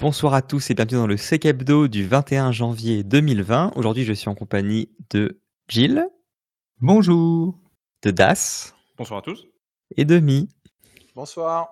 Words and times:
Bonsoir 0.00 0.32
à 0.34 0.40
tous 0.42 0.70
et 0.70 0.74
bienvenue 0.74 0.98
dans 0.98 1.06
le 1.06 1.16
Sec 1.16 1.44
Hebdo 1.44 1.86
du 1.86 2.06
21 2.06 2.52
janvier 2.52 3.02
2020. 3.02 3.72
Aujourd'hui, 3.76 4.04
je 4.04 4.12
suis 4.12 4.28
en 4.28 4.34
compagnie 4.34 4.88
de 5.10 5.40
Gilles, 5.68 6.06
Bonjour. 6.80 7.58
de 8.02 8.10
Das 8.10 8.74
Bonsoir 8.96 9.18
à 9.18 9.22
tous. 9.22 9.46
et 9.96 10.06
de 10.06 10.18
Mi. 10.18 10.48
Bonsoir. 11.14 11.68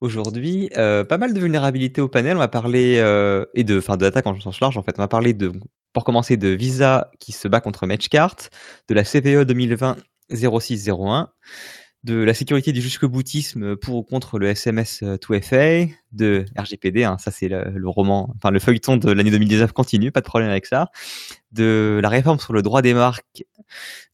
Aujourd'hui, 0.00 0.68
euh, 0.76 1.04
pas 1.04 1.16
mal 1.16 1.32
de 1.32 1.40
vulnérabilités 1.40 2.02
au 2.02 2.08
panel. 2.08 2.36
On 2.36 2.40
va 2.40 2.48
parler 2.48 2.98
euh, 2.98 3.46
et 3.54 3.64
de, 3.64 3.78
enfin, 3.78 3.96
de 3.96 4.04
l'attaque 4.04 4.26
en 4.26 4.38
sens 4.38 4.60
large. 4.60 4.76
En 4.76 4.82
fait, 4.82 4.96
on 4.98 5.02
va 5.02 5.08
parler 5.08 5.32
de, 5.32 5.52
pour 5.94 6.04
commencer, 6.04 6.36
de 6.36 6.48
Visa 6.48 7.10
qui 7.18 7.32
se 7.32 7.48
bat 7.48 7.60
contre 7.62 7.86
Matchcart, 7.86 8.36
de 8.88 8.94
la 8.94 9.04
CVE 9.04 9.44
2020 9.44 9.96
0601, 10.30 11.30
de 12.04 12.16
la 12.16 12.34
sécurité 12.34 12.72
du 12.72 12.82
jusque-boutisme 12.82 13.76
pour 13.76 13.96
ou 13.96 14.02
contre 14.02 14.38
le 14.38 14.48
SMS 14.48 15.02
2FA, 15.02 15.90
de 16.12 16.44
RGPD, 16.56 17.02
hein, 17.02 17.16
ça 17.18 17.30
c'est 17.30 17.48
le, 17.48 17.88
roman, 17.88 18.30
enfin 18.36 18.50
le 18.50 18.60
feuilleton 18.60 18.98
de 18.98 19.10
l'année 19.10 19.30
2019 19.30 19.72
continue, 19.72 20.12
pas 20.12 20.20
de 20.20 20.26
problème 20.26 20.50
avec 20.50 20.66
ça, 20.66 20.90
de 21.52 21.98
la 22.02 22.08
réforme 22.08 22.38
sur 22.38 22.52
le 22.52 22.62
droit 22.62 22.82
des 22.82 22.94
marques, 22.94 23.44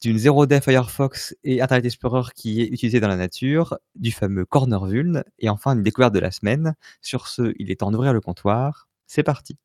d'une 0.00 0.16
0D 0.16 0.62
Firefox 0.62 1.36
et 1.45 1.60
Internet 1.60 1.84
Explorer 1.84 2.30
qui 2.34 2.62
est 2.62 2.66
utilisé 2.66 3.00
dans 3.00 3.08
la 3.08 3.16
nature, 3.16 3.76
du 3.96 4.12
fameux 4.12 4.45
Corner 4.45 4.86
Vuln, 4.86 5.24
et 5.40 5.48
enfin 5.48 5.74
une 5.74 5.82
découverte 5.82 6.14
de 6.14 6.20
la 6.20 6.30
semaine. 6.30 6.74
Sur 7.02 7.26
ce, 7.26 7.52
il 7.59 7.70
est 7.70 7.80
temps 7.80 7.90
d'ouvrir 7.90 8.12
le 8.12 8.20
comptoir. 8.20 8.88
C'est 9.06 9.24
parti. 9.24 9.56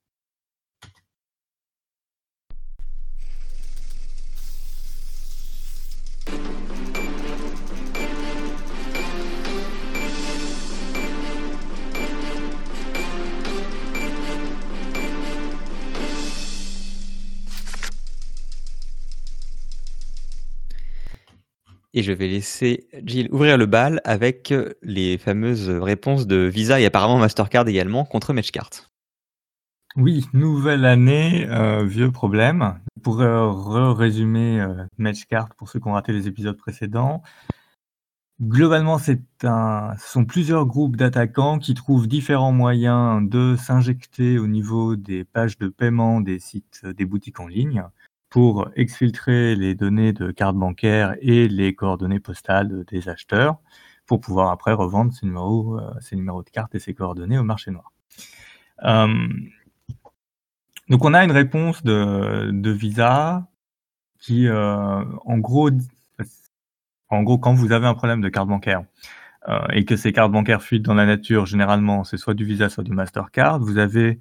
Et 21.96 22.04
je 22.04 22.12
vais 22.12 22.28
laisser 22.28 22.88
Gilles 23.06 23.30
ouvrir 23.32 23.58
le 23.58 23.66
bal 23.66 24.02
avec 24.04 24.52
euh, 24.52 24.74
les 24.84 25.18
fameuses 25.18 25.70
réponses 25.70 26.28
de 26.28 26.36
Visa 26.36 26.80
et 26.80 26.86
apparemment 26.86 27.18
Mastercard 27.18 27.68
également 27.70 28.04
contre 28.04 28.34
Matchcart. 28.34 28.70
Oui, 29.96 30.26
nouvelle 30.34 30.84
année, 30.84 31.48
euh, 31.50 31.86
vieux 31.86 32.12
problème. 32.12 32.78
Pour 33.02 33.22
euh, 33.22 33.50
re-résumer 33.50 34.60
euh, 34.60 34.84
Matchcart 34.98 35.56
pour 35.56 35.70
ceux 35.70 35.80
qui 35.80 35.88
ont 35.88 35.94
raté 35.94 36.12
les 36.12 36.28
épisodes 36.28 36.58
précédents, 36.58 37.24
globalement, 38.42 38.98
c'est 38.98 39.24
un, 39.44 39.94
ce 39.98 40.12
sont 40.12 40.26
plusieurs 40.26 40.66
groupes 40.66 40.98
d'attaquants 40.98 41.60
qui 41.60 41.76
trouvent 41.76 42.10
différents 42.10 42.52
moyens 42.52 43.22
de 43.30 43.56
s'injecter 43.56 44.38
au 44.38 44.48
niveau 44.48 44.98
des 44.98 45.24
pages 45.24 45.58
de 45.58 45.70
paiement 45.70 46.20
des 46.20 46.40
sites, 46.40 46.86
des 46.86 47.06
boutiques 47.06 47.40
en 47.40 47.48
ligne 47.48 47.86
pour 48.36 48.68
exfiltrer 48.76 49.56
les 49.56 49.76
données 49.76 50.12
de 50.12 50.30
cartes 50.30 50.58
bancaires 50.58 51.16
et 51.22 51.48
les 51.48 51.74
coordonnées 51.74 52.20
postales 52.20 52.84
des 52.84 53.08
acheteurs 53.08 53.60
pour 54.06 54.20
pouvoir 54.20 54.52
après 54.52 54.74
revendre 54.74 55.14
ces 55.14 55.26
numéros, 55.26 55.80
euh, 55.80 55.94
ces 56.02 56.18
numéros 56.18 56.44
de 56.44 56.50
carte 56.50 56.76
et 56.76 56.80
ces 56.80 56.94
coordonnées 56.94 57.38
au 57.38 57.46
marché 57.46 57.72
noir. 57.72 57.94
Euh, 58.84 59.30
donc 60.90 61.06
on 61.06 61.14
a 61.14 61.24
une 61.24 61.32
réponse 61.32 61.82
de, 61.82 62.72
Visa 62.72 63.48
qui, 64.20 64.50
euh, 64.50 65.06
en 65.24 65.38
gros, 65.38 65.70
en 67.08 67.24
gros, 67.24 67.38
quand 67.38 67.54
vous 67.54 67.72
avez 67.72 67.88
un 67.88 67.94
problème 67.94 68.20
de 68.20 68.28
carte 68.28 68.50
bancaire 68.50 68.84
et 69.72 69.86
que 69.86 69.96
ces 69.96 70.12
cartes 70.12 70.34
bancaires 70.34 70.62
fuitent 70.62 70.84
dans 70.84 70.96
la 70.96 71.06
nature, 71.06 71.46
généralement, 71.46 72.04
c'est 72.04 72.18
soit 72.18 72.34
du 72.34 72.44
Visa, 72.44 72.68
soit 72.68 72.84
du 72.84 72.92
Mastercard, 72.92 73.62
vous 73.62 73.78
avez 73.78 74.20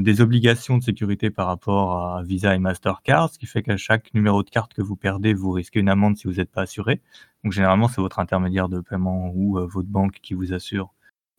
des 0.00 0.20
obligations 0.20 0.78
de 0.78 0.82
sécurité 0.82 1.30
par 1.30 1.48
rapport 1.48 2.16
à 2.16 2.22
Visa 2.22 2.54
et 2.54 2.58
Mastercard, 2.58 3.30
ce 3.30 3.38
qui 3.38 3.46
fait 3.46 3.62
qu'à 3.62 3.76
chaque 3.76 4.14
numéro 4.14 4.42
de 4.42 4.50
carte 4.50 4.74
que 4.74 4.82
vous 4.82 4.94
perdez, 4.94 5.34
vous 5.34 5.50
risquez 5.50 5.80
une 5.80 5.88
amende 5.88 6.16
si 6.16 6.28
vous 6.28 6.34
n'êtes 6.34 6.52
pas 6.52 6.62
assuré. 6.62 7.00
Donc 7.44 7.52
généralement, 7.52 7.88
c'est 7.88 8.00
votre 8.00 8.18
intermédiaire 8.18 8.68
de 8.68 8.80
paiement 8.80 9.32
ou 9.34 9.58
euh, 9.58 9.66
votre 9.66 9.88
banque 9.88 10.18
qui 10.22 10.34
vous 10.34 10.52
assure 10.52 10.94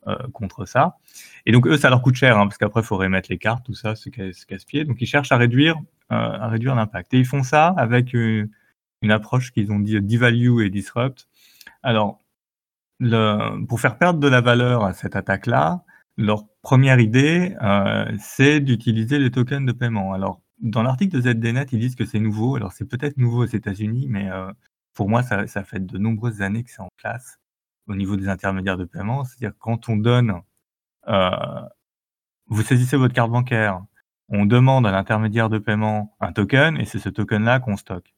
euh, 0.07 0.16
contre 0.34 0.66
ça. 0.66 0.97
Et 1.45 1.51
donc 1.51 1.66
eux, 1.68 1.78
ça 1.78 1.90
leur 1.90 2.01
coûte 2.01 2.16
cher, 2.16 2.38
hein, 2.38 2.45
parce 2.47 2.57
qu'après, 2.57 2.81
il 2.81 2.85
faut 2.85 2.97
remettre 2.97 3.29
les 3.29 3.38
cartes, 3.38 3.66
tout 3.66 3.73
ça, 3.73 3.94
casse- 4.12 4.45
casse-pied. 4.45 4.84
Donc 4.84 5.01
ils 5.01 5.06
cherchent 5.06 5.31
à 5.31 5.38
réduire, 5.38 5.78
euh, 6.12 6.47
réduire 6.47 6.75
l'impact. 6.75 7.13
Et 7.13 7.19
ils 7.19 7.25
font 7.25 7.44
ça 7.44 7.68
avec 7.78 8.13
une, 8.13 8.50
approche 9.09 9.51
qu'ils 9.51 9.72
ont 9.72 9.79
dit 9.79 10.01
devalue 10.01 10.62
et 10.62 10.69
disrupt. 10.69 11.28
Alors, 11.84 12.22
pour 13.68 13.81
faire 13.81 13.97
perdre 13.97 14.19
de 14.19 14.28
la 14.29 14.39
valeur 14.39 14.85
à 14.85 14.94
cette 14.94 15.18
attaque-là, 15.18 15.84
leur 16.18 16.46
première 16.62 17.00
idée, 17.00 17.56
euh, 17.62 18.16
c'est 18.19 18.59
d'utiliser 18.59 19.19
les 19.19 19.31
tokens 19.31 19.66
de 19.66 19.72
paiement. 19.72 20.13
Alors, 20.13 20.41
dans 20.59 20.84
l'article 20.84 21.19
de 21.19 21.22
ZDNet, 21.22 21.68
ils 21.72 21.79
disent 21.79 21.96
que 21.96 22.06
c'est 22.06 22.19
nouveau. 22.19 22.56
Alors, 22.56 22.72
c'est 22.72 22.85
peut-être 22.85 23.18
nouveau 23.18 23.44
aux 23.44 23.47
États-Unis, 23.47 24.07
mais 24.09 24.29
euh, 24.31 24.51
pour 24.94 25.09
moi, 25.09 25.24
ça, 25.24 25.46
fait 25.63 25.85
de 25.85 25.97
nombreuses 25.97 26.41
années 26.41 26.63
que 26.63 26.72
c'est 26.72 26.81
en 26.81 26.90
place 26.97 27.40
au 27.88 27.96
niveau 27.96 28.16
des 28.16 28.29
intermédiaires 28.29 28.78
de 28.78 28.85
paiement. 28.85 29.25
C'est-à-dire 29.25 29.53
quand 29.59 29.90
on 29.90 29.97
donne, 29.97 30.41
euh, 31.07 31.29
vous 32.47 32.62
saisissez 32.63 32.97
votre 32.97 33.13
carte 33.13 33.31
bancaire, 33.31 33.81
on 34.30 34.45
demande 34.45 34.88
à 34.88 34.91
l'intermédiaire 34.91 35.50
de 35.50 35.59
paiement 35.59 36.16
un 36.22 36.31
token, 36.34 36.78
et 36.78 36.85
c'est 36.85 37.00
ce 37.00 37.09
token-là 37.09 37.59
qu'on 37.59 37.78
stocke. 37.78 38.13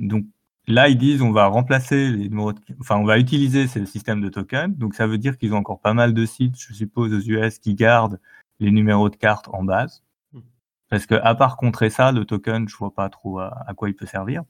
Donc 0.00 0.26
là, 0.66 0.88
ils 0.88 0.98
disent 0.98 1.22
on 1.22 1.32
va 1.32 1.46
remplacer 1.46 2.10
les 2.10 2.28
numéros, 2.28 2.52
de, 2.52 2.60
enfin 2.80 2.96
on 2.96 3.04
va 3.04 3.18
utiliser 3.18 3.66
ces 3.66 3.86
systèmes 3.86 4.20
de 4.20 4.28
tokens. 4.28 4.76
Donc 4.76 4.94
ça 4.94 5.06
veut 5.06 5.18
dire 5.18 5.38
qu'ils 5.38 5.54
ont 5.54 5.58
encore 5.58 5.80
pas 5.80 5.94
mal 5.94 6.14
de 6.14 6.26
sites, 6.26 6.58
je 6.58 6.72
suppose, 6.74 7.12
aux 7.12 7.20
US 7.20 7.58
qui 7.58 7.74
gardent 7.74 8.20
les 8.60 8.70
numéros 8.70 9.08
de 9.10 9.16
carte 9.16 9.48
en 9.52 9.64
base. 9.64 10.02
Parce 10.90 11.06
que 11.06 11.14
à 11.14 11.34
part 11.34 11.56
contrer 11.56 11.88
ça, 11.90 12.12
le 12.12 12.24
token, 12.24 12.68
je 12.68 12.76
vois 12.76 12.92
pas 12.92 13.08
trop 13.08 13.38
à, 13.38 13.64
à 13.66 13.74
quoi 13.74 13.88
il 13.88 13.94
peut 13.94 14.06
servir. 14.06 14.42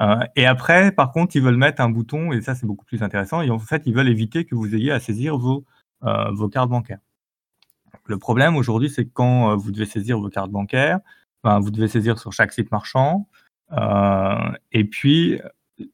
Euh, 0.00 0.20
et 0.36 0.46
après, 0.46 0.92
par 0.92 1.12
contre, 1.12 1.36
ils 1.36 1.42
veulent 1.42 1.56
mettre 1.56 1.80
un 1.82 1.88
bouton, 1.88 2.32
et 2.32 2.40
ça 2.40 2.54
c'est 2.54 2.66
beaucoup 2.66 2.84
plus 2.84 3.02
intéressant. 3.02 3.42
Et 3.42 3.50
en 3.50 3.58
fait, 3.58 3.82
ils 3.86 3.94
veulent 3.94 4.08
éviter 4.08 4.44
que 4.44 4.54
vous 4.54 4.74
ayez 4.74 4.92
à 4.92 5.00
saisir 5.00 5.38
vos 5.38 5.64
euh, 6.04 6.30
vos 6.32 6.48
cartes 6.48 6.70
bancaires. 6.70 6.98
Le 8.04 8.18
problème 8.18 8.56
aujourd'hui, 8.56 8.90
c'est 8.90 9.06
que 9.06 9.12
quand 9.12 9.52
euh, 9.52 9.56
vous 9.56 9.72
devez 9.72 9.86
saisir 9.86 10.18
vos 10.18 10.28
cartes 10.28 10.50
bancaires, 10.50 11.00
ben, 11.42 11.58
vous 11.60 11.70
devez 11.70 11.88
saisir 11.88 12.18
sur 12.18 12.32
chaque 12.32 12.52
site 12.52 12.70
marchand. 12.70 13.28
Euh, 13.72 14.52
et 14.72 14.84
puis, 14.84 15.40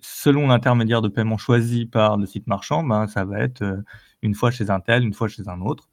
selon 0.01 0.49
l'intermédiaire 0.49 1.03
de 1.03 1.09
paiement 1.09 1.39
choisi 1.39 1.87
par 1.87 2.17
le 2.17 2.27
site 2.27 2.47
marchand, 2.47 2.83
ben, 2.85 3.07
ça 3.07 3.25
va 3.25 3.41
être 3.41 3.63
euh, 3.63 3.83
une 4.23 4.35
fois 4.35 4.51
chez 4.51 4.71
un 4.71 4.81
tel, 4.81 5.05
une 5.05 5.15
fois 5.15 5.29
chez 5.29 5.49
un 5.49 5.61
autre. 5.61 5.89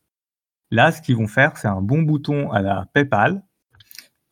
Là, 0.72 0.92
ce 0.92 1.02
qu'ils 1.02 1.16
vont 1.16 1.28
faire, 1.28 1.58
c'est 1.58 1.68
un 1.68 1.82
bon 1.82 2.04
bouton 2.04 2.52
à 2.52 2.62
la 2.62 2.86
PayPal. 2.94 3.44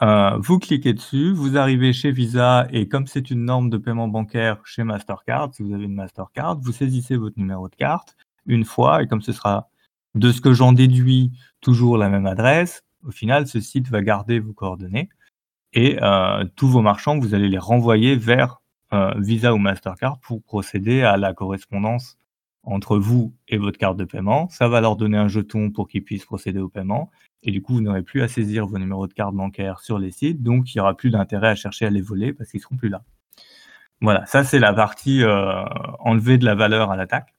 Euh, 0.04 0.38
vous 0.38 0.60
cliquez 0.60 0.94
dessus, 0.94 1.34
vous 1.34 1.58
arrivez 1.58 1.92
chez 1.92 2.12
Visa 2.12 2.68
et 2.72 2.88
comme 2.88 3.08
c'est 3.08 3.32
une 3.32 3.46
norme 3.46 3.72
de 3.72 3.78
paiement 3.78 4.08
bancaire 4.08 4.60
chez 4.64 4.84
Mastercard, 4.84 5.56
si 5.56 5.64
vous 5.64 5.74
avez 5.74 5.86
une 5.86 5.96
Mastercard, 5.96 6.60
vous 6.60 6.72
saisissez 6.72 7.18
votre 7.18 7.40
numéro 7.40 7.68
de 7.68 7.76
carte 7.76 8.16
une 8.46 8.64
fois 8.64 9.02
et 9.02 9.08
comme 9.08 9.24
ce 9.24 9.32
sera 9.32 9.70
de 10.14 10.32
ce 10.32 10.40
que 10.40 10.54
j'en 10.54 10.72
déduis 10.72 11.32
toujours 11.62 11.98
la 11.98 12.10
même 12.10 12.28
adresse, 12.28 12.84
au 13.08 13.12
final, 13.12 13.48
ce 13.48 13.60
site 13.60 13.90
va 13.90 14.04
garder 14.04 14.40
vos 14.40 14.54
coordonnées 14.54 15.10
et 15.78 16.00
euh, 16.02 16.44
tous 16.56 16.68
vos 16.68 16.82
marchands, 16.82 17.20
vous 17.20 17.36
allez 17.36 17.50
les 17.50 17.60
renvoyer 17.60 18.16
vers 18.16 18.64
euh, 18.94 19.14
Visa 19.20 19.54
ou 19.54 19.60
Mastercard 19.60 20.20
pour 20.22 20.42
procéder 20.42 21.04
à 21.04 21.18
la 21.18 21.36
correspondance 21.36 22.18
entre 22.64 22.98
vous 22.98 23.36
et 23.48 23.58
votre 23.58 23.78
carte 23.78 23.96
de 23.96 24.04
paiement. 24.04 24.50
Ça 24.50 24.68
va 24.68 24.82
leur 24.82 24.96
donner 24.96 25.20
un 25.20 25.28
jeton 25.28 25.70
pour 25.70 25.88
qu'ils 25.88 26.04
puissent 26.04 26.26
procéder 26.26 26.60
au 26.60 26.68
paiement. 26.68 27.12
Et 27.44 27.52
du 27.52 27.62
coup, 27.62 27.76
vous 27.76 27.82
n'aurez 27.82 28.02
plus 28.02 28.24
à 28.24 28.28
saisir 28.28 28.66
vos 28.66 28.80
numéros 28.80 29.06
de 29.06 29.14
carte 29.14 29.36
bancaire 29.36 29.80
sur 29.80 30.00
les 30.00 30.10
sites. 30.10 30.42
Donc, 30.42 30.74
il 30.74 30.80
n'y 30.80 30.82
aura 30.82 30.98
plus 30.98 31.12
d'intérêt 31.12 31.50
à 31.50 31.56
chercher 31.56 31.86
à 31.86 31.92
les 31.92 32.02
voler 32.02 32.34
parce 32.34 32.50
qu'ils 32.50 32.60
seront 32.60 32.76
plus 32.76 32.90
là. 32.90 33.04
Voilà, 34.02 34.26
ça 34.26 34.44
c'est 34.44 34.60
la 34.60 34.74
partie 34.74 35.22
euh, 35.22 35.64
enlever 36.00 36.40
de 36.40 36.46
la 36.46 36.56
valeur 36.56 36.90
à 36.90 36.96
l'attaque. 36.96 37.36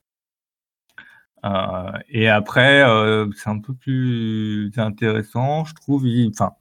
Et 2.09 2.29
après, 2.29 2.85
c'est 3.35 3.51
un 3.51 3.59
peu 3.59 3.75
plus 3.75 4.71
intéressant, 4.77 5.65
je 5.65 5.75
trouve. 5.75 6.07
Enfin, 6.29 6.53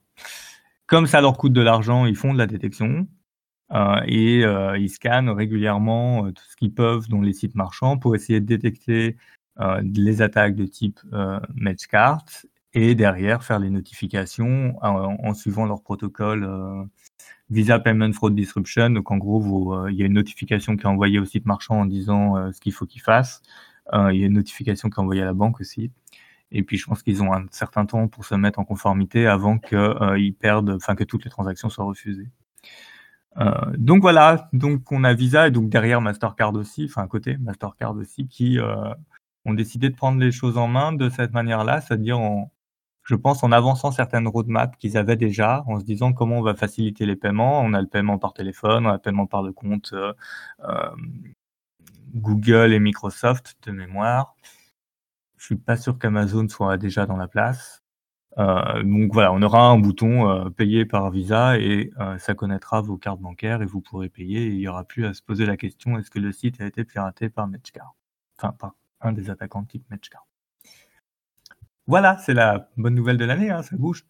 comme 0.88 1.06
ça 1.06 1.20
leur 1.20 1.36
coûte 1.36 1.52
de 1.52 1.60
l'argent, 1.60 2.06
ils 2.06 2.16
font 2.16 2.32
de 2.32 2.38
la 2.38 2.48
détection 2.48 3.06
euh, 3.72 4.00
et 4.06 4.44
euh, 4.44 4.76
ils 4.78 4.88
scannent 4.88 5.28
régulièrement 5.28 6.26
euh, 6.26 6.32
tout 6.32 6.42
ce 6.48 6.56
qu'ils 6.56 6.72
peuvent 6.72 7.08
dans 7.08 7.20
les 7.20 7.34
sites 7.34 7.54
marchands 7.54 7.98
pour 7.98 8.16
essayer 8.16 8.40
de 8.40 8.46
détecter 8.46 9.16
les 9.82 10.22
attaques 10.22 10.54
de 10.54 10.66
type 10.66 11.00
Matchcart 11.56 12.24
et 12.74 12.94
derrière 12.94 13.42
faire 13.42 13.58
les 13.58 13.70
notifications 13.70 14.76
en, 14.80 15.16
en 15.20 15.34
suivant 15.34 15.66
leur 15.66 15.82
protocole 15.82 16.48
Visa 17.50 17.80
Payment 17.80 18.12
Fraud 18.12 18.30
Disruption. 18.30 18.90
Donc 18.90 19.10
en 19.10 19.16
gros, 19.16 19.88
il 19.88 19.96
y 19.96 20.04
a 20.04 20.06
une 20.06 20.12
notification 20.12 20.76
qui 20.76 20.84
est 20.84 20.86
envoyée 20.86 21.18
au 21.18 21.24
site 21.24 21.44
marchand 21.44 21.80
en 21.80 21.86
disant 21.86 22.52
ce 22.52 22.60
qu'il 22.60 22.72
faut 22.72 22.86
qu'ils 22.86 23.02
fassent. 23.02 23.42
Euh, 23.94 24.12
il 24.12 24.20
y 24.20 24.24
a 24.24 24.26
une 24.26 24.34
notification 24.34 24.90
qui 24.90 24.96
est 24.96 25.00
envoyée 25.02 25.22
à 25.22 25.26
la 25.26 25.32
banque 25.32 25.60
aussi. 25.60 25.90
Et 26.50 26.62
puis 26.62 26.78
je 26.78 26.86
pense 26.86 27.02
qu'ils 27.02 27.22
ont 27.22 27.32
un 27.32 27.46
certain 27.50 27.86
temps 27.86 28.08
pour 28.08 28.24
se 28.24 28.34
mettre 28.34 28.58
en 28.58 28.64
conformité 28.64 29.26
avant 29.26 29.58
que 29.58 29.76
euh, 29.76 30.32
perdent, 30.38 30.70
enfin 30.70 30.94
que 30.94 31.04
toutes 31.04 31.24
les 31.24 31.30
transactions 31.30 31.68
soient 31.68 31.84
refusées. 31.84 32.30
Euh, 33.38 33.52
donc 33.76 34.00
voilà, 34.02 34.48
donc 34.52 34.90
on 34.90 35.04
a 35.04 35.14
Visa 35.14 35.48
et 35.48 35.50
donc 35.50 35.68
derrière 35.68 36.00
Mastercard 36.00 36.54
aussi, 36.54 36.86
enfin 36.86 37.02
à 37.02 37.06
côté 37.06 37.36
Mastercard 37.38 37.96
aussi, 37.96 38.26
qui 38.26 38.58
euh, 38.58 38.92
ont 39.44 39.54
décidé 39.54 39.90
de 39.90 39.94
prendre 39.94 40.18
les 40.18 40.32
choses 40.32 40.58
en 40.58 40.68
main 40.68 40.92
de 40.92 41.08
cette 41.10 41.32
manière-là, 41.32 41.80
c'est-à-dire 41.80 42.18
en, 42.18 42.50
je 43.04 43.14
pense, 43.14 43.42
en 43.44 43.52
avançant 43.52 43.92
certaines 43.92 44.26
roadmaps 44.26 44.76
qu'ils 44.78 44.96
avaient 44.96 45.16
déjà, 45.16 45.64
en 45.66 45.78
se 45.78 45.84
disant 45.84 46.12
comment 46.12 46.38
on 46.38 46.42
va 46.42 46.54
faciliter 46.54 47.06
les 47.06 47.16
paiements. 47.16 47.60
On 47.60 47.74
a 47.74 47.80
le 47.80 47.86
paiement 47.86 48.18
par 48.18 48.32
téléphone, 48.32 48.86
on 48.86 48.90
a 48.90 48.94
le 48.94 48.98
paiement 48.98 49.26
par 49.26 49.42
le 49.42 49.52
compte 49.52 49.94
Google 52.14 52.72
et 52.72 52.80
Microsoft 52.80 53.56
de 53.66 53.72
mémoire. 53.72 54.34
Je 55.38 55.44
suis 55.44 55.56
pas 55.56 55.76
sûr 55.76 55.98
qu'Amazon 55.98 56.48
soit 56.48 56.76
déjà 56.76 57.06
dans 57.06 57.16
la 57.16 57.28
place. 57.28 57.82
Euh, 58.38 58.82
donc 58.84 59.12
voilà, 59.12 59.32
on 59.32 59.42
aura 59.42 59.66
un 59.66 59.78
bouton 59.78 60.30
euh, 60.30 60.50
payer 60.50 60.84
par 60.84 61.10
Visa 61.10 61.58
et 61.58 61.90
euh, 61.98 62.18
ça 62.18 62.34
connaîtra 62.34 62.80
vos 62.80 62.96
cartes 62.96 63.20
bancaires 63.20 63.62
et 63.62 63.66
vous 63.66 63.80
pourrez 63.80 64.08
payer. 64.08 64.46
Et 64.46 64.50
il 64.50 64.58
n'y 64.58 64.68
aura 64.68 64.84
plus 64.84 65.06
à 65.06 65.14
se 65.14 65.22
poser 65.22 65.46
la 65.46 65.56
question 65.56 65.98
est-ce 65.98 66.10
que 66.10 66.18
le 66.18 66.32
site 66.32 66.60
a 66.60 66.66
été 66.66 66.84
piraté 66.84 67.30
par 67.30 67.48
Matchcard 67.48 67.94
Enfin, 68.38 68.52
par 68.52 68.74
un 69.00 69.12
des 69.12 69.30
attaquants 69.30 69.64
type 69.64 69.84
Matchcard. 69.90 70.26
Voilà, 71.86 72.18
c'est 72.18 72.34
la 72.34 72.68
bonne 72.76 72.94
nouvelle 72.94 73.16
de 73.16 73.24
l'année, 73.24 73.50
hein, 73.50 73.62
ça 73.62 73.76
bouge. 73.76 74.04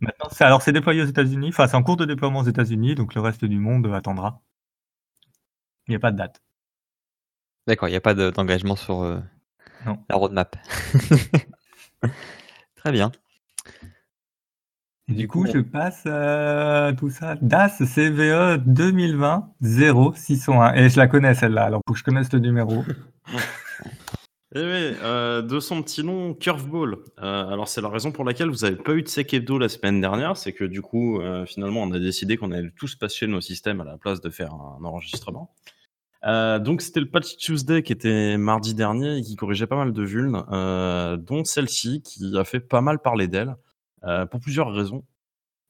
Maintenant, 0.00 0.28
alors 0.40 0.62
c'est 0.62 0.72
déployé 0.72 1.02
aux 1.02 1.06
États-Unis, 1.06 1.48
enfin 1.48 1.66
c'est 1.66 1.76
en 1.76 1.82
cours 1.82 1.96
de 1.96 2.04
déploiement 2.04 2.40
aux 2.40 2.44
États-Unis, 2.44 2.94
donc 2.94 3.14
le 3.14 3.20
reste 3.20 3.44
du 3.44 3.58
monde 3.58 3.86
attendra. 3.92 4.40
Il 5.86 5.90
n'y 5.92 5.96
a 5.96 6.00
pas 6.00 6.12
de 6.12 6.16
date. 6.16 6.42
D'accord, 7.66 7.88
il 7.88 7.92
n'y 7.92 7.96
a 7.96 8.00
pas 8.00 8.14
d'engagement 8.14 8.76
sur 8.76 9.22
la 10.08 10.16
roadmap. 10.16 10.56
Très 12.76 12.92
bien. 12.92 13.12
du 15.08 15.28
coup, 15.28 15.46
je 15.46 15.58
passe 15.58 16.06
à 16.06 16.92
tout 16.98 17.10
ça. 17.10 17.36
DAS 17.40 17.78
CVE 17.78 18.58
2020 18.66 19.54
0601. 19.62 20.74
Et 20.74 20.88
je 20.88 20.96
la 20.96 21.06
connais 21.06 21.34
celle-là, 21.34 21.64
alors 21.64 21.80
faut 21.86 21.92
que 21.94 21.98
je 21.98 22.04
connaisse 22.04 22.32
le 22.32 22.40
numéro. 22.40 22.84
Eh 24.54 24.60
oui, 24.60 24.96
euh, 25.02 25.40
de 25.40 25.60
son 25.60 25.82
petit 25.82 26.04
nom, 26.04 26.34
Curveball. 26.34 26.98
Euh, 27.22 27.48
alors 27.48 27.68
c'est 27.68 27.80
la 27.80 27.88
raison 27.88 28.12
pour 28.12 28.22
laquelle 28.22 28.50
vous 28.50 28.66
n'avez 28.66 28.76
pas 28.76 28.92
eu 28.92 29.02
de 29.02 29.08
sec 29.08 29.32
hebdo 29.32 29.56
la 29.58 29.70
semaine 29.70 29.98
dernière, 30.02 30.36
c'est 30.36 30.52
que 30.52 30.64
du 30.64 30.82
coup, 30.82 31.20
euh, 31.20 31.46
finalement, 31.46 31.80
on 31.80 31.92
a 31.92 31.98
décidé 31.98 32.36
qu'on 32.36 32.52
allait 32.52 32.70
tous 32.76 32.94
passer 32.94 33.26
nos 33.26 33.40
systèmes 33.40 33.80
à 33.80 33.84
la 33.84 33.96
place 33.96 34.20
de 34.20 34.28
faire 34.28 34.52
un 34.52 34.84
enregistrement. 34.84 35.54
Donc 36.24 36.82
c'était 36.82 37.00
le 37.00 37.10
Patch 37.10 37.36
Tuesday 37.36 37.82
qui 37.82 37.92
était 37.92 38.36
mardi 38.36 38.74
dernier 38.74 39.18
et 39.18 39.22
qui 39.22 39.36
corrigeait 39.36 39.66
pas 39.66 39.76
mal 39.76 39.92
de 39.92 40.02
vulnes, 40.02 40.42
dont 41.18 41.44
celle-ci 41.44 42.02
qui 42.02 42.36
a 42.36 42.44
fait 42.44 42.60
pas 42.60 42.80
mal 42.80 43.00
parler 43.00 43.28
d'elle, 43.28 43.56
pour 44.30 44.40
plusieurs 44.40 44.72
raisons. 44.72 45.04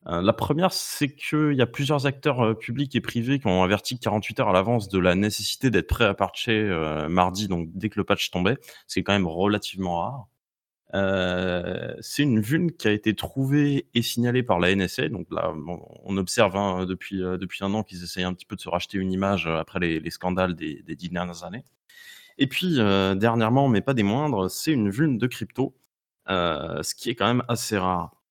Euh, 0.08 0.20
la 0.20 0.32
première, 0.32 0.72
c'est 0.72 1.14
qu'il 1.14 1.52
y 1.52 1.62
a 1.62 1.66
plusieurs 1.66 2.06
acteurs 2.06 2.40
euh, 2.40 2.54
publics 2.54 2.94
et 2.96 3.00
privés 3.00 3.38
qui 3.38 3.46
ont 3.46 3.62
averti 3.62 3.98
48 3.98 4.40
heures 4.40 4.48
à 4.48 4.52
l'avance 4.52 4.88
de 4.88 4.98
la 4.98 5.14
nécessité 5.14 5.70
d'être 5.70 5.86
prêt 5.86 6.06
à 6.06 6.14
patcher 6.14 6.58
euh, 6.58 7.08
mardi, 7.08 7.46
donc 7.46 7.68
dès 7.74 7.88
que 7.88 8.00
le 8.00 8.04
patch 8.04 8.30
tombait, 8.30 8.58
c'est 8.88 9.02
quand 9.02 9.12
même 9.12 9.28
relativement 9.28 10.00
rare. 10.00 10.28
C'est 10.92 12.22
une 12.22 12.40
vulne 12.40 12.72
qui 12.72 12.88
a 12.88 12.92
été 12.92 13.14
trouvée 13.14 13.86
et 13.94 14.02
signalée 14.02 14.42
par 14.42 14.58
la 14.58 14.74
NSA. 14.74 15.08
Donc 15.08 15.26
là, 15.30 15.54
on 16.04 16.16
observe 16.16 16.56
hein, 16.56 16.84
depuis, 16.86 17.18
depuis 17.18 17.64
un 17.64 17.72
an 17.74 17.82
qu'ils 17.82 18.02
essayent 18.02 18.24
un 18.24 18.34
petit 18.34 18.46
peu 18.46 18.56
de 18.56 18.60
se 18.60 18.68
racheter 18.68 18.98
une 18.98 19.12
image 19.12 19.46
après 19.46 19.80
les, 19.80 20.10
scandales 20.10 20.54
des, 20.54 20.82
dix 20.96 21.08
dernières 21.08 21.44
années. 21.44 21.64
Et 22.38 22.46
puis, 22.46 22.76
dernièrement, 22.76 23.68
mais 23.68 23.80
pas 23.80 23.94
des 23.94 24.02
moindres, 24.02 24.50
c'est 24.50 24.72
une 24.72 24.90
vulne 24.90 25.18
de 25.18 25.26
crypto, 25.26 25.74
ce 26.28 26.94
qui 26.94 27.10
est 27.10 27.14
quand 27.14 27.26
même 27.26 27.44
assez 27.48 27.78
rare. 27.78 28.22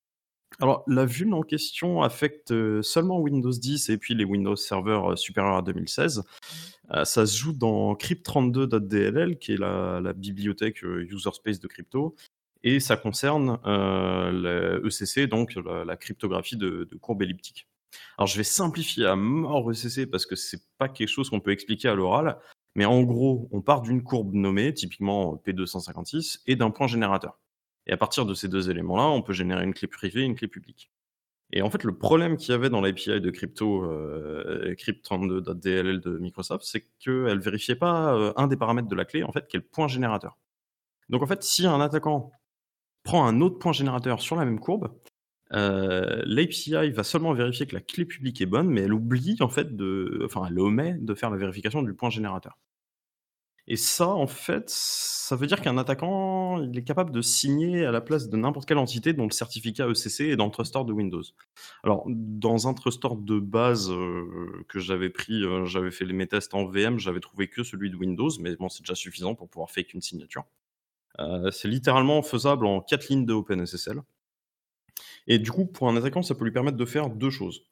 Alors, 0.59 0.83
la 0.87 1.05
vulne 1.05 1.33
en 1.33 1.41
question 1.41 2.03
affecte 2.03 2.51
euh, 2.51 2.81
seulement 2.81 3.19
Windows 3.19 3.51
10 3.51 3.89
et 3.89 3.97
puis 3.97 4.13
les 4.13 4.25
Windows 4.25 4.55
Server 4.55 4.99
euh, 5.05 5.15
supérieurs 5.15 5.55
à 5.55 5.61
2016. 5.61 6.23
Euh, 6.91 7.05
ça 7.05 7.25
se 7.25 7.37
joue 7.37 7.53
dans 7.53 7.93
crypt32.dll, 7.93 9.39
qui 9.39 9.53
est 9.53 9.57
la, 9.57 10.13
bibliothèque 10.13 10.83
user 10.83 11.31
space 11.33 11.59
de 11.59 11.67
crypto, 11.67 12.15
et 12.63 12.79
ça 12.79 12.97
concerne 12.97 13.59
le 13.65 14.81
ECC, 14.85 15.27
donc 15.27 15.55
la, 15.55 15.97
cryptographie 15.97 16.57
de, 16.57 16.87
de 16.89 16.95
courbes 16.97 17.21
elliptiques. 17.21 17.67
Alors, 18.17 18.27
je 18.27 18.37
vais 18.37 18.43
simplifier 18.43 19.05
à 19.05 19.15
mort 19.15 19.69
ECC 19.71 20.05
parce 20.09 20.25
que 20.25 20.35
c'est 20.35 20.61
pas 20.77 20.89
quelque 20.89 21.07
chose 21.07 21.29
qu'on 21.29 21.39
peut 21.39 21.51
expliquer 21.51 21.89
à 21.89 21.95
l'oral, 21.95 22.37
mais 22.75 22.85
en 22.85 23.01
gros, 23.03 23.49
on 23.51 23.61
part 23.61 23.81
d'une 23.81 24.03
courbe 24.03 24.33
nommée, 24.33 24.73
typiquement 24.73 25.35
P256, 25.45 26.41
et 26.47 26.55
d'un 26.55 26.71
point 26.71 26.87
générateur. 26.87 27.39
Et 27.87 27.91
à 27.91 27.97
partir 27.97 28.25
de 28.25 28.33
ces 28.33 28.47
deux 28.47 28.69
éléments-là, 28.69 29.07
on 29.07 29.21
peut 29.21 29.33
générer 29.33 29.63
une 29.63 29.73
clé 29.73 29.87
privée 29.87 30.21
et 30.21 30.25
une 30.25 30.35
clé 30.35 30.47
publique. 30.47 30.91
Et 31.53 31.61
en 31.61 31.69
fait, 31.69 31.83
le 31.83 31.97
problème 31.97 32.37
qu'il 32.37 32.51
y 32.51 32.55
avait 32.55 32.69
dans 32.69 32.79
l'API 32.79 33.19
de 33.19 33.29
crypto 33.29 33.83
euh, 33.83 34.73
crypt32.dll 34.75 35.99
de 35.99 36.17
Microsoft, 36.17 36.63
c'est 36.65 36.87
qu'elle 36.99 37.37
ne 37.37 37.41
vérifiait 37.41 37.75
pas 37.75 38.13
euh, 38.13 38.31
un 38.37 38.47
des 38.47 38.55
paramètres 38.55 38.87
de 38.87 38.95
la 38.95 39.03
clé, 39.03 39.23
en 39.23 39.33
fait, 39.33 39.47
qui 39.47 39.57
est 39.57 39.59
le 39.59 39.65
point 39.65 39.89
générateur. 39.89 40.37
Donc 41.09 41.23
en 41.23 41.27
fait, 41.27 41.43
si 41.43 41.67
un 41.67 41.81
attaquant 41.81 42.31
prend 43.03 43.25
un 43.25 43.41
autre 43.41 43.57
point 43.59 43.73
générateur 43.73 44.21
sur 44.21 44.35
la 44.35 44.45
même 44.45 44.59
courbe, 44.59 44.93
euh, 45.53 46.21
l'API 46.25 46.91
va 46.91 47.03
seulement 47.03 47.33
vérifier 47.33 47.65
que 47.65 47.75
la 47.75 47.81
clé 47.81 48.05
publique 48.05 48.41
est 48.41 48.45
bonne, 48.45 48.69
mais 48.69 48.81
elle 48.81 48.93
oublie 48.93 49.37
en 49.41 49.49
fait 49.49 49.75
de, 49.75 50.21
enfin, 50.25 50.45
elle 50.47 50.59
omet 50.59 50.93
de 50.93 51.13
faire 51.13 51.29
la 51.29 51.37
vérification 51.37 51.81
du 51.83 51.93
point 51.93 52.09
générateur. 52.09 52.57
Et 53.67 53.75
ça, 53.77 54.07
en 54.07 54.27
fait, 54.27 54.69
ça 54.69 55.35
veut 55.35 55.45
dire 55.47 55.61
qu'un 55.61 55.77
attaquant, 55.77 56.61
il 56.61 56.77
est 56.77 56.83
capable 56.83 57.11
de 57.11 57.21
signer 57.21 57.85
à 57.85 57.91
la 57.91 58.01
place 58.01 58.27
de 58.27 58.35
n'importe 58.35 58.67
quelle 58.67 58.79
entité 58.79 59.13
dont 59.13 59.25
le 59.25 59.31
certificat 59.31 59.87
ECC 59.87 60.31
est 60.31 60.35
dans 60.35 60.45
le 60.45 60.51
Trustor 60.51 60.83
de 60.83 60.91
Windows. 60.91 61.21
Alors, 61.83 62.03
dans 62.07 62.67
un 62.67 62.73
Trustor 62.73 63.17
de 63.17 63.39
base 63.39 63.91
euh, 63.91 64.65
que 64.67 64.79
j'avais 64.79 65.09
pris, 65.09 65.43
euh, 65.43 65.65
j'avais 65.65 65.91
fait 65.91 66.05
mes 66.05 66.27
tests 66.27 66.53
en 66.55 66.65
VM, 66.65 66.97
j'avais 66.99 67.19
trouvé 67.19 67.47
que 67.47 67.63
celui 67.63 67.91
de 67.91 67.95
Windows, 67.95 68.29
mais 68.39 68.55
bon, 68.55 68.67
c'est 68.67 68.81
déjà 68.81 68.95
suffisant 68.95 69.35
pour 69.35 69.47
pouvoir 69.47 69.69
fake 69.69 69.93
une 69.93 70.01
signature. 70.01 70.43
Euh, 71.21 71.51
c'est 71.51 71.67
littéralement 71.67 72.21
faisable 72.21 72.65
en 72.65 72.81
quatre 72.81 73.09
lignes 73.09 73.25
de 73.25 73.33
OpenSSL. 73.33 74.01
Et 75.27 75.39
du 75.39 75.51
coup, 75.51 75.65
pour 75.65 75.87
un 75.87 75.95
attaquant, 75.95 76.21
ça 76.21 76.35
peut 76.35 76.45
lui 76.45 76.51
permettre 76.51 76.77
de 76.77 76.85
faire 76.85 77.09
deux 77.09 77.29
choses. 77.29 77.63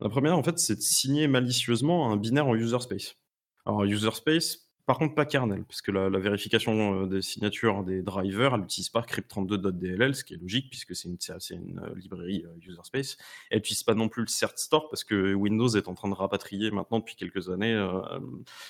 La 0.00 0.08
première, 0.08 0.36
en 0.36 0.42
fait, 0.42 0.58
c'est 0.58 0.76
de 0.76 0.80
signer 0.80 1.28
malicieusement 1.28 2.12
un 2.12 2.16
binaire 2.16 2.46
en 2.46 2.54
user 2.54 2.80
space. 2.80 3.16
Alors, 3.64 3.84
user 3.84 4.10
space, 4.12 4.67
par 4.88 4.96
contre, 4.96 5.14
pas 5.14 5.26
kernel, 5.26 5.64
parce 5.64 5.82
que 5.82 5.90
la, 5.90 6.08
vérification 6.08 7.02
euh, 7.02 7.06
des 7.06 7.20
signatures 7.20 7.84
des 7.84 8.00
drivers, 8.00 8.54
elle 8.54 8.62
n'utilise 8.62 8.88
pas 8.88 9.02
crypt32.dll, 9.02 10.14
ce 10.14 10.24
qui 10.24 10.32
est 10.32 10.38
logique, 10.38 10.70
puisque 10.70 10.96
c'est 10.96 11.10
une, 11.10 11.78
euh, 11.84 11.94
librairie 11.94 12.46
euh, 12.46 12.66
user 12.66 12.80
space. 12.84 13.18
Elle 13.50 13.58
n'utilise 13.58 13.82
pas 13.82 13.92
non 13.92 14.08
plus 14.08 14.22
le 14.22 14.28
CertStore, 14.28 14.88
parce 14.88 15.04
que 15.04 15.34
Windows 15.34 15.68
est 15.68 15.88
en 15.88 15.94
train 15.94 16.08
de 16.08 16.14
rapatrier 16.14 16.70
maintenant, 16.70 17.00
depuis 17.00 17.16
quelques 17.16 17.50
années, 17.50 17.74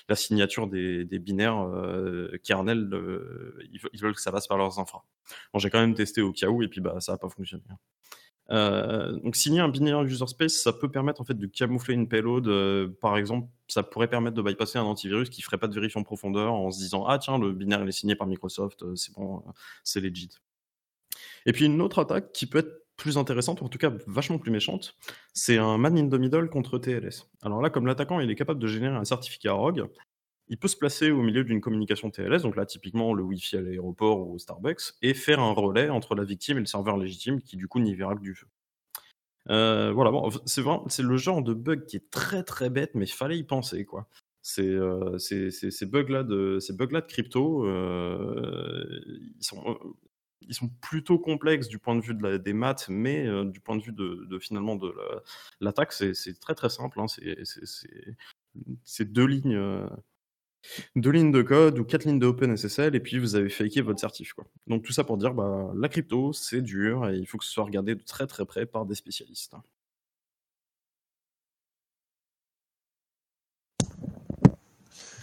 la 0.08 0.16
signature 0.16 0.66
des, 0.66 1.04
binaires 1.20 1.70
kernel. 2.42 2.90
ils, 3.72 4.00
veulent 4.00 4.16
que 4.16 4.20
ça 4.20 4.32
passe 4.32 4.48
par 4.48 4.58
leurs 4.58 4.80
infras. 4.80 5.04
Bon, 5.52 5.60
J'ai 5.60 5.70
quand 5.70 5.80
même 5.80 5.94
testé 5.94 6.20
au 6.20 6.32
cas 6.32 6.48
où, 6.48 6.64
et 6.64 6.68
puis 6.68 6.80
bah, 6.80 6.98
ça 6.98 7.12
n'a 7.12 7.18
pas 7.18 7.28
fonctionné. 7.28 7.62
Euh, 8.50 9.12
donc 9.20 9.36
signer 9.36 9.60
un 9.60 9.68
binaire 9.68 10.02
user 10.02 10.26
space, 10.26 10.54
ça 10.54 10.72
peut 10.72 10.90
permettre 10.90 11.20
en 11.20 11.24
fait 11.24 11.34
de 11.34 11.46
camoufler 11.46 11.94
une 11.94 12.08
payload. 12.08 12.48
Euh, 12.48 12.88
par 13.00 13.16
exemple, 13.16 13.48
ça 13.68 13.82
pourrait 13.82 14.08
permettre 14.08 14.36
de 14.36 14.42
bypasser 14.42 14.78
un 14.78 14.84
antivirus 14.84 15.28
qui 15.28 15.42
ferait 15.42 15.58
pas 15.58 15.68
de 15.68 15.74
vérif 15.74 15.96
en 15.96 16.02
profondeur 16.02 16.52
en 16.54 16.70
se 16.70 16.78
disant 16.78 17.04
ah 17.06 17.18
tiens 17.18 17.38
le 17.38 17.52
binaire 17.52 17.82
il 17.82 17.88
est 17.88 17.92
signé 17.92 18.16
par 18.16 18.26
Microsoft, 18.26 18.82
euh, 18.82 18.94
c'est 18.96 19.12
bon, 19.14 19.42
c'est 19.84 20.00
legit. 20.00 20.30
Et 21.46 21.52
puis 21.52 21.66
une 21.66 21.80
autre 21.82 22.00
attaque 22.00 22.32
qui 22.32 22.46
peut 22.46 22.58
être 22.58 22.84
plus 22.96 23.16
intéressante, 23.16 23.60
ou 23.60 23.64
en 23.64 23.68
tout 23.68 23.78
cas 23.78 23.92
vachement 24.06 24.38
plus 24.38 24.50
méchante, 24.50 24.96
c'est 25.32 25.56
un 25.58 25.78
man 25.78 25.96
in 25.96 26.08
the 26.08 26.14
middle 26.20 26.48
contre 26.48 26.78
TLS. 26.78 27.28
Alors 27.42 27.62
là, 27.62 27.70
comme 27.70 27.86
l'attaquant 27.86 28.18
il 28.20 28.30
est 28.30 28.34
capable 28.34 28.60
de 28.60 28.66
générer 28.66 28.96
un 28.96 29.04
certificat 29.04 29.52
ROG, 29.52 29.88
il 30.48 30.58
peut 30.58 30.68
se 30.68 30.76
placer 30.76 31.10
au 31.10 31.22
milieu 31.22 31.44
d'une 31.44 31.60
communication 31.60 32.10
TLS, 32.10 32.42
donc 32.42 32.56
là 32.56 32.66
typiquement 32.66 33.12
le 33.14 33.22
Wi-Fi 33.22 33.58
à 33.58 33.60
l'aéroport 33.60 34.26
ou 34.26 34.34
au 34.34 34.38
Starbucks, 34.38 34.94
et 35.02 35.14
faire 35.14 35.40
un 35.40 35.52
relais 35.52 35.90
entre 35.90 36.14
la 36.14 36.24
victime 36.24 36.56
et 36.58 36.60
le 36.60 36.66
serveur 36.66 36.96
légitime 36.96 37.40
qui 37.40 37.56
du 37.56 37.68
coup 37.68 37.80
n'y 37.80 37.94
verra 37.94 38.14
que 38.14 38.20
du 38.20 38.34
feu. 38.34 38.46
Euh, 39.50 39.92
voilà, 39.92 40.10
c'est 40.46 40.62
c'est 40.88 41.02
le 41.02 41.16
genre 41.16 41.42
de 41.42 41.54
bug 41.54 41.86
qui 41.86 41.96
est 41.96 42.10
très 42.10 42.42
très 42.42 42.70
bête, 42.70 42.94
mais 42.94 43.06
il 43.06 43.12
fallait 43.12 43.38
y 43.38 43.44
penser 43.44 43.84
quoi. 43.84 44.08
C'est 44.42 44.62
euh, 44.62 45.18
ces 45.18 45.86
bugs-là 45.86 46.22
de, 46.22 46.58
ces 46.60 46.72
bugs 46.72 46.86
-là 46.86 47.00
de 47.00 47.06
crypto, 47.06 47.66
euh, 47.66 49.00
ils, 49.38 49.44
sont, 49.44 49.78
ils 50.42 50.54
sont 50.54 50.68
plutôt 50.80 51.18
complexes 51.18 51.68
du 51.68 51.78
point 51.78 51.96
de 51.96 52.00
vue 52.00 52.14
de 52.14 52.22
la, 52.22 52.38
des 52.38 52.52
maths, 52.54 52.86
mais 52.88 53.26
du 53.46 53.60
point 53.60 53.76
de 53.76 53.82
vue 53.82 53.92
de, 53.92 54.38
finalement 54.38 54.76
de 54.76 54.94
l'attaque, 55.60 55.92
c'est 55.92 56.40
très 56.40 56.54
très 56.54 56.70
simple. 56.70 57.00
Hein, 57.00 57.06
c'est 58.84 59.12
deux 59.12 59.26
lignes 59.26 59.58
deux 60.96 61.10
lignes 61.10 61.32
de 61.32 61.42
code 61.42 61.78
ou 61.78 61.84
quatre 61.84 62.04
lignes 62.04 62.18
de 62.18 62.26
OpenSSL 62.26 62.94
et 62.94 63.00
puis 63.00 63.18
vous 63.18 63.34
avez 63.36 63.48
faké 63.48 63.80
votre 63.80 64.00
certif. 64.00 64.32
Quoi. 64.32 64.46
Donc 64.66 64.82
tout 64.82 64.92
ça 64.92 65.04
pour 65.04 65.16
dire, 65.16 65.34
bah, 65.34 65.70
la 65.76 65.88
crypto, 65.88 66.32
c'est 66.32 66.62
dur 66.62 67.08
et 67.08 67.16
il 67.16 67.26
faut 67.26 67.38
que 67.38 67.44
ce 67.44 67.50
soit 67.50 67.64
regardé 67.64 67.94
de 67.94 68.02
très 68.02 68.26
très 68.26 68.44
près 68.44 68.66
par 68.66 68.86
des 68.86 68.94
spécialistes. 68.94 69.54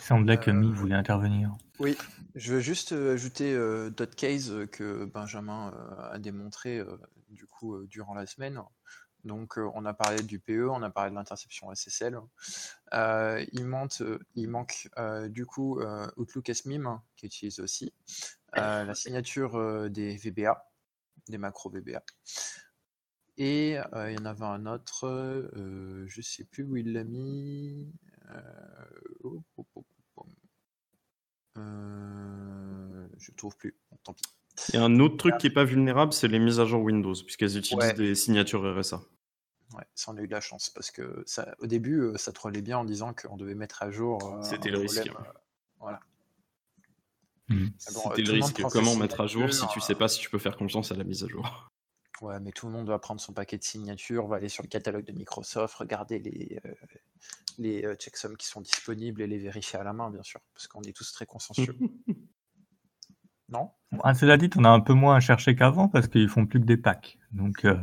Il 0.05 0.07
semblait 0.07 0.37
que 0.37 0.51
Mi 0.51 0.71
voulait 0.71 0.95
intervenir. 0.95 1.55
Oui, 1.79 1.97
je 2.35 2.53
veux 2.53 2.59
juste 2.59 2.91
euh, 2.91 3.13
ajouter 3.13 3.53
euh, 3.53 3.89
d'autres 3.89 4.15
cases 4.15 4.51
que 4.71 5.05
Benjamin 5.05 5.73
euh, 5.73 6.11
a 6.11 6.19
démontré 6.19 6.81
du 7.29 7.45
coup 7.47 7.85
durant 7.85 8.13
la 8.13 8.25
semaine. 8.25 8.61
Donc, 9.25 9.57
euh, 9.57 9.69
on 9.73 9.85
a 9.85 9.93
parlé 9.93 10.21
du 10.21 10.39
PE, 10.39 10.69
on 10.69 10.83
a 10.83 10.91
parlé 10.91 11.09
de 11.09 11.15
l'interception 11.15 11.73
SSL. 11.73 12.19
Euh, 12.93 13.43
il, 13.51 13.65
manque, 13.65 14.03
il 14.35 14.47
manque 14.47 14.87
euh, 14.97 15.27
du 15.27 15.47
coup 15.47 15.81
Outlook 16.15 16.51
SMIM 16.53 17.01
qui 17.17 17.25
utilise 17.25 17.59
aussi 17.59 17.91
la 18.53 18.93
signature 18.93 19.89
des 19.89 20.15
VBA. 20.15 20.71
des 21.27 21.39
macros 21.39 21.71
VBA. 21.71 22.03
Et 23.37 23.71
il 23.71 24.13
y 24.13 24.21
en 24.21 24.25
avait 24.25 24.45
un 24.45 24.65
autre, 24.67 25.07
euh, 25.07 26.05
je 26.07 26.21
sais 26.21 26.45
plus 26.45 26.63
où 26.63 26.77
il 26.77 26.93
l'a 26.93 27.03
mis. 27.03 27.91
je 33.17 33.31
trouve 33.35 33.57
plus. 33.57 33.75
tant 34.03 34.13
pis. 34.13 34.23
Il 34.69 34.75
y 34.75 34.77
a 34.77 34.83
un 34.83 34.99
autre 34.99 35.17
truc 35.17 35.37
qui 35.37 35.47
n'est 35.47 35.53
pas 35.53 35.65
vulnérable, 35.65 36.13
c'est 36.13 36.27
les 36.27 36.39
mises 36.39 36.59
à 36.59 36.65
jour 36.65 36.81
Windows, 36.81 37.13
puisqu'elles 37.13 37.57
utilisent 37.57 37.93
des 37.95 38.15
signatures 38.15 38.61
RSA. 38.77 39.01
Ouais, 39.75 39.83
ça 39.93 40.11
on 40.11 40.17
a 40.17 40.21
eu 40.21 40.27
de 40.27 40.31
la 40.31 40.41
chance 40.41 40.69
parce 40.69 40.91
que 40.91 41.23
ça, 41.25 41.55
au 41.59 41.67
début, 41.67 42.11
ça 42.15 42.31
trollait 42.31 42.61
bien 42.61 42.77
en 42.77 42.85
disant 42.85 43.13
qu'on 43.13 43.35
devait 43.35 43.55
mettre 43.55 43.83
à 43.83 43.91
jour. 43.91 44.39
C'était 44.41 44.69
le 44.69 44.79
risque. 44.79 45.09
voilà. 45.79 45.99
Mmh. 47.49 47.67
C'était 47.77 48.21
le 48.21 48.31
risque. 48.33 48.61
Comment 48.71 48.95
mettre 48.95 49.21
à 49.21 49.27
jour 49.27 49.53
si 49.53 49.67
tu 49.67 49.79
sais 49.79 49.95
pas 49.95 50.07
si 50.07 50.19
tu 50.19 50.29
peux 50.29 50.39
faire 50.39 50.57
confiance 50.57 50.91
à 50.91 50.95
la 50.95 51.03
mise 51.03 51.23
à 51.23 51.27
jour? 51.27 51.69
Ouais, 52.21 52.39
mais 52.39 52.51
tout 52.51 52.67
le 52.67 52.71
monde 52.71 52.87
va 52.87 52.97
prendre 52.97 53.19
son 53.19 53.33
paquet 53.33 53.57
de 53.57 53.63
signatures, 53.63 54.25
va 54.27 54.37
aller 54.37 54.47
sur 54.47 54.63
le 54.63 54.69
catalogue 54.69 55.03
de 55.03 55.11
Microsoft, 55.11 55.75
regarder 55.75 56.19
les, 56.19 56.59
euh, 56.65 56.73
les 57.57 57.85
euh, 57.85 57.95
checksums 57.95 58.37
qui 58.37 58.47
sont 58.47 58.61
disponibles 58.61 59.21
et 59.21 59.27
les 59.27 59.37
vérifier 59.37 59.79
à 59.79 59.83
la 59.83 59.91
main, 59.91 60.09
bien 60.09 60.23
sûr, 60.23 60.39
parce 60.53 60.67
qu'on 60.67 60.81
est 60.83 60.95
tous 60.95 61.11
très 61.11 61.25
consensueux. 61.25 61.75
non? 63.49 63.71
Ah, 64.01 64.13
Cela 64.13 64.37
dit, 64.37 64.49
on 64.55 64.63
a 64.63 64.69
un 64.69 64.79
peu 64.79 64.93
moins 64.93 65.15
à 65.15 65.19
chercher 65.19 65.55
qu'avant 65.55 65.89
parce 65.89 66.07
qu'ils 66.07 66.29
font 66.29 66.45
plus 66.45 66.61
que 66.61 66.65
des 66.65 66.77
packs. 66.77 67.17
Donc, 67.31 67.65
euh, 67.65 67.77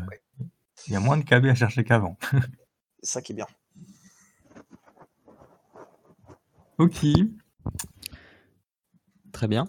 il 0.86 0.92
y 0.92 0.96
a 0.96 1.00
moins 1.00 1.16
de 1.16 1.24
KB 1.24 1.46
à 1.46 1.54
chercher 1.54 1.84
qu'avant. 1.84 2.16
C'est 3.02 3.12
ça 3.12 3.22
qui 3.22 3.32
est 3.32 3.36
bien. 3.36 3.46
Ok. 6.78 7.04
Très 9.32 9.48
bien. 9.48 9.68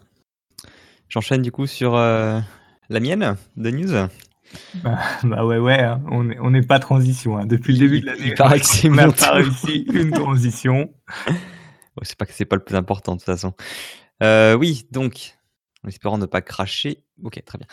J'enchaîne 1.09 1.41
du 1.41 1.51
coup 1.51 1.67
sur 1.67 1.95
la 1.95 2.43
mienne 2.89 3.37
de 3.55 3.69
news. 3.69 4.07
Bah, 4.75 4.99
bah, 5.23 5.45
ouais, 5.45 5.57
ouais, 5.57 5.81
hein. 5.81 6.01
on 6.07 6.49
n'est 6.49 6.61
pas 6.61 6.79
transition. 6.79 7.37
Hein. 7.37 7.45
Depuis 7.45 7.73
le 7.73 7.79
début 7.79 8.01
de 8.01 8.05
l'année, 8.05 8.25
on 8.39 8.91
n'a 8.95 9.11
pas 9.11 9.31
réussi 9.33 9.85
une 9.91 10.11
transition. 10.11 10.93
c'est 12.03 12.17
pas 12.17 12.25
que 12.25 12.33
c'est 12.33 12.45
pas 12.45 12.55
le 12.55 12.63
plus 12.63 12.75
important 12.75 13.13
de 13.13 13.17
toute 13.17 13.25
façon. 13.25 13.53
Euh, 14.21 14.55
oui, 14.55 14.87
donc, 14.91 15.35
en 15.83 15.87
espérant 15.87 16.17
ne 16.17 16.25
pas 16.25 16.41
cracher. 16.41 17.03
Ok, 17.23 17.41
très 17.45 17.57
bien. 17.57 17.67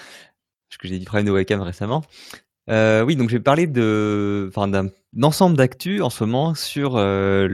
Parce 0.68 0.78
que 0.78 0.88
j'ai 0.88 0.98
dit 0.98 1.04
problème 1.04 1.26
de 1.26 1.32
webcam 1.32 1.60
récemment. 1.60 2.02
Euh, 2.70 3.02
oui, 3.02 3.16
donc 3.16 3.28
je 3.30 3.36
vais 3.36 3.42
parler 3.42 3.66
d'un 3.66 4.90
ensemble 5.22 5.56
d'actu 5.56 6.02
en 6.02 6.10
ce 6.10 6.24
moment 6.24 6.54
sur 6.54 6.96
euh, 6.96 7.48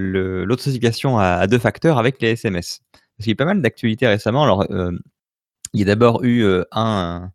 l'authentification 0.44 1.18
à, 1.18 1.46
deux 1.46 1.58
facteurs 1.58 1.98
avec 1.98 2.20
les 2.20 2.30
SMS. 2.30 2.80
Parce 3.16 3.26
y 3.26 3.32
a 3.32 3.34
pas 3.34 3.46
mal 3.46 3.62
d'actualités 3.62 4.06
récemment. 4.06 4.42
Alors, 4.42 4.66
il 5.72 5.80
y 5.80 5.82
a 5.82 5.86
d'abord 5.86 6.22
eu 6.22 6.44
un, 6.70 7.30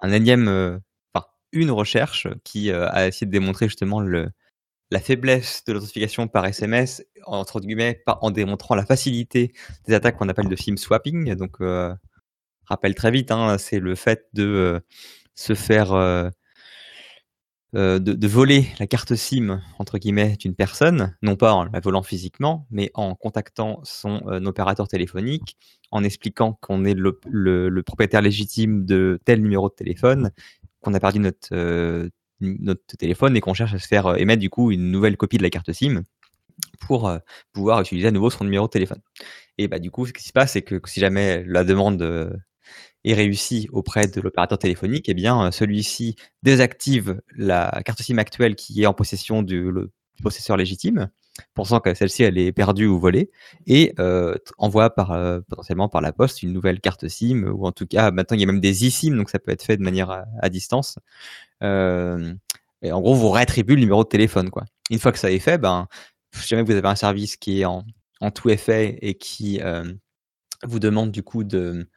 un 0.00 0.12
euh, 0.12 0.78
enfin, 1.14 1.26
une 1.52 1.70
recherche 1.70 2.28
qui 2.44 2.70
euh, 2.70 2.88
a 2.90 3.06
essayé 3.06 3.26
de 3.26 3.32
démontrer 3.32 3.68
justement 3.68 4.00
la 4.00 5.00
faiblesse 5.00 5.64
de 5.66 5.72
l'authentification 5.72 6.28
par 6.28 6.46
SMS, 6.46 7.04
entre 7.24 7.60
guillemets, 7.60 8.02
en 8.06 8.30
démontrant 8.30 8.74
la 8.74 8.86
facilité 8.86 9.52
des 9.86 9.94
attaques 9.94 10.16
qu'on 10.16 10.28
appelle 10.28 10.48
de 10.48 10.56
SIM 10.56 10.76
swapping. 10.76 11.34
Donc, 11.34 11.60
euh, 11.60 11.94
rappelle 12.64 12.94
très 12.94 13.10
vite, 13.10 13.30
hein, 13.30 13.58
c'est 13.58 13.80
le 13.80 13.94
fait 13.94 14.26
de 14.32 14.80
se 15.34 15.54
faire 15.54 15.92
de, 17.72 17.98
de, 17.98 18.28
voler 18.28 18.66
la 18.78 18.86
carte 18.86 19.14
SIM 19.14 19.60
entre 19.78 19.98
guillemets 19.98 20.36
d'une 20.38 20.54
personne, 20.54 21.16
non 21.22 21.36
pas 21.36 21.52
en 21.52 21.64
la 21.64 21.80
volant 21.80 22.02
physiquement, 22.02 22.66
mais 22.70 22.90
en 22.94 23.14
contactant 23.14 23.80
son 23.84 24.20
opérateur 24.46 24.88
téléphonique, 24.88 25.56
en 25.90 26.02
expliquant 26.04 26.58
qu'on 26.60 26.84
est 26.84 26.94
le, 26.94 27.82
propriétaire 27.82 28.22
légitime 28.22 28.84
de 28.84 29.20
tel 29.24 29.42
numéro 29.42 29.68
de 29.68 29.74
téléphone, 29.74 30.30
qu'on 30.80 30.94
a 30.94 31.00
perdu 31.00 31.18
notre, 31.18 32.08
notre 32.40 32.96
téléphone 32.96 33.36
et 33.36 33.40
qu'on 33.40 33.54
cherche 33.54 33.74
à 33.74 33.78
se 33.78 33.86
faire 33.86 34.16
émettre 34.16 34.40
du 34.40 34.50
coup 34.50 34.70
une 34.70 34.90
nouvelle 34.90 35.16
copie 35.16 35.38
de 35.38 35.42
la 35.42 35.50
carte 35.50 35.72
SIM 35.72 36.02
pour 36.80 37.10
pouvoir 37.52 37.80
utiliser 37.80 38.08
à 38.08 38.10
nouveau 38.10 38.30
son 38.30 38.44
numéro 38.44 38.66
de 38.66 38.70
téléphone. 38.70 39.00
Et 39.58 39.68
bah 39.68 39.78
du 39.78 39.90
coup, 39.90 40.06
ce 40.06 40.12
qui 40.12 40.24
se 40.24 40.32
passe, 40.32 40.52
c'est 40.52 40.62
que 40.62 40.80
si 40.86 41.00
jamais 41.00 41.44
la 41.44 41.64
demande 41.64 42.02
est 43.04 43.14
réussie 43.14 43.68
auprès 43.72 44.06
de 44.06 44.20
l'opérateur 44.20 44.58
téléphonique, 44.58 45.08
eh 45.08 45.14
bien 45.14 45.50
celui-ci 45.50 46.16
désactive 46.42 47.20
la 47.36 47.82
carte 47.84 48.02
SIM 48.02 48.18
actuelle 48.18 48.56
qui 48.56 48.82
est 48.82 48.86
en 48.86 48.94
possession 48.94 49.42
du 49.42 49.70
possesseur 50.22 50.56
légitime 50.56 51.10
pensant 51.54 51.80
que 51.80 51.94
celle-ci 51.94 52.22
elle 52.22 52.38
est 52.38 52.52
perdue 52.52 52.86
ou 52.86 52.98
volée 52.98 53.30
et 53.66 53.94
euh, 53.98 54.34
envoie 54.58 54.90
par 54.90 55.12
euh, 55.12 55.40
potentiellement 55.48 55.88
par 55.88 56.00
la 56.00 56.12
poste 56.12 56.42
une 56.42 56.52
nouvelle 56.52 56.80
carte 56.80 57.08
SIM 57.08 57.44
ou 57.44 57.66
en 57.66 57.72
tout 57.72 57.86
cas 57.86 58.10
maintenant 58.10 58.36
il 58.36 58.40
y 58.40 58.44
a 58.44 58.46
même 58.46 58.60
des 58.60 58.86
eSIM 58.86 59.16
donc 59.16 59.30
ça 59.30 59.38
peut 59.38 59.52
être 59.52 59.62
fait 59.62 59.76
de 59.76 59.82
manière 59.82 60.10
à, 60.40 60.48
distance. 60.48 60.98
Euh, 61.62 62.34
et 62.82 62.92
en 62.92 63.00
gros 63.00 63.14
vous 63.14 63.30
réattribuez 63.30 63.74
le 63.74 63.80
numéro 63.80 64.04
de 64.04 64.08
téléphone 64.08 64.50
quoi. 64.50 64.64
Une 64.90 64.98
fois 64.98 65.12
que 65.12 65.18
ça 65.18 65.30
est 65.30 65.38
fait, 65.38 65.58
ben 65.58 65.88
si 66.32 66.48
jamais 66.48 66.62
vous 66.62 66.72
avez 66.72 66.88
un 66.88 66.94
service 66.94 67.36
qui 67.36 67.60
est 67.60 67.64
en, 67.64 67.84
en 68.20 68.30
tout 68.30 68.50
effet 68.50 68.98
et 69.02 69.14
qui 69.14 69.60
vous 70.64 70.78
demande 70.78 71.10
du 71.10 71.22
coup 71.22 71.44
de 71.44 71.88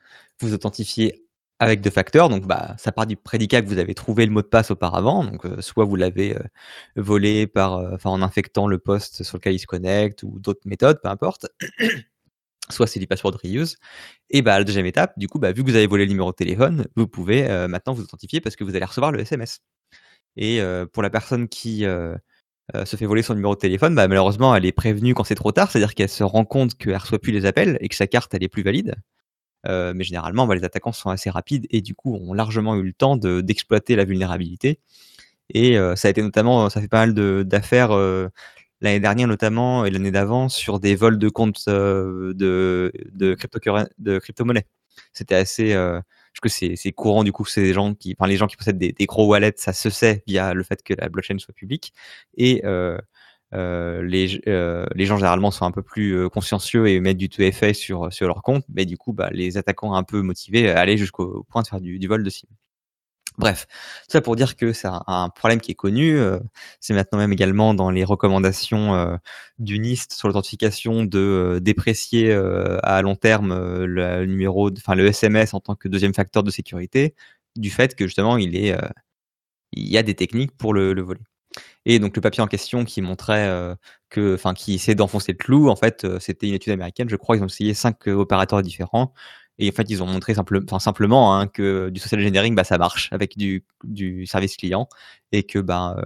vous 0.42 0.54
authentifier 0.54 1.26
avec 1.62 1.82
deux 1.82 1.92
facteurs. 1.92 2.28
Donc, 2.28 2.48
bah, 2.48 2.76
ça 2.80 2.92
part 2.92 3.06
du 3.06 3.16
prédicat 3.16 3.62
que 3.62 3.68
vous 3.68 3.78
avez 3.78 3.94
trouvé 3.94 4.26
le 4.26 4.32
mot 4.32 4.42
de 4.42 4.48
passe 4.48 4.72
auparavant. 4.72 5.24
Donc, 5.24 5.46
euh, 5.46 5.62
soit 5.62 5.86
vous 5.86 5.96
l'avez 5.96 6.36
euh, 6.36 6.42
volé 6.96 7.46
par, 7.46 7.76
euh, 7.76 7.98
en 8.04 8.24
infectant 8.24 8.68
le 8.68 8.80
poste 8.80 9.22
sur 9.24 9.38
lequel 9.38 9.54
il 9.54 9.60
se 9.60 9.68
connecte 9.68 10.24
ou 10.24 10.40
d'autres 10.40 10.62
méthodes, 10.66 11.00
peu 11.04 11.10
importe. 11.10 11.46
soit 12.72 12.88
c'est 12.88 13.00
du 13.00 13.06
password 13.06 13.38
reuse. 13.44 13.78
Et 14.32 14.42
bah, 14.42 14.58
la 14.58 14.64
deuxième 14.64 14.88
étape, 14.88 15.14
du 15.20 15.28
coup, 15.28 15.38
bah, 15.38 15.52
vu 15.52 15.64
que 15.64 15.70
vous 15.70 15.76
avez 15.76 15.86
volé 15.86 16.06
le 16.06 16.10
numéro 16.10 16.32
de 16.32 16.36
téléphone, 16.36 16.88
vous 16.96 17.08
pouvez 17.08 17.48
maintenant 17.68 17.94
vous 17.94 18.04
authentifier 18.04 18.42
parce 18.42 18.56
que 18.56 18.64
vous 18.64 18.76
allez 18.76 18.86
recevoir 18.86 19.12
le 19.12 19.20
SMS. 19.20 19.60
Et 20.38 20.62
pour 20.94 21.04
la 21.04 21.10
personne 21.10 21.50
qui 21.50 21.82
se 21.82 22.96
fait 22.96 23.06
voler 23.06 23.24
son 23.24 23.36
numéro 23.36 23.56
de 23.56 23.60
téléphone, 23.60 23.94
bah, 23.94 24.08
malheureusement, 24.08 24.56
elle 24.56 24.66
est 24.66 24.72
prévenue 24.72 25.14
quand 25.14 25.26
c'est 25.26 25.36
trop 25.36 25.52
tard, 25.52 25.70
c'est-à-dire 25.70 25.96
qu'elle 25.96 26.10
se 26.10 26.24
rend 26.24 26.46
compte 26.46 26.76
qu'elle 26.78 26.96
reçoit 26.96 27.20
plus 27.20 27.34
les 27.34 27.46
appels 27.46 27.78
et 27.82 27.90
que 27.90 27.96
sa 27.96 28.08
carte 28.08 28.34
elle 28.34 28.44
est 28.44 28.50
plus 28.50 28.64
valide. 28.64 28.96
Euh, 29.68 29.94
mais 29.96 30.03
généralement, 30.03 30.48
bah, 30.48 30.56
les 30.56 30.63
attaquants 30.63 30.91
sont 30.91 31.10
assez 31.10 31.30
rapides 31.30 31.68
et 31.70 31.82
du 31.82 31.96
coup 31.96 32.15
ont 32.15 32.34
largement 32.34 32.75
eu 32.75 32.84
le 32.84 32.94
temps 32.94 33.18
d'exploiter 33.18 33.96
la 33.96 34.06
vulnérabilité. 34.06 34.80
Et 35.53 35.77
euh, 35.77 35.96
ça 35.96 36.08
a 36.08 36.12
été 36.12 36.22
notamment, 36.22 36.70
ça 36.70 36.82
fait 36.82 36.88
pas 36.88 37.06
mal 37.06 37.13
d'affaires 37.46 37.91
euh, 37.91 38.30
l'année 38.82 39.00
dernière 39.00 39.27
notamment 39.27 39.86
et 39.86 39.91
l'année 39.91 40.12
d'avant 40.12 40.50
sur 40.50 40.80
des 40.80 40.96
vols 40.96 41.20
de 41.20 41.30
comptes 41.30 41.68
de, 41.68 42.91
de, 43.12 43.34
crypto 43.36 43.60
de 44.00 44.20
crypto-monnaies. 44.20 44.65
C'était 45.13 45.36
assez, 45.36 45.72
je 45.72 46.41
que 46.41 46.50
c'est 46.50 46.91
courant 46.94 47.24
du 47.24 47.32
coup, 47.32 47.46
c'est 47.46 47.62
des 47.62 47.74
gens 47.74 47.94
qui, 47.94 48.15
enfin 48.18 48.27
les 48.30 48.38
gens 48.38 48.48
qui 48.48 48.56
possèdent 48.56 48.77
des, 48.77 48.94
des, 48.94 49.06
gros 49.06 49.27
wallets, 49.27 49.53
ça 49.58 49.74
se 49.74 49.89
sait 49.89 50.24
via 50.27 50.53
le 50.53 50.63
fait 50.63 50.82
que 50.84 50.94
la 50.98 51.10
blockchain 51.10 51.38
soit 51.38 51.53
publique. 51.53 51.94
Et 52.38 52.62
euh, 53.53 54.01
les, 54.03 54.41
euh, 54.48 54.86
les, 54.96 55.05
gens 55.05 55.17
généralement 55.17 55.51
sont 55.51 55.65
un 55.65 55.72
peu 55.72 55.81
plus 55.81 56.15
euh, 56.15 56.29
consciencieux 56.29 56.88
et 56.88 57.00
mettent 57.01 57.17
du 57.17 57.27
tout 57.27 57.41
effet 57.41 57.74
sur, 57.74 58.12
sur 58.12 58.27
leur 58.27 58.41
compte, 58.43 58.63
mais 58.70 58.86
du 58.86 58.98
coup, 58.98 59.13
bah, 59.13 59.29
les 59.31 59.58
attaquants 59.58 59.93
un 59.93 60.03
peu 60.03 60.22
motivés 60.22 60.70
allaient 60.70 60.98
jusqu'au 60.98 61.46
point 61.50 61.62
de 61.62 61.67
faire 61.67 61.81
du, 61.81 62.08
vol 62.08 62.24
de 62.24 62.29
cible. 62.29 62.53
Bref, 63.38 63.65
ça 64.08 64.22
pour 64.22 64.36
dire 64.36 64.55
que 64.55 64.74
c'est 64.74 64.89
un, 64.89 65.29
problème 65.29 65.62
qui 65.62 65.72
est 65.72 65.75
connu. 65.75 66.20
c'est 66.81 66.93
maintenant 66.93 67.17
même 67.17 67.31
également 67.31 67.74
dans 67.74 67.89
les 67.89 68.03
recommandations 68.03 69.17
du 69.58 69.79
NIST 69.79 70.12
sur 70.12 70.27
l'authentification 70.27 71.05
de 71.05 71.60
déprécier 71.62 72.34
à 72.84 73.01
long 73.01 73.15
terme 73.15 73.86
le 73.86 74.25
numéro, 74.25 74.70
enfin 74.72 74.96
le 74.96 75.08
SMS 75.08 75.53
en 75.53 75.62
tant 75.62 75.75
que 75.75 75.88
deuxième 75.88 76.13
facteur 76.13 76.43
de 76.43 76.51
sécurité, 76.51 77.15
du 77.55 77.70
fait 77.72 77.96
que 77.96 78.05
justement 78.05 78.38
il 78.38 78.53
y 79.74 79.98
a 79.98 80.03
des 80.03 80.15
techniques 80.15 80.55
pour 80.58 80.74
le 80.74 81.01
voler. 81.01 81.22
Et 81.86 82.00
donc 82.00 82.15
le 82.15 82.22
papier 82.22 82.43
en 82.43 82.48
question 82.48 82.86
qui 82.86 83.01
montrait 83.01 83.48
euh, 83.48 83.75
que, 84.10 84.36
enfin, 84.36 84.53
qui 84.53 84.75
essayait 84.75 84.96
d'enfoncer 84.96 85.31
le 85.34 85.38
clou, 85.38 85.70
en 85.70 85.75
fait, 85.75 86.03
euh, 86.05 86.20
c'était 86.20 86.48
une 86.48 86.53
étude 86.53 86.74
américaine. 86.74 87.10
Je 87.10 87.15
crois 87.15 87.38
ils 87.38 87.43
ont 87.43 87.48
essayé 87.48 87.74
cinq 87.74 88.08
euh, 88.08 88.13
opérateurs 88.13 88.62
différents. 88.62 89.13
Et 89.60 89.70
en 89.70 89.72
fait, 89.74 89.89
ils 89.89 90.01
ont 90.01 90.08
montré 90.08 90.34
simple, 90.34 90.62
simplement 90.79 91.38
hein, 91.38 91.48
que 91.48 91.89
du 91.89 92.00
social 92.00 92.22
engineering, 92.22 92.55
bah, 92.55 92.63
ça 92.63 92.77
marche 92.77 93.10
avec 93.12 93.38
du, 93.38 93.63
service 94.25 94.58
client 94.58 94.88
et 95.31 95.43
que 95.43 95.60
bah, 95.60 95.98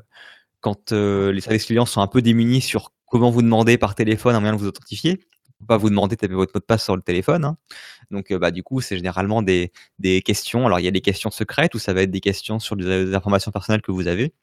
quand 0.62 0.92
les 0.92 1.42
services 1.42 1.66
clients 1.66 1.86
sont 1.86 2.02
un 2.02 2.08
peu 2.08 2.22
démunis 2.22 2.62
sur 2.62 2.92
comment 3.08 3.30
vous 3.32 3.42
demander 3.42 3.78
par 3.78 3.96
téléphone 3.96 4.36
un 4.36 4.40
moyen 4.42 4.56
de 4.56 4.60
vous 4.60 4.68
authentifier, 4.68 5.22
pas 5.68 5.78
vous 5.78 5.90
demander 5.90 6.16
de 6.16 6.20
taper 6.20 6.34
votre 6.34 6.52
mot 6.54 6.60
de 6.60 6.66
passe 6.66 6.84
sur 6.84 6.96
le 6.98 7.02
téléphone. 7.02 7.46
Hein. 7.46 7.58
Donc, 8.12 8.34
bah, 8.34 8.52
du 8.52 8.64
coup, 8.64 8.82
c'est 8.82 8.98
généralement 8.98 9.42
des, 9.42 9.72
des, 10.00 10.22
questions. 10.22 10.66
Alors, 10.66 10.80
il 10.80 10.84
y 10.86 10.90
a 10.90 10.92
des 10.92 11.02
questions 11.02 11.32
secrètes 11.32 11.76
ou 11.76 11.80
ça 11.80 11.94
va 11.94 12.02
être 12.02 12.12
des 12.12 12.22
questions 12.22 12.60
sur 12.60 12.76
des 12.76 13.16
informations 13.16 13.52
personnelles 13.52 13.82
que 13.82 13.92
vous 13.92 14.08
avez 14.08 14.34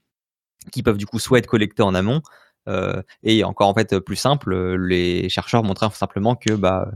qui 0.71 0.83
peuvent 0.83 0.99
du 0.99 1.07
coup 1.07 1.19
soit 1.19 1.39
être 1.39 1.47
collectés 1.47 1.83
en 1.83 1.95
amont, 1.95 2.23
euh, 2.69 3.03
et 3.23 3.45
encore 3.45 3.69
en 3.69 3.75
fait 3.75 3.99
plus 4.01 4.17
simple, 4.17 4.55
les 4.77 5.29
chercheurs 5.29 5.65
montraient 5.65 5.91
simplement 5.91 6.37
que 6.37 6.55
bah, 6.55 6.91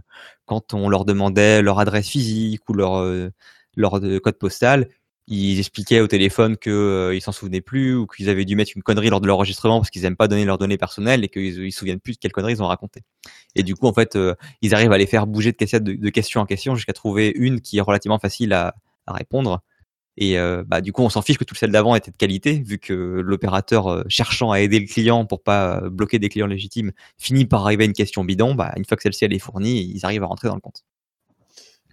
quand 0.44 0.74
on 0.74 0.88
leur 0.88 1.04
demandait 1.04 1.62
leur 1.62 1.78
adresse 1.78 2.08
physique 2.08 2.68
ou 2.68 2.74
leur, 2.74 2.98
euh, 2.98 3.30
leur 3.76 3.92
code 4.22 4.38
postal, 4.38 4.88
ils 5.28 5.58
expliquaient 5.58 6.00
au 6.00 6.06
téléphone 6.06 6.56
qu'ils 6.56 6.72
euh, 6.72 7.20
s'en 7.20 7.32
souvenaient 7.32 7.60
plus 7.60 7.96
ou 7.96 8.06
qu'ils 8.06 8.28
avaient 8.28 8.44
dû 8.44 8.54
mettre 8.54 8.72
une 8.76 8.84
connerie 8.84 9.10
lors 9.10 9.20
de 9.20 9.26
l'enregistrement 9.26 9.80
parce 9.80 9.90
qu'ils 9.90 10.02
n'aiment 10.02 10.16
pas 10.16 10.28
donner 10.28 10.44
leurs 10.44 10.58
données 10.58 10.78
personnelles 10.78 11.24
et 11.24 11.28
qu'ils 11.28 11.64
ne 11.64 11.70
se 11.70 11.76
souviennent 11.76 11.98
plus 11.98 12.12
de 12.12 12.18
quelle 12.18 12.30
connerie 12.32 12.52
ils 12.52 12.62
ont 12.62 12.68
raconté. 12.68 13.02
Et 13.56 13.64
du 13.64 13.74
coup, 13.74 13.88
en 13.88 13.92
fait, 13.92 14.16
ils 14.62 14.74
arrivent 14.74 14.92
à 14.92 14.98
les 14.98 15.06
faire 15.06 15.26
bouger 15.26 15.50
de 15.50 16.10
question, 16.10 16.40
en 16.40 16.46
question 16.46 16.76
jusqu'à 16.76 16.92
trouver 16.92 17.32
une 17.34 17.60
qui 17.60 17.78
est 17.78 17.80
relativement 17.80 18.20
facile 18.20 18.52
à 18.52 18.74
répondre 19.08 19.62
Et 20.16 20.38
euh, 20.38 20.64
bah, 20.66 20.80
du 20.80 20.92
coup, 20.92 21.02
on 21.02 21.10
s'en 21.10 21.22
fiche 21.22 21.38
que 21.38 21.44
tout 21.44 21.54
le 21.54 21.58
sel 21.58 21.70
d'avant 21.70 21.94
était 21.94 22.10
de 22.10 22.16
qualité, 22.16 22.60
vu 22.60 22.78
que 22.78 22.94
l'opérateur 22.94 23.88
euh, 23.88 24.02
cherchant 24.08 24.50
à 24.50 24.60
aider 24.60 24.80
le 24.80 24.86
client 24.86 25.26
pour 25.26 25.42
pas 25.42 25.82
euh, 25.82 25.90
bloquer 25.90 26.18
des 26.18 26.28
clients 26.28 26.46
légitimes 26.46 26.92
finit 27.18 27.44
par 27.44 27.64
arriver 27.64 27.84
à 27.84 27.86
une 27.86 27.92
question 27.92 28.24
bidon. 28.24 28.54
Bah, 28.54 28.72
une 28.76 28.84
fois 28.84 28.96
que 28.96 29.02
celle-ci 29.02 29.24
elle 29.24 29.34
est 29.34 29.38
fournie, 29.38 29.84
ils 29.84 30.04
arrivent 30.06 30.22
à 30.22 30.26
rentrer 30.26 30.48
dans 30.48 30.54
le 30.54 30.60
compte. 30.60 30.84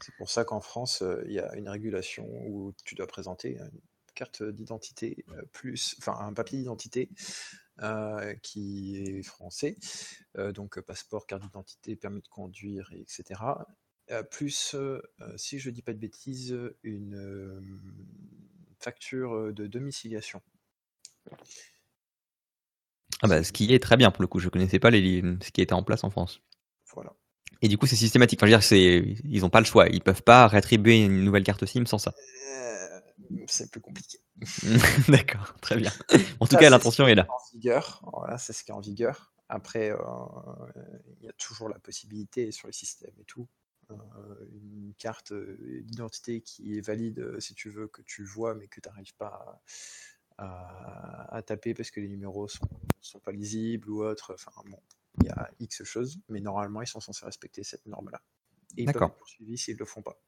C'est 0.02 0.16
pour 0.18 0.30
ça 0.30 0.44
qu'en 0.46 0.62
France, 0.62 1.04
il 1.28 1.34
y 1.34 1.40
a 1.40 1.56
une 1.56 1.70
régulation 1.70 2.28
où 2.48 2.74
tu 2.84 2.96
dois 2.96 3.08
présenter 3.08 3.58
une 3.58 3.82
carte 4.16 4.44
d'identité 4.44 5.24
plus, 5.54 5.96
enfin 6.00 6.18
un 6.20 6.34
papier 6.34 6.60
d'identité 6.60 7.10
qui 8.42 8.98
est 8.98 9.24
français, 9.24 9.78
donc 10.36 10.82
passeport, 10.82 11.26
carte 11.26 11.44
d'identité, 11.44 11.96
permis 11.96 12.22
de 12.22 12.28
conduire, 12.28 12.90
et 12.92 13.00
etc. 13.00 13.40
Euh, 14.12 14.24
plus, 14.24 14.76
euh, 14.76 15.02
euh, 15.22 15.34
si 15.38 15.60
je 15.60 15.70
dis 15.70 15.82
pas 15.82 15.94
de 15.94 15.98
bêtises, 15.98 16.58
une 16.84 17.82
facture 18.80 19.54
de 19.54 19.68
domiciliation. 19.68 20.42
Ah 23.22 23.28
bah, 23.28 23.44
ce 23.44 23.54
qui 23.54 23.74
est 23.74 23.82
très 23.82 23.96
bien 23.96 24.12
pour 24.12 24.22
le 24.22 24.28
coup. 24.28 24.40
Je 24.40 24.50
connaissais 24.50 24.80
pas 24.80 24.90
les, 24.90 25.22
ce 25.42 25.52
qui 25.52 25.62
était 25.62 25.74
en 25.74 25.84
place 25.84 26.04
en 26.04 26.10
France. 26.10 26.42
Voilà. 26.94 27.14
Et 27.62 27.70
du 27.70 27.78
coup, 27.78 27.88
c'est 27.88 27.96
systématique. 27.96 28.40
Enfin, 28.40 28.48
je 28.48 28.52
veux 28.52 28.58
dire, 28.58 28.64
c'est, 28.64 29.16
ils 29.24 29.42
n'ont 29.42 29.50
pas 29.50 29.62
le 29.62 29.66
choix. 29.66 29.88
Ils 29.88 30.02
peuvent 30.02 30.22
pas 30.22 30.48
réattribuer 30.48 31.02
une 31.02 31.24
nouvelle 31.24 31.44
carte 31.44 31.66
SIM 31.66 31.86
sans 31.86 31.98
ça. 31.98 32.14
Euh, 32.50 33.00
c'est 33.48 33.72
plus 33.72 33.80
compliqué. 33.80 34.20
D'accord, 35.08 35.56
très 35.62 35.78
bien. 35.78 35.92
En 36.42 36.46
tout 36.46 36.56
Ça, 36.56 36.60
cas, 36.60 36.70
l'intention 36.70 37.08
est 37.08 37.16
là. 37.16 37.26
En 37.30 37.54
vigueur, 37.54 38.02
voilà, 38.12 38.38
c'est 38.38 38.52
ce 38.52 38.66
qui 38.66 38.72
est 38.72 38.74
en 38.74 38.82
vigueur. 38.82 39.34
Après, 39.48 39.92
euh, 39.92 39.98
il 41.20 41.26
y 41.26 41.30
a 41.30 41.34
toujours 41.34 41.70
la 41.70 41.80
possibilité 41.80 42.52
sur 42.52 42.68
les 42.68 42.74
systèmes 42.74 43.16
et 43.18 43.26
tout. 43.26 43.48
Euh, 44.18 44.46
une 44.52 44.94
carte 44.98 45.32
euh, 45.32 45.58
d'identité 45.84 46.42
qui 46.42 46.78
est 46.78 46.82
valide 46.82 47.20
euh, 47.20 47.40
si 47.40 47.54
tu 47.56 47.70
veux 47.70 47.88
que 47.88 48.02
tu 48.02 48.24
vois 48.24 48.56
mais 48.56 48.68
que 48.68 48.80
tu 48.82 48.90
n'arrives 48.90 49.16
pas 49.16 49.62
à, 50.38 50.46
à- 50.46 51.36
à 51.36 51.42
taper 51.42 51.74
parce 51.74 51.92
que 51.92 52.00
les 52.00 52.08
numéros 52.08 52.48
sont, 52.48 52.68
sont 53.02 53.20
pas 53.20 53.32
lisibles 53.32 53.90
ou 53.90 54.04
autre. 54.04 54.34
Enfin 54.34 54.52
bon, 54.70 54.80
il 55.22 55.28
y 55.28 55.30
a 55.30 55.50
X 55.60 55.84
choses, 55.84 56.20
mais 56.30 56.40
normalement 56.40 56.82
ils 56.82 56.88
sont 56.88 57.00
censés 57.00 57.26
respecter 57.26 57.64
cette 57.64 57.86
norme-là. 57.86 58.22
Et 58.78 58.84
ils 58.84 58.86
peuvent 58.92 59.04
être 59.04 59.16
poursuivis 59.18 59.58
s'ils 59.58 59.76
ne 59.76 59.80
le 59.80 59.86
font 59.86 60.02
pas. 60.02 60.20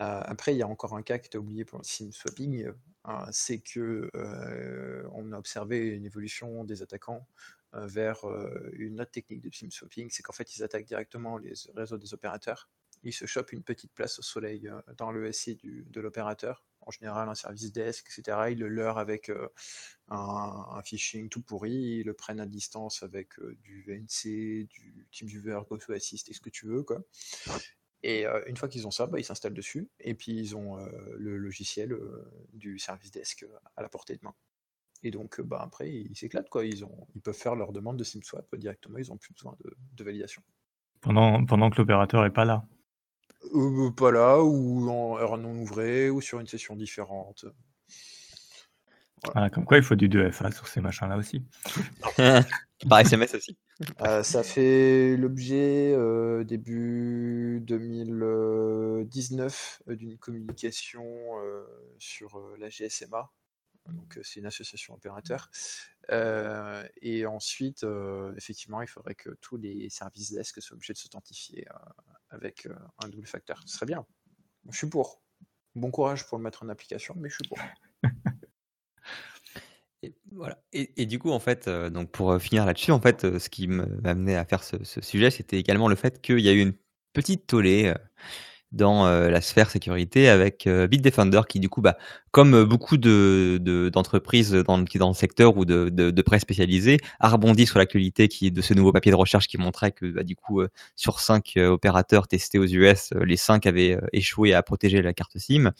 Euh, 0.00 0.20
après, 0.24 0.54
il 0.54 0.58
y 0.58 0.62
a 0.62 0.68
encore 0.68 0.94
un 0.94 1.02
cas 1.02 1.18
que 1.18 1.28
tu 1.28 1.36
as 1.36 1.40
oublié 1.40 1.64
pour 1.64 1.78
le 1.78 1.84
SIM 1.84 2.10
swapping, 2.12 2.66
euh, 3.08 3.12
c'est 3.32 3.60
que 3.60 4.10
euh, 4.14 5.08
on 5.12 5.32
a 5.32 5.38
observé 5.38 5.86
une 5.88 6.04
évolution 6.04 6.64
des 6.64 6.82
attaquants 6.82 7.26
euh, 7.26 7.55
vers 7.72 8.24
euh, 8.24 8.70
une 8.72 9.00
autre 9.00 9.10
technique 9.10 9.40
de 9.42 9.50
SIM 9.52 9.70
swapping, 9.70 10.08
c'est 10.10 10.22
qu'en 10.22 10.32
fait 10.32 10.56
ils 10.56 10.62
attaquent 10.62 10.86
directement 10.86 11.38
les 11.38 11.52
réseaux 11.74 11.98
des 11.98 12.14
opérateurs, 12.14 12.68
ils 13.02 13.12
se 13.12 13.26
chopent 13.26 13.52
une 13.52 13.62
petite 13.62 13.92
place 13.92 14.18
au 14.18 14.22
soleil 14.22 14.68
euh, 14.68 14.80
dans 14.96 15.12
le 15.12 15.30
SI 15.32 15.56
du- 15.56 15.86
de 15.88 16.00
l'opérateur, 16.00 16.64
en 16.80 16.90
général 16.90 17.28
un 17.28 17.34
service 17.34 17.72
desk, 17.72 18.06
etc. 18.06 18.50
Ils 18.50 18.58
le 18.58 18.68
leurrent 18.68 18.98
avec 18.98 19.28
euh, 19.28 19.48
un, 20.08 20.82
phishing 20.84 21.28
tout 21.28 21.42
pourri, 21.42 21.72
ils 21.72 22.04
le 22.04 22.14
prennent 22.14 22.40
à 22.40 22.46
distance 22.46 23.02
avec 23.02 23.38
euh, 23.38 23.56
du 23.62 23.82
VNC, 23.82 24.66
du 24.68 25.06
TeamViewer, 25.12 25.60
GoToAssist 25.68 26.28
et 26.30 26.32
ce 26.32 26.40
que 26.40 26.50
tu 26.50 26.66
veux, 26.66 26.82
quoi. 26.82 27.02
Et 28.02 28.26
euh, 28.26 28.42
une 28.46 28.56
fois 28.56 28.68
qu'ils 28.68 28.86
ont 28.86 28.90
ça, 28.90 29.06
bah, 29.06 29.18
ils 29.18 29.24
s'installent 29.24 29.54
dessus, 29.54 29.88
et 30.00 30.14
puis 30.14 30.32
ils 30.32 30.56
ont 30.56 30.78
euh, 30.78 30.88
le 31.16 31.38
logiciel 31.38 31.92
euh, 31.92 32.30
du 32.52 32.78
service 32.78 33.10
desk 33.10 33.42
euh, 33.42 33.48
à 33.76 33.82
la 33.82 33.88
portée 33.88 34.14
de 34.14 34.20
main. 34.22 34.34
Et 35.02 35.10
donc, 35.10 35.40
euh, 35.40 35.42
bah, 35.42 35.60
après, 35.62 35.90
ils 35.90 36.16
s'éclatent, 36.16 36.48
quoi. 36.48 36.64
Ils, 36.64 36.84
ont, 36.84 37.06
ils 37.14 37.20
peuvent 37.20 37.36
faire 37.36 37.54
leur 37.54 37.72
demande 37.72 37.96
de 37.96 38.04
SIM-swap 38.04 38.54
directement, 38.56 38.98
ils 38.98 39.08
n'ont 39.08 39.16
plus 39.16 39.34
besoin 39.34 39.56
de, 39.64 39.76
de 39.94 40.04
validation. 40.04 40.42
Pendant, 41.00 41.44
pendant 41.44 41.70
que 41.70 41.76
l'opérateur 41.76 42.24
est 42.24 42.30
pas 42.30 42.44
là. 42.44 42.64
Ou 43.52 43.92
pas 43.92 44.10
là, 44.10 44.42
ou 44.42 44.88
en 44.88 45.18
heure 45.18 45.38
non 45.38 45.60
ouvrée, 45.60 46.10
ou 46.10 46.20
sur 46.20 46.40
une 46.40 46.46
session 46.46 46.74
différente. 46.74 47.44
Voilà, 49.32 49.50
comme 49.50 49.64
quoi, 49.64 49.78
il 49.78 49.82
faut 49.82 49.94
du 49.94 50.08
2FA 50.08 50.52
sur 50.52 50.68
ces 50.68 50.80
machins-là 50.80 51.16
aussi. 51.16 51.42
Par 52.88 53.00
SMS 53.00 53.34
aussi. 53.34 53.56
Euh, 54.02 54.22
ça 54.22 54.42
fait 54.42 55.16
l'objet 55.16 55.94
euh, 55.94 56.44
début 56.44 57.60
2019 57.62 59.82
euh, 59.88 59.96
d'une 59.96 60.18
communication 60.18 61.06
euh, 61.40 61.64
sur 61.98 62.36
euh, 62.36 62.54
la 62.58 62.68
GSMA. 62.68 63.30
Donc 63.92 64.16
euh, 64.16 64.20
c'est 64.22 64.40
une 64.40 64.46
association 64.46 64.94
opérateur. 64.94 65.50
Euh, 66.10 66.86
et 67.02 67.26
ensuite, 67.26 67.84
euh, 67.84 68.32
effectivement, 68.36 68.82
il 68.82 68.88
faudrait 68.88 69.14
que 69.14 69.30
tous 69.40 69.56
les 69.56 69.88
services 69.90 70.32
desk 70.32 70.60
soient 70.60 70.74
obligés 70.74 70.92
de 70.92 70.98
s'authentifier 70.98 71.66
avec 72.30 72.68
un 73.02 73.08
double 73.08 73.26
facteur. 73.26 73.62
Ce 73.66 73.76
serait 73.76 73.86
bien. 73.86 74.06
Je 74.70 74.76
suis 74.76 74.88
pour. 74.88 75.22
Bon 75.74 75.90
courage 75.90 76.26
pour 76.26 76.38
le 76.38 76.44
mettre 76.44 76.62
en 76.62 76.70
application, 76.70 77.14
mais 77.18 77.28
je 77.28 77.34
suis 77.34 77.48
pour. 77.48 77.58
Et, 80.02 80.14
voilà. 80.30 80.62
Et, 80.72 81.06
du 81.06 81.18
coup, 81.18 81.30
en 81.30 81.40
fait, 81.40 81.68
donc 81.68 82.10
pour 82.12 82.38
finir 82.40 82.66
là-dessus, 82.66 82.92
en 82.92 83.00
fait, 83.00 83.38
ce 83.38 83.48
qui 83.48 83.66
m'a 83.66 83.86
amené 84.04 84.36
à 84.36 84.44
faire 84.44 84.62
ce, 84.62 84.84
ce 84.84 85.00
sujet, 85.00 85.30
c'était 85.30 85.58
également 85.58 85.88
le 85.88 85.96
fait 85.96 86.20
qu'il 86.20 86.40
y 86.40 86.50
a 86.50 86.52
eu 86.52 86.60
une 86.60 86.74
petite 87.14 87.46
tollée 87.46 87.94
dans 88.72 89.06
euh, 89.06 89.30
la 89.30 89.40
sphère 89.40 89.70
sécurité 89.70 90.28
avec 90.28 90.66
euh, 90.66 90.86
Bitdefender, 90.86 91.42
qui 91.48 91.60
du 91.60 91.68
coup, 91.68 91.80
bah, 91.80 91.96
comme 92.30 92.54
euh, 92.54 92.64
beaucoup 92.64 92.96
de, 92.96 93.58
de- 93.60 93.88
d'entreprises 93.88 94.52
dans, 94.52 94.84
qui 94.84 94.98
dans 94.98 95.08
le 95.08 95.14
secteur 95.14 95.56
ou 95.56 95.64
de, 95.64 95.88
de, 95.88 96.22
presse 96.22 96.42
spécialisée, 96.42 96.98
a 97.20 97.28
rebondi 97.28 97.66
sur 97.66 97.78
l'actualité 97.78 98.28
qui 98.28 98.50
de 98.50 98.60
ce 98.62 98.74
nouveau 98.74 98.92
papier 98.92 99.12
de 99.12 99.16
recherche 99.16 99.46
qui 99.48 99.58
montrait 99.58 99.92
que 99.92 100.06
bah, 100.06 100.24
du 100.24 100.36
coup, 100.36 100.60
euh, 100.60 100.68
sur 100.96 101.20
cinq 101.20 101.54
opérateurs 101.56 102.28
testés 102.28 102.58
aux 102.58 102.66
US, 102.66 103.12
les 103.24 103.36
cinq 103.36 103.66
avaient 103.66 103.98
échoué 104.12 104.52
à 104.54 104.62
protéger 104.62 105.02
la 105.02 105.12
carte 105.12 105.38
SIM 105.38 105.72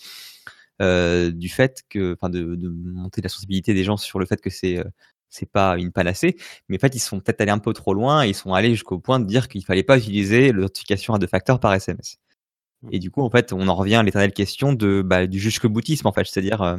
du 0.81 1.49
fait 1.49 1.85
que, 1.88 2.14
enfin, 2.14 2.29
de, 2.31 2.57
monter 2.85 3.22
la 3.22 3.29
sensibilité 3.29 3.75
des 3.75 3.85
gens 3.85 3.96
sur 3.96 4.18
le 4.18 4.27
fait 4.27 4.40
que 4.40 4.51
c'est 4.51 4.83
c'est 5.29 5.51
pas 5.51 5.77
une 5.77 5.92
panacée, 5.92 6.37
mais 6.68 6.77
en 6.77 6.81
fait 6.81 6.94
ils 6.94 7.01
sont 7.01 7.20
peut-être 7.20 7.40
allés 7.40 7.51
un 7.51 7.59
peu 7.59 7.72
trop 7.72 7.94
loin, 7.94 8.25
et 8.25 8.29
ils 8.29 8.35
sont 8.35 8.55
allés 8.55 8.70
jusqu'au 8.70 8.99
point 8.99 9.20
de 9.20 9.27
dire 9.27 9.49
qu'il 9.49 9.64
fallait 9.64 9.83
pas 9.83 9.99
utiliser 9.99 10.53
l'authentification 10.53 11.14
à 11.14 11.18
deux 11.18 11.27
facteurs 11.27 11.61
par 11.61 11.75
SMS. 11.75 12.18
Et 12.90 12.99
du 12.99 13.11
coup, 13.11 13.22
en 13.22 13.31
fait, 13.31 13.53
on 13.53 13.68
en 13.68 13.75
revient 13.75 13.96
à 13.96 14.03
l'éternelle 14.03 14.33
question 14.33 14.72
de 14.72 15.03
bah, 15.03 15.27
du 15.27 15.38
jusque 15.38 15.66
boutisme 15.66 16.07
en 16.07 16.12
fait, 16.12 16.27
c'est-à-dire 16.27 16.62
euh, 16.62 16.79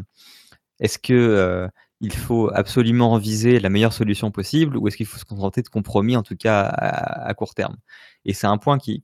est-ce 0.80 1.00
que 1.00 1.14
euh, 1.14 1.68
il 2.02 2.14
faut 2.14 2.52
absolument 2.54 3.18
viser 3.18 3.60
la 3.60 3.70
meilleure 3.70 3.94
solution 3.94 4.32
possible 4.32 4.78
ou 4.78 4.88
est-ce 4.88 4.98
qu'il 4.98 5.06
faut 5.06 5.18
se 5.18 5.26
contenter 5.26 5.62
de 5.62 5.70
compromis 5.70 6.16
en 6.16 6.24
tout 6.24 6.36
cas 6.36 6.62
à, 6.62 7.34
court 7.34 7.56
terme? 7.56 7.78
Et 8.26 8.34
c'est 8.34 8.48
un 8.48 8.58
point 8.58 8.78
qui, 8.78 9.02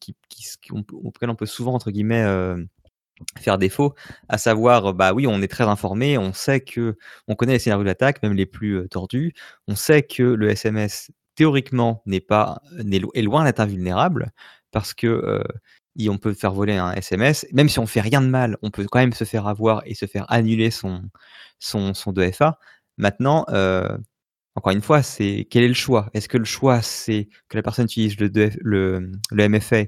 auquel 0.72 1.30
on 1.30 1.36
peut 1.36 1.46
souvent 1.46 1.74
entre 1.74 1.92
guillemets 1.92 2.24
euh, 2.24 2.64
faire 3.40 3.58
défaut, 3.58 3.96
à 4.30 4.38
savoir, 4.38 4.94
bah 4.94 5.14
oui, 5.14 5.26
on 5.28 5.42
est 5.42 5.48
très 5.48 5.64
informé, 5.64 6.18
on 6.18 6.34
sait 6.34 6.62
que, 6.62 6.98
on 7.28 7.36
connaît 7.36 7.54
les 7.54 7.60
scénarios 7.60 7.86
d'attaque, 7.86 8.22
même 8.22 8.34
les 8.34 8.46
plus 8.46 8.78
euh, 8.78 8.88
tordus, 8.88 9.34
on 9.68 9.76
sait 9.76 10.04
que 10.04 10.24
le 10.24 10.50
SMS 10.50 11.12
théoriquement 11.36 12.04
n'est 12.06 12.22
pas, 12.22 12.62
est 12.86 13.22
loin 13.24 13.44
d'être 13.44 13.60
invulnérable 13.60 14.32
parce 14.72 14.94
que 14.94 15.44
il- 15.96 16.10
on 16.10 16.18
peut 16.18 16.34
faire 16.34 16.54
voler 16.54 16.74
un 16.76 16.92
SMS, 16.94 17.46
même 17.54 17.70
si 17.70 17.80
on 17.80 17.86
fait 17.86 18.02
rien 18.02 18.22
de 18.22 18.28
mal, 18.28 18.58
on 18.62 18.72
peut 18.72 18.86
quand 18.90 19.00
même 19.00 19.14
se 19.14 19.24
faire 19.26 19.48
avoir 19.48 19.82
et 19.86 19.94
se 19.96 20.06
faire 20.06 20.26
annuler 20.32 20.72
son 20.72 21.04
son 21.60 21.94
son 21.94 22.12
2FA. 22.14 22.58
Maintenant, 22.98 23.46
euh, 23.50 23.98
encore 24.56 24.74
une 24.74 24.82
fois, 24.82 25.02
c'est 25.04 25.48
quel 25.50 25.64
est 25.64 25.68
le 25.68 25.74
choix? 25.74 26.10
Est-ce 26.14 26.30
que 26.30 26.38
le 26.38 26.46
choix 26.46 26.82
c'est 26.82 27.28
que 27.50 27.58
la 27.58 27.64
personne 27.64 27.86
utilise 27.86 28.20
le 28.20 28.30
2F 28.30 28.58
le, 28.62 29.12
le 29.32 29.44
MFA 29.50 29.86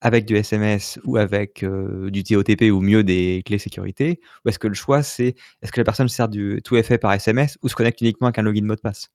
avec 0.00 0.26
du 0.26 0.36
SMS 0.36 0.98
ou 1.04 1.16
avec 1.16 1.64
euh, 1.64 2.08
du 2.10 2.22
TOTP 2.22 2.70
ou 2.70 2.80
mieux 2.80 3.02
des 3.04 3.42
clés 3.44 3.58
sécurité? 3.58 4.20
Ou 4.44 4.48
est-ce 4.48 4.58
que 4.58 4.68
le 4.68 4.74
choix, 4.74 5.02
c'est 5.02 5.34
est-ce 5.62 5.72
que 5.72 5.80
la 5.80 5.84
personne 5.84 6.08
sert 6.08 6.28
du 6.28 6.60
tout 6.64 6.80
FA 6.82 6.98
par 6.98 7.12
SMS 7.12 7.58
ou 7.62 7.68
se 7.68 7.74
connecte 7.74 8.00
uniquement 8.00 8.28
avec 8.28 8.38
un 8.38 8.42
login 8.42 8.64
mot 8.64 8.76
de 8.76 8.80
passe? 8.80 9.08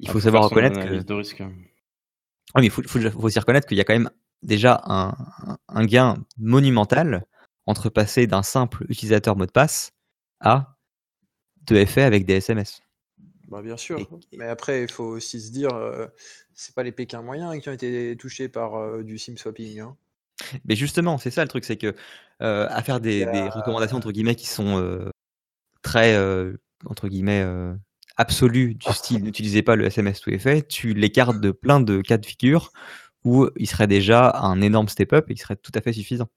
Il 0.00 0.08
faut 0.08 0.20
savoir 0.20 0.44
reconnaître 0.44 0.80
que. 0.80 1.02
de 1.02 1.12
risque. 1.14 1.42
Ah, 2.54 2.60
mais 2.60 2.66
il 2.66 2.70
faut, 2.70 2.82
faut, 2.86 3.00
faut 3.00 3.22
aussi 3.22 3.38
reconnaître 3.38 3.66
qu'il 3.66 3.76
y 3.76 3.80
a 3.80 3.84
quand 3.84 3.92
même 3.94 4.10
déjà 4.44 4.82
un, 4.86 5.84
gain 5.84 6.16
monumental 6.38 7.24
entre 7.66 7.88
passer 7.88 8.26
d'un 8.26 8.42
simple 8.42 8.84
utilisateur 8.88 9.36
mot 9.36 9.46
de 9.46 9.50
passe 9.50 9.92
à 10.40 10.76
de 11.66 11.82
FA 11.84 12.04
avec 12.04 12.26
des 12.26 12.34
SMS. 12.34 12.82
Bah, 13.48 13.62
bien 13.62 13.76
sûr. 13.76 14.00
Et- 14.00 14.36
Mais 14.36 14.46
après, 14.46 14.82
il 14.82 14.90
faut 14.90 15.04
aussi 15.04 15.40
se 15.40 15.50
dire, 15.50 15.74
euh, 15.74 16.06
c'est 16.54 16.74
pas 16.74 16.82
les 16.82 16.92
Pékins 16.92 17.22
moyens 17.22 17.58
qui 17.60 17.68
ont 17.68 17.72
été 17.72 18.16
touchés 18.16 18.48
par 18.48 18.74
euh, 18.76 19.02
du 19.02 19.18
SIM 19.18 19.36
swapping. 19.36 19.80
hein. 19.80 19.96
Mais 20.64 20.76
justement, 20.76 21.16
c'est 21.18 21.30
ça 21.30 21.42
le 21.42 21.48
truc, 21.48 21.64
c'est 21.64 21.76
que 21.76 21.94
euh, 22.42 22.66
à 22.68 22.82
faire 22.82 23.00
des, 23.00 23.24
des 23.26 23.48
recommandations 23.48 23.96
entre 23.96 24.10
guillemets 24.12 24.34
qui 24.34 24.48
sont 24.48 24.78
euh, 24.80 25.08
très 25.82 26.18
entre 26.86 27.08
guillemets 27.08 27.46
absolues 28.16 28.74
du 28.74 28.92
style 28.92 29.22
n'utilisez 29.22 29.62
pas 29.62 29.76
le 29.76 29.84
SMS 29.86 30.20
tout 30.20 30.30
effet, 30.30 30.62
tu 30.62 30.92
l'écartes 30.92 31.40
de 31.40 31.52
plein 31.52 31.80
de 31.80 32.00
cas 32.00 32.18
de 32.18 32.26
figure 32.26 32.72
où 33.24 33.48
il 33.56 33.66
serait 33.68 33.86
déjà 33.86 34.30
un 34.42 34.60
énorme 34.60 34.88
step-up 34.88 35.26
et 35.30 35.34
qui 35.34 35.40
serait 35.40 35.56
tout 35.56 35.72
à 35.74 35.80
fait 35.80 35.92
suffisant. 35.92 36.28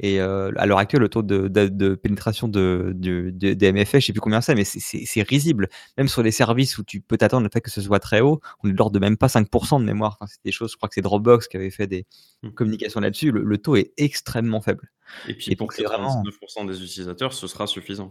Et 0.00 0.20
euh, 0.20 0.52
à 0.56 0.66
l'heure 0.66 0.78
actuelle, 0.78 1.00
le 1.00 1.08
taux 1.08 1.24
de, 1.24 1.48
de, 1.48 1.66
de 1.66 1.96
pénétration 1.96 2.46
de, 2.46 2.92
de, 2.94 3.30
de- 3.34 3.54
des 3.54 3.72
MFA, 3.72 3.98
je 3.98 4.06
sais 4.06 4.12
plus 4.12 4.20
combien 4.20 4.40
c'est, 4.40 4.54
mais 4.54 4.62
c'est- 4.62 5.22
risible. 5.22 5.68
Même 5.96 6.06
sur 6.06 6.22
les 6.22 6.30
services 6.30 6.78
où 6.78 6.84
tu 6.84 7.00
peux 7.00 7.16
t'attendre 7.18 7.42
le 7.42 7.50
fait 7.52 7.60
que 7.60 7.70
ce 7.70 7.80
soit 7.80 7.98
très 7.98 8.20
haut, 8.20 8.40
on 8.62 8.68
est 8.68 8.72
de 8.72 8.76
l'ordre 8.78 8.92
de 8.94 9.00
même 9.00 9.16
pas 9.16 9.26
5% 9.26 9.80
de 9.80 9.84
mémoire. 9.84 10.16
Enfin, 10.20 10.28
c'est 10.28 10.38
des 10.44 10.52
choses, 10.52 10.70
je 10.70 10.76
crois 10.76 10.88
que 10.88 10.94
c'est 10.94 11.02
Dropbox 11.02 11.48
qui 11.48 11.56
avait 11.56 11.70
fait 11.70 11.88
des 11.88 12.06
Hmm. 12.44 12.50
communications 12.50 13.00
là-dessus. 13.00 13.32
Le, 13.32 13.42
le 13.42 13.58
taux 13.58 13.74
est 13.74 13.92
extrêmement 13.96 14.60
faible. 14.60 14.92
Et 15.26 15.34
puis 15.34 15.50
Et 15.50 15.56
pour 15.56 15.66
donc, 15.66 15.72
c'est 15.72 15.82
vraiment- 15.82 16.22
99% 16.22 16.64
des 16.68 16.80
utilisateurs, 16.84 17.32
ce 17.32 17.48
sera 17.48 17.66
suffisant. 17.66 18.08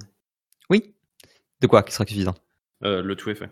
Oui. 0.70 0.94
De 1.62 1.68
quoi? 1.68 1.84
Qui 1.84 1.94
sera 1.94 2.06
suffisant? 2.06 2.36
Euh, 2.84 3.02
le 3.02 3.16
tout 3.16 3.30
est 3.30 3.36
fait. 3.36 3.50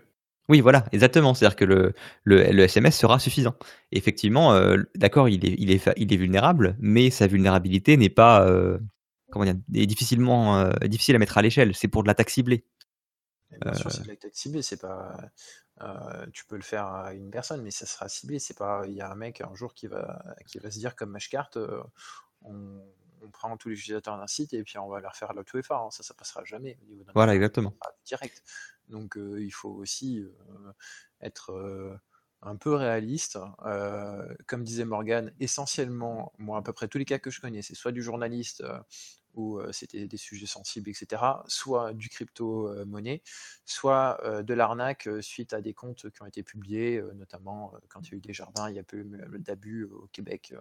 Oui, 0.48 0.60
voilà, 0.60 0.84
exactement. 0.92 1.34
C'est-à-dire 1.34 1.56
que 1.56 1.64
le, 1.64 1.92
le, 2.24 2.50
le 2.52 2.62
SMS 2.64 2.96
sera 2.96 3.18
suffisant. 3.18 3.56
Effectivement, 3.90 4.52
euh, 4.54 4.82
d'accord, 4.94 5.28
il 5.28 5.44
est, 5.44 5.54
il, 5.58 5.70
est, 5.70 5.78
fa- 5.78 5.94
il 5.96 6.12
est 6.12 6.16
vulnérable, 6.16 6.76
mais 6.78 7.10
sa 7.10 7.26
vulnérabilité 7.26 7.96
n'est 7.96 8.10
pas 8.10 8.46
euh, 8.46 8.78
comment 9.30 9.44
dire, 9.44 9.56
est 9.74 9.86
difficilement 9.86 10.58
euh, 10.58 10.70
difficile 10.86 11.16
à 11.16 11.18
mettre 11.18 11.36
à 11.38 11.42
l'échelle. 11.42 11.74
C'est 11.74 11.88
pour 11.88 12.02
de 12.04 12.08
l'attaque 12.08 12.30
ciblée. 12.30 12.64
Et 13.52 13.58
Bien 13.60 13.74
sûr, 13.74 13.90
c'est 13.90 14.02
de 14.04 14.08
l'attaque 14.08 14.34
ciblée, 14.34 14.62
c'est 14.62 14.80
pas. 14.80 15.16
tu 16.32 16.44
peux 16.46 16.56
le 16.56 16.62
faire 16.62 16.86
à 16.86 17.12
une 17.14 17.30
personne, 17.30 17.62
mais 17.62 17.70
ça 17.70 17.86
sera 17.86 18.08
ciblé. 18.08 18.38
C'est 18.38 18.56
pas. 18.56 18.82
Il 18.86 18.94
y 18.94 19.00
a 19.00 19.10
un 19.10 19.14
mec 19.14 19.40
un 19.40 19.54
jour 19.54 19.74
qui 19.74 19.86
va, 19.86 20.22
qui 20.46 20.58
va 20.58 20.70
se 20.70 20.78
dire 20.78 20.94
comme 20.96 21.10
Mashcart, 21.10 21.50
on, 22.42 22.80
on 23.22 23.30
prend 23.30 23.56
tous 23.56 23.68
les 23.68 23.76
utilisateurs 23.78 24.18
d'un 24.18 24.26
site 24.26 24.52
et 24.54 24.62
puis 24.62 24.78
on 24.78 24.88
va 24.88 25.00
leur 25.00 25.16
faire 25.16 25.32
la 25.32 25.42
2FA. 25.42 25.86
hein. 25.86 25.90
Ça, 25.90 26.02
ça 26.02 26.14
passera 26.14 26.44
jamais 26.44 26.78
au 26.82 26.86
niveau 26.92 27.04
Voilà, 27.14 27.34
exactement. 27.34 27.74
direct. 28.06 28.42
Donc 28.88 29.16
euh, 29.16 29.42
il 29.42 29.50
faut 29.50 29.70
aussi 29.70 30.20
euh, 30.20 30.72
être 31.20 31.50
euh, 31.52 31.96
un 32.42 32.56
peu 32.56 32.74
réaliste. 32.74 33.38
Comme 34.46 34.62
disait 34.62 34.84
Morgan, 34.84 35.32
essentiellement, 35.40 36.32
moi 36.38 36.58
à 36.58 36.62
peu 36.62 36.72
près 36.72 36.88
tous 36.88 36.98
les 36.98 37.04
cas 37.04 37.18
que 37.18 37.30
je 37.30 37.40
connais, 37.40 37.62
c'est 37.62 37.74
soit 37.74 37.92
du 37.92 38.02
journaliste 38.02 38.62
où 39.34 39.60
c'était 39.72 40.06
des 40.06 40.16
sujets 40.16 40.46
sensibles, 40.46 40.88
etc., 40.88 41.22
soit 41.46 41.92
du 41.92 42.08
crypto-monnaie, 42.08 43.22
soit 43.64 44.20
de 44.42 44.54
l'arnaque 44.54 45.08
suite 45.22 45.54
à 45.54 45.60
des 45.60 45.74
comptes 45.74 46.10
qui 46.10 46.22
ont 46.22 46.26
été 46.26 46.42
publiés, 46.42 47.02
notamment 47.14 47.72
quand 47.88 48.02
il 48.02 48.12
y 48.12 48.14
a 48.14 48.18
eu 48.18 48.20
des 48.20 48.32
jardins, 48.32 48.70
il 48.70 48.76
y 48.76 48.78
a 48.78 48.84
peu 48.84 49.02
d'abus 49.38 49.84
au 49.84 50.08
Québec 50.12 50.54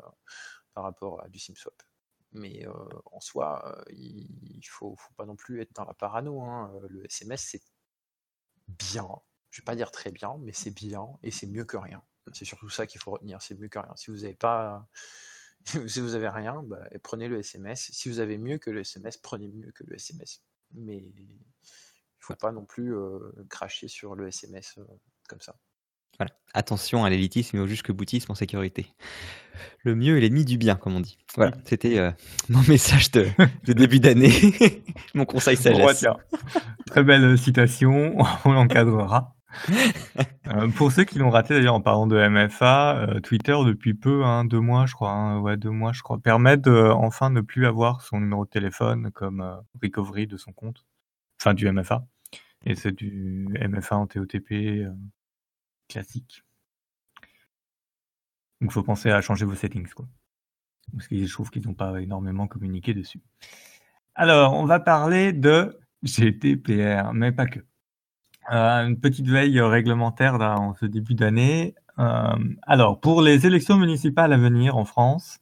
par 0.73 0.85
rapport 0.85 1.23
à 1.23 1.29
du 1.29 1.39
SimSwap. 1.39 1.83
Mais 2.31 2.65
en 3.11 3.19
soi, 3.19 3.83
il 3.91 4.27
ne 4.55 4.67
faut, 4.67 4.97
pas 5.17 5.25
non 5.25 5.35
plus 5.35 5.61
être 5.61 5.73
dans 5.73 5.85
la 5.85 5.93
parano. 5.93 6.41
hein. 6.41 6.73
Le 6.89 7.05
SMS, 7.05 7.47
c'est 7.51 7.61
bien. 8.67 9.07
Je 9.49 9.61
vais 9.61 9.65
pas 9.65 9.75
dire 9.75 9.91
très 9.91 10.11
bien, 10.11 10.37
mais 10.41 10.51
c'est 10.53 10.71
bien 10.71 11.07
et 11.23 11.31
c'est 11.31 11.47
mieux 11.47 11.65
que 11.65 11.77
rien. 11.77 12.03
C'est 12.33 12.45
surtout 12.45 12.69
ça 12.69 12.87
qu'il 12.87 12.99
faut 12.99 13.11
retenir, 13.11 13.41
c'est 13.41 13.55
mieux 13.55 13.67
que 13.67 13.79
rien. 13.79 13.95
Si 13.95 14.09
vous 14.11 14.17
n'avez 14.17 14.33
pas, 14.33 14.87
si 15.87 15.99
vous 15.99 16.15
avez 16.15 16.29
rien, 16.29 16.63
bah, 16.63 16.87
prenez 17.03 17.27
le 17.27 17.39
SMS. 17.39 17.91
Si 17.91 18.09
vous 18.09 18.19
avez 18.19 18.37
mieux 18.37 18.57
que 18.57 18.71
le 18.71 18.81
SMS, 18.81 19.17
prenez 19.17 19.47
mieux 19.47 19.71
que 19.71 19.83
le 19.83 19.95
SMS. 19.95 20.41
Mais 20.73 20.97
il 20.97 21.27
faut 22.19 22.35
pas 22.35 22.51
non 22.51 22.65
plus 22.65 22.95
euh, 22.95 23.19
cracher 23.49 23.87
sur 23.87 24.15
le 24.15 24.27
SMS 24.27 24.77
euh, 24.77 24.85
comme 25.29 25.41
ça. 25.41 25.57
Voilà. 26.17 26.31
Attention 26.53 27.03
à 27.03 27.09
l'élitisme 27.09 27.57
et 27.57 27.59
au 27.59 27.67
jusque 27.67 27.91
boutisme 27.91 28.31
en 28.31 28.35
sécurité. 28.35 28.87
Le 29.83 29.95
mieux 29.95 30.17
est 30.17 30.21
l'ennemi 30.21 30.45
du 30.45 30.57
bien, 30.57 30.75
comme 30.75 30.95
on 30.95 30.99
dit. 30.99 31.17
Voilà, 31.35 31.53
c'était 31.65 31.99
euh, 31.99 32.11
mon 32.49 32.61
message 32.67 33.11
de, 33.11 33.27
de 33.65 33.73
début 33.73 33.99
d'année, 33.99 34.31
mon 35.13 35.25
conseil 35.25 35.57
On 35.59 35.61
sagesse. 35.61 36.05
Très 36.87 37.03
belle 37.03 37.37
citation, 37.37 38.15
on 38.45 38.51
l'encadrera. 38.51 39.35
Euh, 40.47 40.67
pour 40.69 40.91
ceux 40.91 41.03
qui 41.05 41.17
l'ont 41.17 41.31
raté 41.31 41.55
d'ailleurs 41.55 41.73
en 41.73 41.81
parlant 41.81 42.05
de 42.05 42.15
MFA, 42.15 42.97
euh, 42.97 43.19
Twitter 43.19 43.55
depuis 43.65 43.95
peu, 43.95 44.23
hein, 44.23 44.45
deux 44.45 44.59
mois 44.59 44.85
je 44.85 44.93
crois, 44.93 45.11
hein, 45.11 45.39
ouais 45.39 45.57
deux 45.57 45.71
mois 45.71 45.91
je 45.91 46.03
crois, 46.03 46.19
permet 46.19 46.55
de 46.55 46.91
enfin 46.91 47.31
ne 47.31 47.41
plus 47.41 47.65
avoir 47.65 48.01
son 48.01 48.19
numéro 48.19 48.45
de 48.45 48.49
téléphone 48.49 49.09
comme 49.11 49.41
euh, 49.41 49.55
recovery 49.81 50.27
de 50.27 50.37
son 50.37 50.51
compte, 50.51 50.85
enfin 51.41 51.55
du 51.55 51.69
MFA, 51.71 52.05
et 52.63 52.75
c'est 52.75 52.91
du 52.91 53.47
MFA 53.59 53.97
en 53.97 54.05
TOTP 54.05 54.85
classique. 55.87 56.43
Donc 58.61 58.71
faut 58.71 58.83
penser 58.83 59.11
à 59.11 59.21
changer 59.21 59.45
vos 59.45 59.55
settings 59.55 59.87
quoi, 59.89 60.07
parce 60.93 61.07
que 61.07 61.17
je 61.25 61.31
trouve 61.31 61.49
qu'ils 61.49 61.65
n'ont 61.67 61.73
pas 61.73 61.99
énormément 62.01 62.47
communiqué 62.47 62.93
dessus. 62.93 63.21
Alors 64.15 64.53
on 64.53 64.65
va 64.65 64.79
parler 64.79 65.33
de 65.33 65.77
GDPR, 66.03 67.13
mais 67.13 67.31
pas 67.31 67.45
que. 67.47 67.59
Euh, 68.51 68.85
une 68.87 68.99
petite 68.99 69.27
veille 69.27 69.59
réglementaire 69.59 70.35
en 70.35 70.75
ce 70.75 70.85
début 70.85 71.15
d'année. 71.15 71.73
Euh, 71.97 72.35
alors, 72.61 72.99
pour 72.99 73.23
les 73.23 73.47
élections 73.47 73.77
municipales 73.77 74.33
à 74.33 74.37
venir 74.37 74.77
en 74.77 74.85
France, 74.85 75.39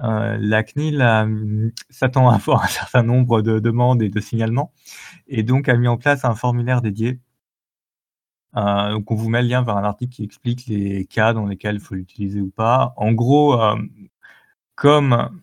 euh, 0.00 0.36
la 0.40 0.64
CNIL 0.64 1.00
a- 1.00 1.28
s'attend 1.90 2.28
à 2.28 2.34
avoir 2.36 2.64
un 2.64 2.68
certain 2.68 3.04
nombre 3.04 3.40
de 3.40 3.60
demandes 3.60 4.02
et 4.02 4.08
de 4.08 4.20
signalements, 4.20 4.72
et 5.28 5.44
donc 5.44 5.68
a 5.68 5.76
mis 5.76 5.86
en 5.88 5.96
place 5.96 6.24
un 6.24 6.34
formulaire 6.34 6.82
dédié. 6.82 7.20
Euh, 8.56 8.92
donc, 8.92 9.10
on 9.10 9.14
vous 9.14 9.28
met 9.28 9.42
le 9.42 9.48
lien 9.48 9.62
vers 9.62 9.76
un 9.76 9.84
article 9.84 10.12
qui 10.12 10.24
explique 10.24 10.66
les 10.66 11.06
cas 11.06 11.32
dans 11.32 11.46
lesquels 11.46 11.76
il 11.76 11.80
faut 11.80 11.94
l'utiliser 11.94 12.40
ou 12.40 12.50
pas. 12.50 12.92
En 12.96 13.12
gros, 13.12 13.60
euh, 13.60 13.76
comme 14.74 15.42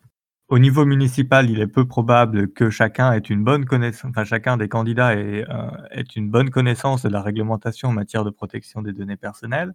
au 0.49 0.57
niveau 0.57 0.83
municipal, 0.83 1.49
il 1.49 1.59
est 1.59 1.67
peu 1.67 1.85
probable 1.87 2.51
que 2.51 2.71
chacun 2.71 3.13
ait 3.13 3.19
une 3.19 3.43
bonne 3.43 3.65
connaissance, 3.65 4.09
enfin 4.09 4.23
chacun 4.23 4.57
des 4.57 4.67
candidats 4.67 5.13
ait, 5.15 5.45
euh, 5.47 5.69
ait 5.91 6.01
une 6.01 6.31
bonne 6.31 6.49
connaissance 6.49 7.03
de 7.03 7.09
la 7.09 7.21
réglementation 7.21 7.89
en 7.89 7.91
matière 7.91 8.23
de 8.23 8.31
protection 8.31 8.81
des 8.81 8.91
données 8.91 9.15
personnelles. 9.15 9.73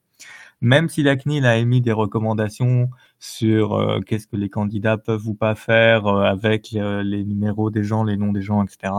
Même 0.61 0.89
si 0.89 1.05
la 1.05 1.17
CNIL 1.17 1.47
a 1.47 1.57
émis 1.59 1.81
des 1.81 1.93
recommandations 1.93 2.91
sur 3.21 3.75
euh, 3.75 4.01
qu'est-ce 4.01 4.27
que 4.27 4.37
les 4.37 4.49
candidats 4.49 4.99
peuvent 4.99 5.29
ou 5.29 5.35
pas 5.35 5.55
faire 5.55 6.07
euh, 6.09 6.25
avec 6.25 6.73
les 6.73 7.25
numéros 7.25 7.71
des 7.71 7.85
gens, 7.85 8.03
les 8.03 8.17
noms 8.17 8.33
des 8.33 8.43
gens, 8.43 8.65
etc., 8.65 8.93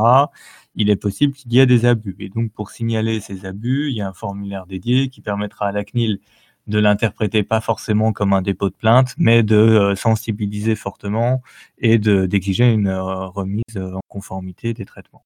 il 0.76 0.90
est 0.90 0.96
possible 0.96 1.34
qu'il 1.34 1.52
y 1.54 1.60
ait 1.60 1.66
des 1.66 1.86
abus. 1.86 2.16
Et 2.20 2.30
donc, 2.30 2.52
pour 2.54 2.70
signaler 2.72 3.20
ces 3.20 3.46
abus, 3.46 3.90
il 3.90 3.98
y 3.98 4.02
a 4.02 4.08
un 4.08 4.14
formulaire 4.14 4.66
dédié 4.66 5.10
qui 5.10 5.22
permettra 5.22 5.68
à 5.68 5.72
la 5.74 5.84
CNIL 5.84 6.20
de 6.68 6.80
l'interpréter 6.80 7.44
pas 7.44 7.62
forcément 7.62 8.14
comme 8.14 8.34
un 8.34 8.42
dépôt 8.42 8.70
de 8.70 8.76
plainte, 8.76 9.14
mais 9.18 9.44
de 9.44 9.56
euh, 9.56 9.96
sensibiliser 9.96 10.76
fortement 10.76 11.42
et 11.78 11.98
de- 12.00 12.26
d'exiger 12.26 12.72
une 12.72 12.88
euh, 12.88 13.28
remise 13.28 13.64
euh, 13.76 13.94
en 13.94 14.02
conformité 14.08 14.74
des 14.74 14.86
traitements. 14.86 15.26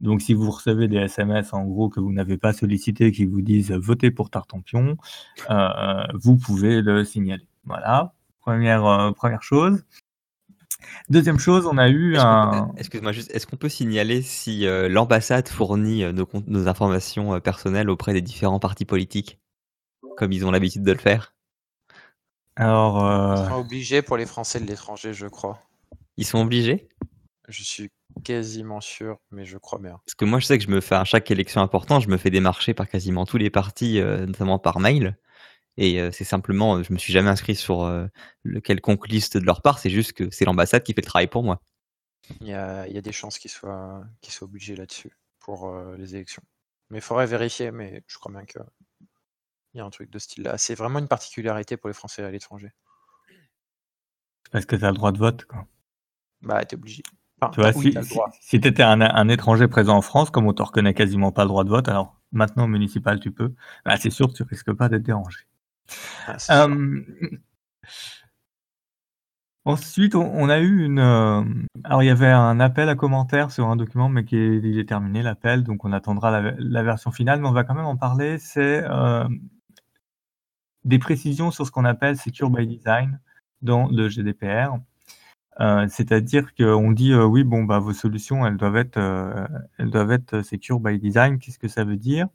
Donc, 0.00 0.20
si 0.20 0.34
vous 0.34 0.50
recevez 0.50 0.88
des 0.88 0.98
SMS 0.98 1.52
en 1.52 1.64
gros 1.64 1.88
que 1.88 2.00
vous 2.00 2.12
n'avez 2.12 2.36
pas 2.36 2.52
sollicité, 2.52 3.12
qui 3.12 3.24
vous 3.24 3.40
disent 3.40 3.72
votez 3.72 4.10
pour 4.10 4.30
Tartampion, 4.30 4.96
euh, 5.50 6.04
vous 6.14 6.36
pouvez 6.36 6.82
le 6.82 7.04
signaler. 7.04 7.46
Voilà, 7.64 8.12
première, 8.40 8.84
euh, 8.84 9.12
première 9.12 9.42
chose. 9.42 9.84
Deuxième 11.08 11.38
chose, 11.38 11.66
on 11.66 11.78
a 11.78 11.88
eu 11.88 12.16
un. 12.18 12.72
Excuse-moi, 12.76 13.12
juste, 13.12 13.30
est-ce 13.34 13.46
qu'on 13.46 13.56
peut 13.56 13.70
signaler 13.70 14.20
si 14.20 14.66
euh, 14.66 14.88
l'ambassade 14.88 15.48
fournit 15.48 16.04
nos, 16.12 16.68
informations 16.68 17.40
personnelles 17.40 17.88
auprès 17.88 18.12
des 18.12 18.20
différents 18.20 18.58
partis 18.58 18.84
politiques, 18.84 19.38
comme 20.16 20.32
ils 20.32 20.44
ont 20.44 20.50
l'habitude 20.50 20.82
de 20.82 20.92
le 20.92 20.98
faire 20.98 21.34
Alors, 22.56 23.04
euh, 23.04 23.36
sera 23.36 23.58
obligé 23.58 24.02
pour 24.02 24.16
les 24.16 24.26
Français 24.26 24.60
de 24.60 24.66
l'étranger, 24.66 25.12
je 25.12 25.26
crois. 25.26 25.60
Ils 26.16 26.26
sont 26.26 26.40
obligés? 26.40 26.88
Je 27.48 27.62
suis 27.62 27.90
quasiment 28.24 28.80
sûr, 28.80 29.18
mais 29.30 29.44
je 29.44 29.58
crois 29.58 29.78
bien. 29.78 30.00
Parce 30.06 30.14
que 30.14 30.24
moi, 30.24 30.38
je 30.38 30.46
sais 30.46 30.58
que 30.58 30.64
je 30.64 30.70
me 30.70 30.80
fais 30.80 30.94
à 30.94 31.04
chaque 31.04 31.30
élection 31.30 31.60
importante, 31.60 32.02
je 32.02 32.08
me 32.08 32.16
fais 32.16 32.30
démarcher 32.30 32.72
par 32.74 32.88
quasiment 32.88 33.26
tous 33.26 33.36
les 33.36 33.50
partis, 33.50 34.00
euh, 34.00 34.26
notamment 34.26 34.58
par 34.58 34.80
mail. 34.80 35.16
Et 35.76 36.00
euh, 36.00 36.10
c'est 36.12 36.24
simplement, 36.24 36.82
je 36.82 36.92
me 36.92 36.98
suis 36.98 37.12
jamais 37.12 37.30
inscrit 37.30 37.56
sur 37.56 37.82
euh, 37.82 38.06
le 38.42 38.60
quelconque 38.60 39.08
liste 39.08 39.36
de 39.36 39.44
leur 39.44 39.60
part, 39.60 39.78
c'est 39.78 39.90
juste 39.90 40.12
que 40.12 40.30
c'est 40.30 40.44
l'ambassade 40.44 40.84
qui 40.84 40.94
fait 40.94 41.00
le 41.00 41.06
travail 41.06 41.26
pour 41.26 41.42
moi. 41.42 41.60
Il 42.40 42.46
y 42.46 42.54
a, 42.54 42.86
il 42.86 42.94
y 42.94 42.98
a 42.98 43.02
des 43.02 43.12
chances 43.12 43.38
qu'ils 43.38 43.50
soient, 43.50 44.04
qu'ils 44.20 44.32
soient 44.32 44.46
obligés 44.46 44.76
là-dessus 44.76 45.16
pour 45.40 45.68
euh, 45.68 45.96
les 45.96 46.14
élections. 46.14 46.42
Mais 46.90 46.98
il 46.98 47.02
faudrait 47.02 47.26
vérifier, 47.26 47.70
mais 47.70 48.02
je 48.06 48.18
crois 48.18 48.32
bien 48.32 48.44
qu'il 49.74 49.80
y 49.80 49.82
a 49.82 49.86
un 49.86 49.90
truc 49.90 50.08
de 50.08 50.20
ce 50.20 50.26
style-là. 50.26 50.56
C'est 50.56 50.76
vraiment 50.76 51.00
une 51.00 51.08
particularité 51.08 51.76
pour 51.76 51.88
les 51.88 51.94
Français 51.94 52.22
à 52.22 52.30
l'étranger. 52.30 52.70
parce 54.52 54.66
que 54.66 54.76
tu 54.76 54.84
as 54.84 54.90
le 54.90 54.94
droit 54.94 55.10
de 55.10 55.18
vote. 55.18 55.44
Quoi. 55.46 55.66
Bah, 56.42 56.64
t'es 56.64 56.76
obligé. 56.76 57.02
Enfin, 57.40 57.50
Tu 57.52 57.60
vois, 57.60 57.72
oui, 57.74 57.92
si, 58.40 58.60
tu 58.60 58.68
étais 58.68 58.84
un, 58.84 59.00
un 59.00 59.28
étranger 59.28 59.66
présent 59.66 59.96
en 59.96 60.00
France, 60.02 60.30
comme 60.30 60.46
on 60.46 60.52
te 60.52 60.62
reconnaît 60.62 60.94
quasiment 60.94 61.32
pas 61.32 61.42
le 61.42 61.48
droit 61.48 61.64
de 61.64 61.70
vote, 61.70 61.88
alors 61.88 62.20
maintenant 62.30 62.64
au 62.64 62.68
municipal 62.68 63.18
tu 63.18 63.32
peux, 63.32 63.52
bah, 63.84 63.96
c'est 63.96 64.10
sûr 64.10 64.28
que 64.28 64.34
tu 64.34 64.44
risques 64.44 64.72
pas 64.72 64.88
d'être 64.88 65.02
dérangé. 65.02 65.40
Ah. 66.28 66.66
Euh, 66.68 67.00
Ensuite, 69.66 70.14
on, 70.14 70.30
on 70.34 70.48
a 70.50 70.58
eu 70.60 70.84
une. 70.84 70.98
euh, 70.98 71.42
alors, 71.84 72.02
il 72.02 72.06
y 72.06 72.10
avait 72.10 72.28
un 72.30 72.60
appel 72.60 72.88
à 72.90 72.94
commentaires 72.96 73.50
sur 73.50 73.66
un 73.68 73.76
document, 73.76 74.10
mais 74.10 74.24
qui 74.26 74.36
est, 74.36 74.58
il 74.58 74.78
est 74.78 74.86
terminé 74.88 75.22
l'appel, 75.22 75.64
donc 75.64 75.84
on 75.86 75.92
attendra 75.92 76.30
la, 76.30 76.52
la 76.58 76.82
version 76.82 77.10
finale, 77.10 77.40
mais 77.40 77.48
on 77.48 77.52
va 77.52 77.64
quand 77.64 77.74
même 77.74 77.86
en 77.86 77.96
parler. 77.96 78.38
C'est 78.38 78.84
euh, 78.84 79.26
des 80.84 80.98
précisions 80.98 81.50
sur 81.50 81.66
ce 81.66 81.70
qu'on 81.70 81.84
appelle 81.84 82.16
Secure 82.16 82.50
by 82.50 82.66
Design 82.66 83.20
dans 83.62 83.88
le 83.88 84.08
GDPR. 84.08 84.78
Euh, 85.60 85.86
C'est-à-dire 85.88 86.54
qu'on 86.54 86.92
dit 86.92 87.12
euh, 87.12 87.24
oui, 87.24 87.44
bon, 87.44 87.64
bah, 87.64 87.78
vos 87.78 87.92
solutions, 87.92 88.46
elles 88.46 88.56
doivent 88.56 88.76
être, 88.76 88.96
euh, 88.96 89.46
elles 89.78 89.90
doivent 89.90 90.12
être 90.12 90.42
secure 90.42 90.80
by 90.80 90.98
design. 90.98 91.38
Qu'est-ce 91.38 91.58
que 91.58 91.68
ça 91.68 91.84
veut 91.84 91.96
dire? 91.96 92.28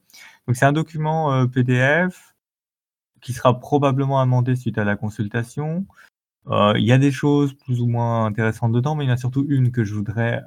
C'est 0.53 0.65
un 0.65 0.71
document 0.71 1.47
PDF 1.47 2.33
qui 3.21 3.33
sera 3.33 3.59
probablement 3.59 4.21
amendé 4.21 4.55
suite 4.55 4.77
à 4.77 4.83
la 4.85 4.95
consultation, 4.95 5.85
il 6.47 6.83
y 6.83 6.91
a 6.91 6.97
des 6.97 7.11
choses 7.11 7.53
plus 7.53 7.81
ou 7.81 7.87
moins 7.87 8.25
intéressantes 8.25 8.71
dedans, 8.71 8.95
mais 8.95 9.03
il 9.05 9.07
y 9.09 9.11
en 9.11 9.15
a 9.15 9.17
surtout 9.17 9.45
une 9.49 9.71
que 9.71 9.83
je 9.83 9.93
voudrais 9.93 10.41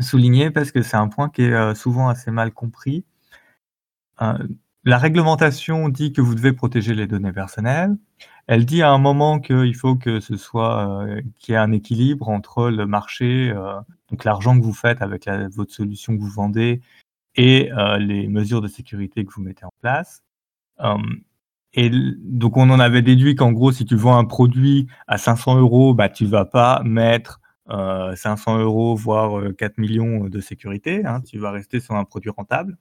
souligner 0.00 0.50
parce 0.50 0.72
que 0.72 0.82
c'est 0.82 0.96
un 0.96 1.08
point 1.08 1.30
qui 1.30 1.42
est 1.42 1.74
souvent 1.74 2.08
assez 2.08 2.30
mal 2.30 2.52
compris. 2.52 3.04
La 4.86 4.98
réglementation 4.98 5.90
dit 5.90 6.12
que 6.12 6.22
vous 6.22 6.34
devez 6.34 6.52
protéger 6.54 6.94
les 6.94 7.06
données 7.06 7.32
personnelles. 7.32 7.96
Elle 8.46 8.64
dit 8.64 8.82
à 8.82 8.90
un 8.90 8.98
moment 8.98 9.40
qu'il 9.40 9.74
faut 9.74 9.96
que 9.96 10.20
ce 10.20 10.36
soit 10.36 11.04
qu'il 11.38 11.52
y 11.52 11.56
ait 11.56 11.60
un 11.60 11.72
équilibre 11.72 12.28
entre 12.28 12.70
le 12.70 12.86
marché, 12.86 13.52
donc 14.10 14.24
l'argent 14.24 14.58
que 14.58 14.64
vous 14.64 14.72
faites 14.72 15.02
avec 15.02 15.28
votre 15.52 15.72
solution 15.72 16.16
que 16.16 16.22
vous 16.22 16.30
vendez 16.30 16.80
et 17.34 17.70
les 17.98 18.28
mesures 18.28 18.62
de 18.62 18.68
sécurité 18.68 19.24
que 19.24 19.32
vous 19.32 19.42
mettez 19.42 19.64
en 19.64 19.72
place. 19.82 20.22
Et 21.76 21.90
donc, 21.90 22.56
on 22.56 22.70
en 22.70 22.80
avait 22.80 23.02
déduit 23.02 23.34
qu'en 23.34 23.52
gros, 23.52 23.70
si 23.70 23.84
tu 23.84 23.96
vends 23.96 24.16
un 24.16 24.24
produit 24.24 24.86
à 25.06 25.18
500 25.18 25.58
euros, 25.58 25.92
bah, 25.92 26.08
tu 26.08 26.24
vas 26.24 26.46
pas 26.46 26.82
mettre 26.84 27.40
euh, 27.68 28.16
500 28.16 28.60
euros, 28.60 28.96
voire 28.96 29.42
4 29.58 29.72
euh, 29.72 29.74
millions 29.76 30.24
de 30.24 30.40
sécurité. 30.40 31.04
Hein, 31.04 31.20
tu 31.20 31.38
vas 31.38 31.50
rester 31.50 31.80
sur 31.80 31.94
un 31.94 32.04
produit 32.04 32.30
rentable. 32.30 32.78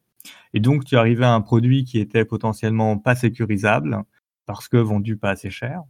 Et 0.54 0.60
donc, 0.60 0.86
tu 0.86 0.98
arrivais 0.98 1.26
à 1.26 1.34
un 1.34 1.42
produit 1.42 1.84
qui 1.84 2.00
était 2.00 2.26
potentiellement 2.26 2.98
pas 2.98 3.16
sécurisable 3.16 4.04
parce 4.46 4.68
que 4.68 4.78
vendu 4.78 5.18
pas 5.18 5.32
assez 5.32 5.50
cher. 5.50 5.84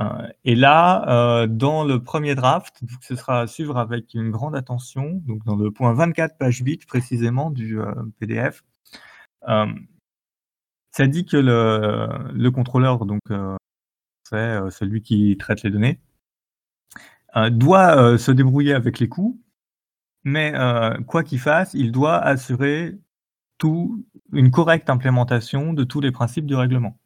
Euh, 0.00 0.28
et 0.44 0.54
là, 0.54 1.08
euh, 1.08 1.46
dans 1.46 1.84
le 1.84 2.02
premier 2.02 2.34
draft, 2.34 2.80
ce 3.00 3.16
sera 3.16 3.40
à 3.40 3.46
suivre 3.46 3.78
avec 3.78 4.12
une 4.14 4.30
grande 4.30 4.54
attention, 4.54 5.22
donc 5.26 5.44
dans 5.44 5.56
le 5.56 5.70
point 5.70 5.94
24, 5.94 6.36
page 6.36 6.58
8 6.58 6.86
précisément 6.86 7.50
du 7.50 7.80
euh, 7.80 7.92
PDF, 8.18 8.62
ça 10.92 11.06
dit 11.06 11.24
que 11.24 11.36
le, 11.36 12.08
le 12.32 12.50
contrôleur, 12.50 13.06
donc 13.06 13.20
c'est 14.24 14.70
celui 14.70 15.02
qui 15.02 15.36
traite 15.38 15.62
les 15.62 15.70
données, 15.70 16.00
doit 17.50 18.18
se 18.18 18.32
débrouiller 18.32 18.72
avec 18.72 18.98
les 18.98 19.08
coûts, 19.08 19.40
mais 20.24 20.52
quoi 21.06 21.22
qu'il 21.22 21.38
fasse, 21.38 21.74
il 21.74 21.92
doit 21.92 22.18
assurer 22.18 22.98
une 23.62 24.50
correcte 24.50 24.90
implémentation 24.90 25.72
de 25.72 25.84
tous 25.84 26.00
les 26.00 26.12
principes 26.12 26.46
du 26.46 26.54
règlement. 26.54 26.98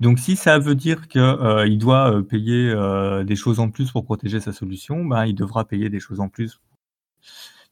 Donc 0.00 0.18
si 0.18 0.36
ça 0.36 0.58
veut 0.58 0.74
dire 0.74 1.08
qu'il 1.08 1.78
doit 1.78 2.22
payer 2.28 2.74
des 3.24 3.36
choses 3.36 3.60
en 3.60 3.70
plus 3.70 3.90
pour 3.92 4.04
protéger 4.04 4.40
sa 4.40 4.52
solution, 4.52 5.04
ben, 5.04 5.26
il 5.26 5.34
devra 5.34 5.64
payer 5.64 5.90
des 5.90 6.00
choses 6.00 6.20
en 6.20 6.28
plus. 6.28 6.60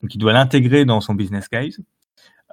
Donc 0.02 0.14
il 0.14 0.18
doit 0.18 0.32
l'intégrer 0.32 0.84
dans 0.84 1.00
son 1.00 1.14
business 1.14 1.48
case. 1.48 1.80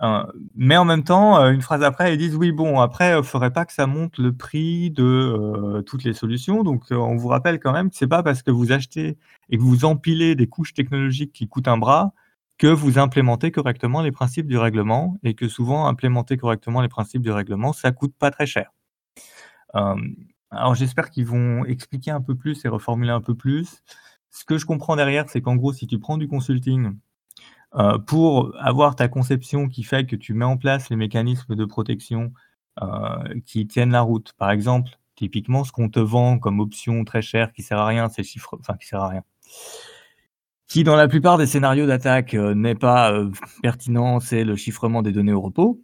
Euh, 0.04 0.24
mais 0.56 0.78
en 0.78 0.86
même 0.86 1.04
temps, 1.04 1.40
euh, 1.42 1.52
une 1.52 1.62
phrase 1.62 1.82
après, 1.84 2.14
ils 2.14 2.18
disent 2.18 2.36
oui, 2.36 2.52
bon, 2.52 2.80
après, 2.82 3.14
il 3.14 3.18
ne 3.18 3.22
faudrait 3.24 3.52
pas 3.52 3.66
que 3.66 3.74
ça 3.74 3.88
monte 3.88 4.18
le 4.20 4.32
prix 4.32 4.92
de 4.92 5.04
euh, 5.04 5.82
toutes 5.82 6.04
les 6.04 6.14
solutions. 6.14 6.64
Donc, 6.64 6.86
on 6.92 7.16
vous 7.16 7.28
rappelle 7.28 7.60
quand 7.60 7.74
même 7.74 7.90
que 7.90 7.96
c'est 7.96 8.08
pas 8.08 8.22
parce 8.22 8.44
que 8.44 8.52
vous 8.52 8.72
achetez 8.72 9.18
et 9.50 9.58
que 9.58 9.64
vous 9.64 9.86
empilez 9.86 10.36
des 10.36 10.48
couches 10.48 10.74
technologiques 10.74 11.34
qui 11.34 11.48
coûtent 11.48 11.68
un 11.68 11.78
bras 11.78 12.14
que 12.58 12.68
vous 12.68 12.98
implémentez 13.00 13.52
correctement 13.52 14.02
les 14.02 14.12
principes 14.12 14.48
du 14.48 14.58
règlement 14.58 15.18
et 15.24 15.36
que 15.36 15.48
souvent, 15.48 15.88
implémenter 15.88 16.38
correctement 16.38 16.82
les 16.82 16.90
principes 16.90 17.22
du 17.22 17.32
règlement, 17.32 17.74
ça 17.74 17.92
coûte 17.92 18.16
pas 18.18 18.32
très 18.32 18.46
cher. 18.46 18.72
alors, 19.74 20.76
j'espère 20.76 21.10
qu'ils 21.10 21.28
vont 21.28 21.66
expliquer 21.66 22.12
un 22.12 22.22
peu 22.22 22.36
plus 22.36 22.66
et 22.66 22.68
reformuler 22.68 23.12
un 23.12 23.22
peu 23.22 23.36
plus. 23.36 23.84
Ce 24.32 24.46
que 24.46 24.58
je 24.58 24.66
comprends 24.66 24.96
derrière, 24.96 25.30
c'est 25.30 25.42
qu'en 25.42 25.56
gros, 25.56 25.74
si 25.74 25.88
tu 25.88 26.00
prends 26.00 26.18
du 26.18 26.28
consulting, 26.28 26.94
euh, 27.76 27.98
pour 27.98 28.56
avoir 28.60 28.96
ta 28.96 29.08
conception 29.08 29.68
qui 29.68 29.84
fait 29.84 30.06
que 30.06 30.16
tu 30.16 30.34
mets 30.34 30.46
en 30.46 30.58
place 30.58 30.90
les 30.90 30.96
mécanismes 30.96 31.56
de 31.56 31.66
protection 31.66 32.32
euh, 32.82 33.40
qui 33.46 33.68
tiennent 33.68 33.92
la 33.92 34.02
route. 34.02 34.34
Par 34.38 34.52
exemple, 34.52 34.92
typiquement, 35.16 35.64
ce 35.64 35.72
qu'on 35.72 35.90
te 35.90 36.00
vend 36.00 36.40
comme 36.40 36.60
option 36.60 37.04
très 37.04 37.22
chère 37.22 37.52
qui 37.52 37.64
sert 37.64 37.78
à 37.78 37.86
rien, 37.86 38.10
c'est 38.10 38.24
chiffre, 38.24 38.58
enfin 38.60 38.76
qui 38.78 38.88
sert 38.88 39.02
à 39.02 39.10
rien, 39.10 39.24
qui 40.68 40.84
dans 40.84 40.96
la 40.96 41.08
plupart 41.08 41.38
des 41.38 41.46
scénarios 41.46 41.88
d'attaque 41.88 42.34
euh, 42.34 42.54
n'est 42.54 42.76
pas 42.76 43.14
pertinent, 43.62 44.20
c'est 44.20 44.44
le 44.44 44.56
chiffrement 44.56 45.02
des 45.02 45.12
données 45.12 45.34
au 45.34 45.42
repos. 45.42 45.82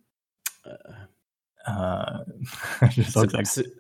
Euh, 1.70 2.04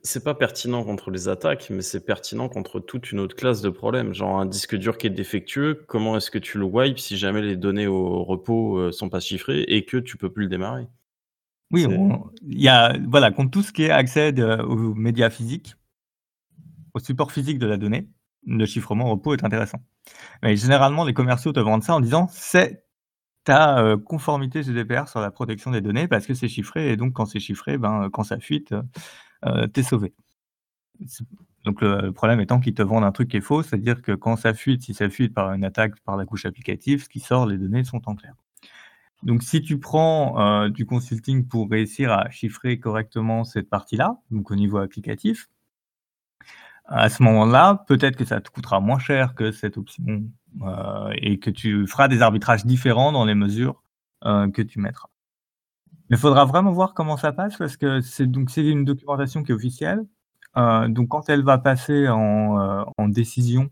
c'est 0.04 0.24
pas 0.24 0.34
pertinent 0.36 0.84
contre 0.84 1.12
les 1.12 1.28
attaques, 1.28 1.70
mais 1.70 1.82
c'est 1.82 2.06
pertinent 2.06 2.48
contre 2.48 2.80
toute 2.80 3.12
une 3.12 3.20
autre 3.20 3.36
classe 3.36 3.62
de 3.62 3.70
problèmes. 3.70 4.14
Genre 4.14 4.40
un 4.40 4.46
disque 4.46 4.76
dur 4.76 4.98
qui 4.98 5.08
est 5.08 5.12
défectueux, 5.12 5.84
comment 5.88 6.16
est-ce 6.16 6.32
que 6.32 6.38
tu 6.38 6.58
le 6.58 6.64
wipes 6.64 7.00
si 7.00 7.18
jamais 7.18 7.42
les 7.42 7.58
données 7.58 7.88
au 7.88 8.24
repos 8.24 8.78
euh, 8.78 8.92
sont 8.92 9.10
pas 9.10 9.20
chiffrées 9.20 9.64
et 9.68 9.86
que 9.86 9.98
tu 9.98 10.18
peux 10.18 10.32
plus 10.32 10.44
le 10.44 10.50
démarrer? 10.50 10.88
Oui, 11.72 11.88
il 12.44 12.62
y 12.62 12.68
a 12.68 12.96
voilà 13.08 13.32
contre 13.32 13.50
tout 13.50 13.64
ce 13.64 13.74
qui 13.74 13.84
est 13.84 13.90
accès 13.90 14.40
aux 14.62 14.94
médias 14.94 15.32
physiques, 15.32 15.76
au 16.94 17.00
support 17.00 17.32
physique 17.32 17.58
de 17.58 17.66
la 17.66 17.78
donnée, 17.78 18.08
le 18.46 18.66
chiffrement 18.66 19.10
repos 19.10 19.34
est 19.34 19.44
intéressant. 19.44 19.80
Mais 20.42 20.56
généralement, 20.56 21.06
les 21.06 21.14
commerciaux 21.14 21.54
te 21.54 21.60
vendent 21.60 21.84
ça 21.84 21.96
en 21.96 22.00
disant 22.00 22.28
c'est 22.32 22.84
ta 23.44 23.80
euh, 23.80 23.98
conformité 23.98 24.64
GDPR 24.64 25.08
sur 25.08 25.20
la 25.20 25.32
protection 25.32 25.72
des 25.72 25.82
données 25.82 26.08
parce 26.08 26.26
que 26.26 26.34
c'est 26.34 26.48
chiffré 26.48 26.92
et 26.92 26.98
donc 26.98 27.14
quand 27.14 27.26
c'est 27.26 27.40
chiffré, 27.40 27.78
ben, 27.78 28.10
quand 28.12 28.24
ça 28.24 28.40
fuite, 28.40 28.72
euh, 28.72 28.82
euh 29.46 29.68
t'es 29.68 29.84
sauvé. 29.84 30.14
Donc 31.66 31.82
le, 31.82 32.12
problème 32.12 32.40
étant 32.40 32.60
qu'ils 32.60 32.74
te 32.74 32.82
vendent 32.82 33.04
un 33.04 33.12
truc 33.12 33.30
qui 33.30 33.38
est 33.38 33.42
faux, 33.42 33.64
c'est-à-dire 33.64 34.02
que 34.02 34.12
quand 34.12 34.36
ça 34.36 34.54
fuite, 34.54 34.84
si 34.84 34.94
ça 34.94 35.10
fuite 35.10 35.34
par 35.34 35.52
une 35.54 35.64
attaque 35.64 36.00
par 36.02 36.18
la 36.18 36.26
couche 36.26 36.46
applicative, 36.46 37.04
ce 37.04 37.10
qui 37.10 37.20
sort, 37.20 37.46
les 37.46 37.58
données 37.58 37.84
sont 37.84 38.02
en 38.08 38.16
clair. 38.16 38.34
Donc 39.24 39.44
si 39.44 39.62
tu 39.62 39.80
prends 39.80 40.40
euh, 40.40 40.70
du 40.70 40.86
consulting 40.86 41.48
pour 41.48 41.70
réussir 41.70 42.12
à 42.12 42.30
chiffrer 42.30 42.80
correctement 42.80 43.46
cette 43.46 43.70
partie-là, 43.70 44.18
donc 44.32 44.52
au 44.52 44.56
niveau 44.56 44.78
applicatif, 44.78 45.50
à 46.86 47.10
ce 47.10 47.24
moment-là, 47.24 47.84
peut-être 47.88 48.18
que 48.18 48.26
ça 48.26 48.42
te 48.42 48.50
coûtera 48.50 48.80
moins 48.80 49.00
cher 49.00 49.36
que 49.36 49.52
cette 49.52 49.78
option 49.78 50.24
euh, 50.62 51.14
et 51.18 51.40
que 51.40 51.50
tu 51.50 51.88
feras 51.88 52.08
des 52.08 52.22
arbitrages 52.22 52.66
différents 52.66 53.12
dans 53.12 53.26
les 53.26 53.36
mesures 53.36 53.82
euh, 54.26 54.50
que 54.52 54.62
tu 54.62 54.80
mettras. 54.80 55.10
Mais 56.10 56.18
il 56.18 56.20
faudra 56.20 56.46
vraiment 56.46 56.72
voir 56.72 56.94
comment 56.94 57.18
ça 57.18 57.32
passe 57.32 57.58
parce 57.58 57.78
que 57.78 58.02
c'est 58.02 58.28
donc 58.28 58.50
c'est 58.50 58.66
une 58.66 58.86
documentation 58.86 59.44
qui 59.44 59.52
est 59.52 59.56
officielle. 59.56 60.06
Euh, 60.58 60.88
donc 60.90 61.10
quand 61.10 61.30
elle 61.30 61.44
va 61.44 61.58
passer 61.58 62.10
en, 62.10 62.86
en 62.98 63.10
décision, 63.10 63.70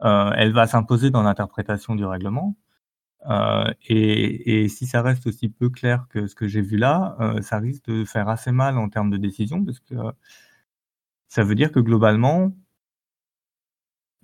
elle 0.00 0.52
va 0.52 0.66
s'imposer 0.66 1.10
dans 1.10 1.22
l'interprétation 1.22 1.94
du 1.94 2.04
règlement. 2.04 2.56
Et, 3.88 4.64
et, 4.64 4.68
si 4.68 4.86
ça 4.86 5.00
reste 5.00 5.28
aussi 5.28 5.48
peu 5.48 5.70
clair 5.70 6.06
que 6.10 6.26
ce 6.26 6.34
que 6.34 6.48
j'ai 6.48 6.60
vu 6.60 6.76
là, 6.76 7.16
ça 7.40 7.58
risque 7.58 7.86
de 7.86 8.04
faire 8.04 8.28
assez 8.28 8.50
mal 8.50 8.78
en 8.78 8.88
termes 8.88 9.10
de 9.10 9.16
décision 9.16 9.64
parce 9.64 9.78
que 9.78 9.94
ça 11.32 11.44
veut 11.44 11.54
dire 11.54 11.72
que 11.72 11.80
globalement, 11.80 12.52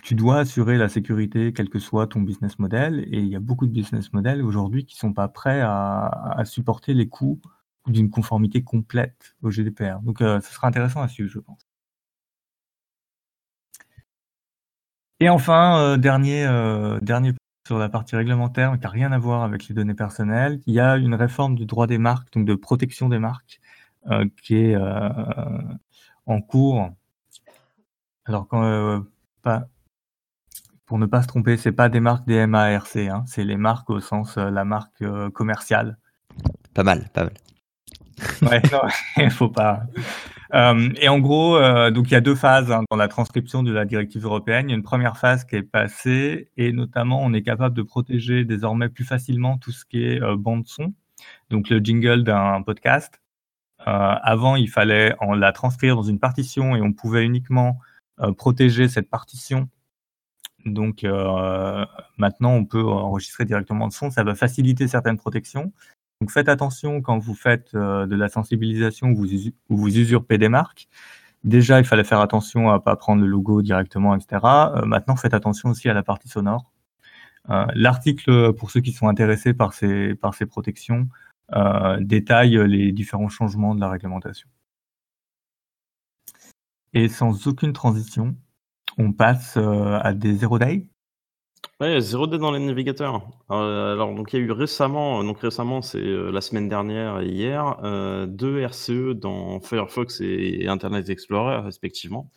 tu 0.02 0.14
dois 0.14 0.40
assurer 0.40 0.76
la 0.76 0.90
sécurité, 0.90 1.54
quel 1.54 1.70
que 1.70 1.78
soit 1.78 2.06
ton 2.06 2.20
business 2.20 2.58
model. 2.58 3.00
Et 3.10 3.20
il 3.20 3.28
y 3.28 3.36
a 3.36 3.40
beaucoup 3.40 3.66
de 3.66 3.72
business 3.72 4.12
models 4.12 4.42
aujourd'hui 4.42 4.84
qui 4.84 4.94
sont 4.96 5.14
pas 5.14 5.28
prêts 5.28 5.62
à, 5.62 6.42
supporter 6.44 6.92
les 6.92 7.08
coûts 7.08 7.40
d'une 7.86 8.10
conformité 8.10 8.62
complète 8.62 9.36
au 9.42 9.50
GDPR. 9.50 10.00
Donc, 10.02 10.20
euh, 10.20 10.40
ce 10.42 10.52
sera 10.52 10.68
intéressant 10.68 11.00
à 11.00 11.08
suivre, 11.08 11.30
je 11.30 11.38
pense. 11.38 11.66
Et 15.20 15.30
enfin, 15.30 15.80
euh, 15.80 15.96
dernier, 15.96 16.44
euh, 16.46 17.00
dernier 17.00 17.32
sur 17.66 17.78
la 17.78 17.88
partie 17.88 18.16
réglementaire, 18.16 18.72
qui 18.74 18.80
n'a 18.80 18.90
rien 18.90 19.12
à 19.12 19.18
voir 19.18 19.44
avec 19.44 19.66
les 19.68 19.74
données 19.74 19.94
personnelles, 19.94 20.60
il 20.66 20.74
y 20.74 20.80
a 20.80 20.98
une 20.98 21.14
réforme 21.14 21.54
du 21.54 21.64
droit 21.64 21.86
des 21.86 21.98
marques, 21.98 22.30
donc 22.34 22.44
de 22.46 22.54
protection 22.54 23.08
des 23.08 23.18
marques, 23.18 23.60
qui 24.42 24.56
est 24.56 24.76
en 26.26 26.40
cours. 26.40 26.92
Alors, 28.28 28.46
quand, 28.46 29.04
pas, 29.42 29.68
pour 30.88 30.98
ne 30.98 31.04
pas 31.04 31.22
se 31.22 31.28
tromper, 31.28 31.58
c'est 31.58 31.72
pas 31.72 31.90
des 31.90 32.00
marques 32.00 32.26
des 32.26 32.46
MARC, 32.46 32.96
hein, 32.96 33.22
c'est 33.26 33.44
les 33.44 33.58
marques 33.58 33.90
au 33.90 34.00
sens 34.00 34.38
euh, 34.38 34.48
la 34.50 34.64
marque 34.64 35.02
euh, 35.02 35.28
commerciale. 35.28 35.98
Pas 36.72 36.82
mal, 36.82 37.10
pas 37.12 37.24
mal. 37.24 37.34
ouais, 38.50 38.62
il 39.18 39.30
faut 39.30 39.50
pas. 39.50 39.82
Euh, 40.54 40.88
et 40.98 41.10
en 41.10 41.18
gros, 41.18 41.58
donc 41.90 42.10
il 42.10 42.12
y 42.12 42.16
a 42.16 42.22
deux 42.22 42.34
phases 42.34 42.72
hein, 42.72 42.84
dans 42.90 42.96
la 42.96 43.08
transcription 43.08 43.62
de 43.62 43.70
la 43.70 43.84
directive 43.84 44.24
européenne. 44.24 44.68
Il 44.68 44.70
y 44.70 44.74
a 44.74 44.76
une 44.76 44.82
première 44.82 45.18
phase 45.18 45.44
qui 45.44 45.56
est 45.56 45.62
passée 45.62 46.50
et 46.56 46.72
notamment 46.72 47.22
on 47.22 47.34
est 47.34 47.42
capable 47.42 47.76
de 47.76 47.82
protéger 47.82 48.46
désormais 48.46 48.88
plus 48.88 49.04
facilement 49.04 49.58
tout 49.58 49.72
ce 49.72 49.84
qui 49.84 50.04
est 50.04 50.20
bande 50.36 50.66
son, 50.66 50.94
donc 51.50 51.68
le 51.68 51.80
jingle 51.80 52.24
d'un 52.24 52.62
podcast. 52.62 53.20
avant, 53.84 54.56
il 54.56 54.70
fallait 54.70 55.14
en 55.20 55.34
la 55.34 55.52
transcrire 55.52 55.96
dans 55.96 56.02
une 56.02 56.18
partition 56.18 56.76
et 56.76 56.80
on 56.80 56.94
pouvait 56.94 57.26
uniquement 57.26 57.78
protéger 58.36 58.88
cette 58.88 59.08
partition 59.08 59.68
donc 60.72 61.04
euh, 61.04 61.84
maintenant, 62.16 62.52
on 62.52 62.64
peut 62.64 62.82
enregistrer 62.82 63.44
directement 63.44 63.86
le 63.86 63.90
son. 63.90 64.10
Ça 64.10 64.24
va 64.24 64.34
faciliter 64.34 64.88
certaines 64.88 65.18
protections. 65.18 65.72
Donc 66.20 66.30
faites 66.30 66.48
attention 66.48 67.00
quand 67.00 67.18
vous 67.18 67.34
faites 67.34 67.74
euh, 67.74 68.06
de 68.06 68.16
la 68.16 68.28
sensibilisation 68.28 69.10
ou 69.10 69.26
vous, 69.68 69.96
usurpez 69.96 70.38
des 70.38 70.48
marques. 70.48 70.88
Déjà, 71.44 71.78
il 71.78 71.84
fallait 71.84 72.04
faire 72.04 72.20
attention 72.20 72.70
à 72.70 72.80
pas 72.80 72.96
prendre 72.96 73.22
le 73.22 73.28
logo 73.28 73.62
directement, 73.62 74.16
etc. 74.16 74.40
Euh, 74.44 74.84
maintenant, 74.84 75.16
faites 75.16 75.34
attention 75.34 75.70
aussi 75.70 75.88
à 75.88 75.94
la 75.94 76.02
partie 76.02 76.28
sonore. 76.28 76.72
L'article, 77.74 78.52
pour 78.52 78.70
ceux 78.70 78.82
qui 78.82 78.92
sont 78.92 79.08
intéressés 79.08 79.54
par 79.54 79.72
ces 79.72 80.46
protections, 80.50 81.08
détaille 81.98 82.58
les 82.68 82.92
différents 82.92 83.30
changements 83.30 83.74
de 83.74 83.80
la 83.80 83.88
réglementation. 83.88 84.50
Et 86.94 87.08
sans 87.08 87.46
aucune 87.46 87.72
transition, 87.72 88.36
on 88.96 89.12
passe 89.12 89.56
à 89.56 90.12
des 90.12 90.34
zero 90.34 90.58
day? 90.58 90.86
Ouais, 91.80 92.00
zero 92.00 92.26
day 92.26 92.38
dans 92.38 92.50
les 92.50 92.58
navigateurs. 92.58 93.28
alors 93.48 94.14
donc 94.14 94.32
il 94.32 94.40
y 94.40 94.42
a 94.42 94.44
eu 94.44 94.50
récemment, 94.50 95.22
donc 95.22 95.40
récemment 95.40 95.82
c'est 95.82 96.02
la 96.02 96.40
semaine 96.40 96.68
dernière 96.68 97.20
et 97.20 97.28
hier, 97.28 97.76
deux 98.26 98.60
RCE 98.60 99.14
dans 99.14 99.60
Firefox 99.60 100.20
et 100.20 100.66
Internet 100.66 101.08
Explorer 101.08 101.60
respectivement. 101.60 102.30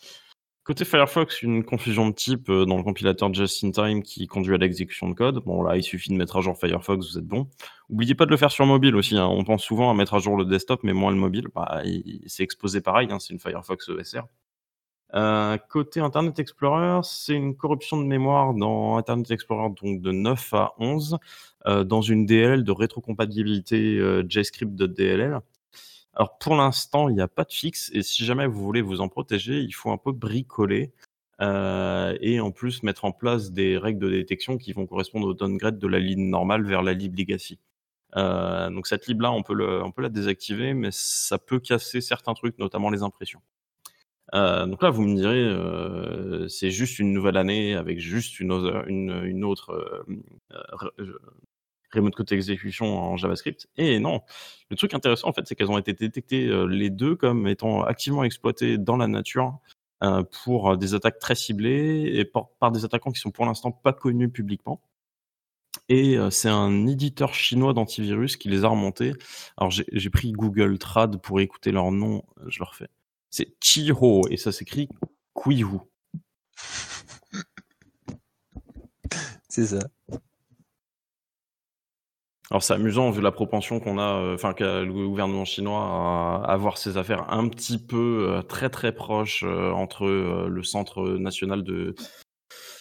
Côté 0.64 0.86
Firefox, 0.86 1.42
une 1.42 1.64
confusion 1.64 2.08
de 2.08 2.14
type 2.14 2.52
dans 2.52 2.78
le 2.78 2.84
compilateur 2.84 3.34
Just 3.34 3.64
in 3.64 3.72
Time 3.72 4.04
qui 4.04 4.28
conduit 4.28 4.54
à 4.54 4.58
l'exécution 4.58 5.10
de 5.10 5.16
code. 5.16 5.44
Bon 5.44 5.64
là, 5.64 5.76
il 5.76 5.82
suffit 5.82 6.12
de 6.12 6.16
mettre 6.16 6.38
à 6.38 6.42
jour 6.42 6.56
Firefox, 6.56 7.12
vous 7.12 7.18
êtes 7.18 7.26
bon. 7.26 7.48
N'oubliez 7.90 8.14
pas 8.14 8.28
de 8.28 8.32
le 8.32 8.38
faire 8.38 8.52
sur 8.52 8.68
mobile 8.68 8.96
aussi. 8.96 9.18
Hein. 9.18 9.26
On 9.26 9.44
pense 9.44 9.64
souvent 9.64 9.90
à 9.90 9.96
mettre 9.96 10.14
à 10.14 10.20
jour 10.20 10.38
le 10.38 10.46
desktop, 10.46 10.82
mais 10.84 10.94
moins 10.94 11.10
le 11.10 11.18
mobile. 11.18 11.48
Bah, 11.56 11.82
c'est 12.28 12.44
exposé 12.44 12.80
pareil, 12.80 13.08
hein, 13.10 13.18
c'est 13.18 13.34
une 13.34 13.40
Firefox 13.40 13.90
ESR. 13.90 14.22
Euh, 15.14 15.58
côté 15.58 16.00
Internet 16.00 16.40
Explorer, 16.40 17.02
c'est 17.04 17.34
une 17.34 17.56
corruption 17.56 17.98
de 17.98 18.06
mémoire 18.06 18.54
dans 18.54 18.96
Internet 18.96 19.30
Explorer 19.32 19.70
donc 19.82 20.02
de 20.02 20.12
9 20.12 20.54
à 20.54 20.74
11 20.80 21.18
euh, 21.68 21.84
dans 21.84 22.02
une 22.02 22.26
DLL 22.26 22.64
de 22.64 22.72
rétrocompatibilité 22.72 23.98
euh, 23.98 24.24
JavaScript.dll. 24.28 25.40
Alors 26.14 26.38
pour 26.38 26.56
l'instant, 26.56 27.10
il 27.10 27.16
n'y 27.16 27.22
a 27.22 27.28
pas 27.28 27.44
de 27.44 27.52
fixe 27.52 27.92
et 27.94 28.04
si 28.04 28.24
jamais 28.26 28.48
vous 28.48 28.62
voulez 28.64 28.82
vous 28.82 29.02
en 29.02 29.10
protéger, 29.10 29.60
il 29.60 29.74
faut 29.74 29.92
un 29.92 29.98
peu 29.98 30.12
bricoler 30.12 30.92
et 32.22 32.40
en 32.40 32.52
plus 32.52 32.84
mettre 32.84 33.04
en 33.06 33.12
place 33.12 33.52
des 33.52 33.76
règles 33.78 34.00
de 34.00 34.12
détection 34.12 34.58
qui 34.60 34.74
vont 34.74 34.86
correspondre 34.86 35.28
au 35.28 35.34
downgrade 35.34 35.80
de 35.80 35.88
la 35.88 35.98
ligne 35.98 36.30
normale 36.30 36.64
vers 36.64 36.84
la 36.84 36.94
lib 36.94 37.18
legacy. 37.18 37.58
donc 38.16 38.86
cette 38.86 39.08
lib 39.08 39.22
là, 39.22 39.32
on 39.32 39.42
peut 39.42 39.56
la 39.56 40.10
désactiver, 40.10 40.76
mais 40.76 40.90
ça 40.92 41.40
peut 41.40 41.60
casser 41.60 42.00
certains 42.02 42.36
trucs, 42.36 42.60
notamment 42.60 42.92
les 42.92 43.02
impressions. 43.02 43.42
Euh, 44.34 44.66
donc 44.66 44.82
là, 44.82 44.90
vous 44.90 45.04
me 45.04 45.16
direz, 45.16 45.44
euh, 45.44 46.48
c'est 46.48 46.72
juste 46.72 47.00
une 47.00 47.14
nouvelle 47.14 47.38
année 47.38 47.76
avec 47.76 48.00
juste 48.00 48.40
une, 48.40 48.52
autre, 48.52 48.86
autre 49.44 50.06
euh, 50.52 51.20
remote 51.94 52.16
code 52.16 52.32
exécution 52.32 52.98
en 52.98 53.18
JavaScript. 53.18 53.68
Et 53.78 54.00
non, 54.00 54.22
le 54.70 54.76
truc 54.78 54.94
intéressant 54.94 55.30
en 55.30 55.34
fait, 55.34 55.46
c'est 55.46 55.56
qu'elles 55.56 55.72
ont 55.72 55.78
été 55.78 55.94
détectées 55.94 56.50
les 56.68 56.90
deux 56.90 57.16
comme 57.16 57.48
étant 57.48 57.84
activement 57.84 58.24
exploitées 58.24 58.78
dans 58.78 58.98
la 58.98 59.08
nature 59.08 59.60
pour 60.44 60.78
des 60.78 60.96
attaques 60.96 61.20
très 61.20 61.36
ciblées 61.36 62.10
et 62.16 62.26
par, 62.26 62.50
par 62.60 62.72
des 62.72 62.86
attaquants 62.86 63.12
qui 63.12 63.20
sont 63.20 63.32
pour 63.32 63.46
l'instant 63.46 63.72
pas 63.72 63.94
connus 63.94 64.30
publiquement. 64.30 64.82
Et 65.90 66.18
c'est 66.32 66.50
un 66.50 66.88
éditeur 66.88 67.34
chinois 67.34 67.74
d'antivirus 67.74 68.38
qui 68.38 68.50
les 68.50 68.64
a 68.64 68.70
remontés. 68.70 69.14
Alors 69.58 69.72
j'ai 69.72 70.10
pris 70.10 70.32
Google 70.32 70.78
Trad 70.78 71.22
pour 71.22 71.42
écouter 71.42 71.72
leur 71.72 71.92
nom, 71.92 72.24
je 72.48 72.60
leur 72.60 72.76
fais. 72.76 72.88
C'est 73.32 73.56
Chiho 73.62 74.22
et 74.30 74.38
ça 74.38 74.52
s'écrit 74.52 74.88
Kuihu. 75.34 75.80
C'est 79.50 79.66
ça. 79.66 79.80
Alors 82.52 82.64
c'est 82.64 82.74
amusant 82.74 83.10
vu 83.12 83.22
la 83.22 83.32
propension 83.32 83.80
qu'on 83.80 83.98
a, 83.98 84.20
euh, 84.20 84.36
enfin 84.36 84.54
qu'a 84.54 84.82
le 84.82 84.92
gouvernement 84.92 85.46
chinois 85.46 86.44
à 86.44 86.52
avoir 86.52 86.78
ses 86.78 86.98
affaires 86.98 87.32
un 87.32 87.48
petit 87.48 87.78
peu 87.78 88.28
euh, 88.30 88.42
très 88.42 88.70
très 88.70 88.94
proches 88.94 89.46
euh, 89.48 89.72
entre 89.72 90.06
le 90.06 90.64
Centre 90.64 91.18
national 91.18 91.64
de 91.64 91.96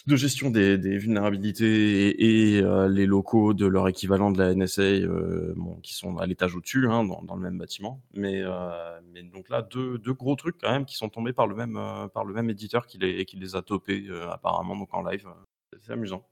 de 0.07 0.15
gestion 0.15 0.49
des, 0.49 0.77
vulnérabilités 0.97 2.55
et, 2.55 2.61
euh, 2.61 2.87
les 2.87 3.05
locaux 3.05 3.53
de 3.53 3.65
leur 3.65 3.87
équivalent 3.87 4.31
de 4.31 4.39
la 4.39 4.53
NSA, 4.53 4.81
euh, 4.81 5.55
qui 5.83 5.93
sont 5.93 6.17
à 6.17 6.25
l'étage 6.25 6.55
au-dessus, 6.55 6.87
hein, 6.87 7.03
dans, 7.03 7.35
le 7.35 7.41
même 7.41 7.57
bâtiment. 7.57 8.01
Mais, 8.13 8.41
euh, 8.43 8.99
donc 9.33 9.49
là, 9.49 9.61
deux, 9.61 9.99
gros 10.13 10.35
trucs 10.35 10.57
quand 10.59 10.71
même 10.71 10.85
qui 10.85 10.95
sont 10.95 11.09
tombés 11.09 11.33
par 11.33 11.47
le 11.47 11.55
même, 11.55 11.79
par 12.13 12.25
le 12.25 12.33
même 12.33 12.49
éditeur 12.49 12.87
qui 12.87 12.97
les, 12.97 13.55
a 13.55 13.61
topés 13.61 14.07
apparemment 14.31 14.75
donc 14.75 14.93
en 14.93 15.03
live. 15.03 15.27
C'est 15.79 15.93
amusant. 15.93 16.25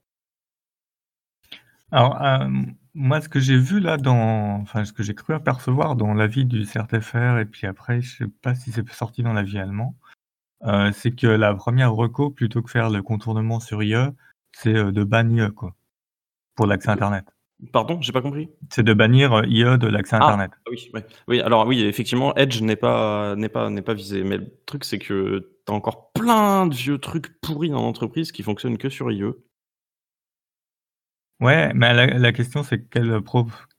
Alors, 1.92 2.18
moi, 2.94 3.20
ce 3.20 3.28
que 3.28 3.40
j'ai 3.40 3.56
vu 3.56 3.80
là 3.80 3.96
dans, 3.96 4.60
enfin, 4.60 4.84
ce 4.84 4.92
que 4.92 5.02
j'ai 5.02 5.14
cru 5.14 5.34
apercevoir 5.34 5.96
dans 5.96 6.14
l'avis 6.14 6.44
du 6.44 6.64
CRTFR, 6.64 7.38
et 7.38 7.46
puis 7.46 7.66
après, 7.66 8.00
je 8.00 8.16
sais 8.16 8.28
pas 8.42 8.54
si 8.54 8.72
c'est 8.72 8.88
sorti 8.90 9.22
dans 9.22 9.32
l'avis 9.32 9.58
allemand, 9.58 9.96
euh, 10.64 10.90
c'est 10.92 11.12
que 11.12 11.26
la 11.26 11.54
première 11.54 11.92
reco, 11.92 12.30
plutôt 12.30 12.62
que 12.62 12.70
faire 12.70 12.90
le 12.90 13.02
contournement 13.02 13.60
sur 13.60 13.82
IE, 13.82 13.94
c'est 14.52 14.74
euh, 14.74 14.92
de 14.92 15.04
bannir 15.04 15.54
quoi, 15.54 15.74
pour 16.54 16.66
l'accès 16.66 16.90
internet. 16.90 17.24
Pardon, 17.72 18.00
j'ai 18.00 18.12
pas 18.12 18.22
compris. 18.22 18.48
C'est 18.70 18.82
de 18.82 18.94
bannir 18.94 19.32
euh, 19.32 19.46
IE 19.46 19.78
de 19.78 19.86
l'accès 19.86 20.16
ah, 20.18 20.24
internet. 20.24 20.50
oui, 20.70 20.90
oui, 21.28 21.40
alors 21.40 21.66
oui, 21.66 21.82
effectivement, 21.82 22.34
Edge 22.36 22.60
n'est 22.62 22.76
pas 22.76 23.36
n'est 23.36 23.48
pas 23.48 23.70
n'est 23.70 23.82
pas 23.82 23.94
visé, 23.94 24.22
mais 24.22 24.38
le 24.38 24.50
truc 24.66 24.84
c'est 24.84 24.98
que 24.98 25.50
tu 25.66 25.72
as 25.72 25.74
encore 25.74 26.12
plein 26.12 26.66
de 26.66 26.74
vieux 26.74 26.98
trucs 26.98 27.40
pourris 27.40 27.70
dans 27.70 27.82
l'entreprise 27.82 28.32
qui 28.32 28.42
fonctionnent 28.42 28.78
que 28.78 28.88
sur 28.88 29.10
IE. 29.10 29.32
Ouais, 31.40 31.72
mais 31.74 31.94
la, 32.18 32.32
question 32.32 32.62
c'est 32.62 32.86
quelle, 32.90 33.18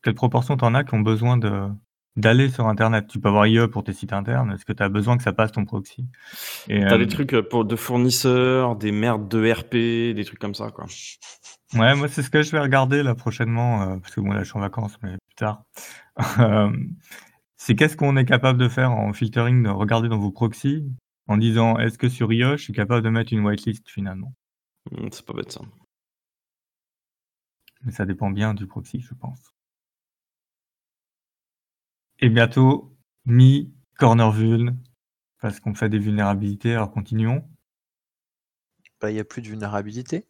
quelle 0.01 0.15
proportion 0.15 0.57
t'en 0.57 0.73
as 0.73 0.83
qui 0.83 0.95
ont 0.95 1.01
besoin 1.01 1.37
de, 1.37 1.69
d'aller 2.15 2.49
sur 2.49 2.67
internet. 2.67 3.07
Tu 3.07 3.19
peux 3.19 3.29
avoir 3.29 3.47
IE 3.47 3.67
pour 3.67 3.83
tes 3.83 3.93
sites 3.93 4.13
internes. 4.13 4.51
Est-ce 4.51 4.65
que 4.65 4.73
tu 4.73 4.83
as 4.83 4.89
besoin 4.89 5.17
que 5.17 5.23
ça 5.23 5.33
passe 5.33 5.51
ton 5.51 5.65
proxy? 5.65 6.05
Tu 6.67 6.73
as 6.73 6.97
des 6.97 7.05
euh, 7.05 7.07
trucs 7.07 7.33
euh, 7.33 7.41
pour 7.41 7.65
de 7.65 7.75
fournisseurs, 7.75 8.75
des 8.75 8.91
merdes 8.91 9.27
de 9.27 9.51
RP, 9.51 10.15
des 10.15 10.23
trucs 10.25 10.39
comme 10.39 10.55
ça, 10.55 10.71
quoi. 10.71 10.85
Ouais, 11.73 11.95
moi, 11.95 12.09
c'est 12.09 12.21
ce 12.21 12.29
que 12.29 12.41
je 12.41 12.51
vais 12.51 12.59
regarder 12.59 13.01
là 13.01 13.15
prochainement, 13.15 13.81
euh, 13.81 13.97
parce 13.97 14.13
que 14.13 14.21
bon, 14.21 14.33
là, 14.33 14.43
je 14.43 14.49
suis 14.49 14.57
en 14.57 14.61
vacances, 14.61 14.97
mais 15.01 15.11
plus 15.11 15.35
tard. 15.35 15.63
c'est 17.55 17.75
qu'est-ce 17.75 17.95
qu'on 17.95 18.17
est 18.17 18.25
capable 18.25 18.59
de 18.59 18.67
faire 18.67 18.91
en 18.91 19.13
filtering, 19.13 19.63
de 19.63 19.69
regarder 19.69 20.09
dans 20.09 20.19
vos 20.19 20.31
proxys, 20.31 20.85
en 21.27 21.37
disant 21.37 21.77
est-ce 21.79 21.97
que 21.97 22.09
sur 22.09 22.33
IE, 22.33 22.57
je 22.57 22.63
suis 22.63 22.73
capable 22.73 23.03
de 23.03 23.09
mettre 23.09 23.31
une 23.31 23.45
whitelist 23.45 23.89
finalement? 23.89 24.33
Mmh, 24.91 25.07
C'est 25.11 25.25
pas 25.25 25.33
bête 25.33 25.51
ça. 25.51 25.61
Mais 27.83 27.91
ça 27.91 28.05
dépend 28.05 28.29
bien 28.29 28.53
du 28.53 28.67
proxy, 28.67 28.99
je 28.99 29.13
pense. 29.13 29.53
Et 32.23 32.29
bientôt, 32.29 32.95
mi 33.25 33.73
corner 33.97 34.31
vuln, 34.31 34.77
parce 35.39 35.59
qu'on 35.59 35.73
fait 35.73 35.89
des 35.89 35.97
vulnérabilités, 35.97 36.73
alors 36.73 36.91
continuons. 36.91 37.43
Bah, 38.99 39.09
il 39.09 39.15
n'y 39.15 39.19
a 39.19 39.23
plus 39.23 39.41
de 39.41 39.47
vulnérabilité. 39.47 40.27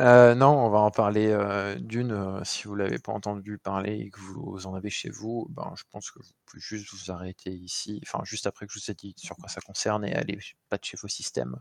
Euh, 0.00 0.34
non, 0.34 0.48
on 0.48 0.70
va 0.70 0.78
en 0.78 0.90
parler 0.90 1.28
euh, 1.28 1.76
d'une. 1.78 2.12
Euh, 2.12 2.42
si 2.44 2.64
vous 2.64 2.74
l'avez 2.74 2.98
pas 2.98 3.12
entendu 3.12 3.58
parler 3.58 3.98
et 3.98 4.10
que 4.10 4.20
vous 4.20 4.66
en 4.66 4.74
avez 4.74 4.90
chez 4.90 5.10
vous, 5.10 5.46
ben, 5.50 5.72
je 5.76 5.82
pense 5.90 6.10
que 6.10 6.18
vous 6.20 6.30
pouvez 6.46 6.60
juste 6.60 6.92
vous 6.92 7.10
arrêter 7.10 7.52
ici, 7.52 8.00
enfin 8.04 8.20
juste 8.24 8.46
après 8.46 8.66
que 8.66 8.72
je 8.72 8.80
vous 8.80 8.90
ai 8.90 8.94
dit 8.94 9.14
sur 9.16 9.36
quoi 9.36 9.48
ça 9.48 9.60
concerne 9.60 10.04
et 10.04 10.14
aller 10.14 10.38
patcher 10.70 10.96
vos 11.00 11.08
systèmes. 11.08 11.56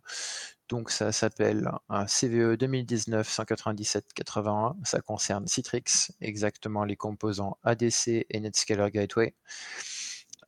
Donc 0.70 0.92
ça 0.92 1.12
s'appelle 1.12 1.70
un 1.90 2.06
CVE 2.06 2.56
2019-197-81. 2.56 4.76
Ça 4.86 5.02
concerne 5.02 5.48
Citrix, 5.48 6.12
exactement 6.22 6.86
les 6.86 6.96
composants 6.96 7.58
ADC 7.64 8.26
et 8.30 8.40
Netscaler 8.40 8.90
Gateway. 8.92 9.36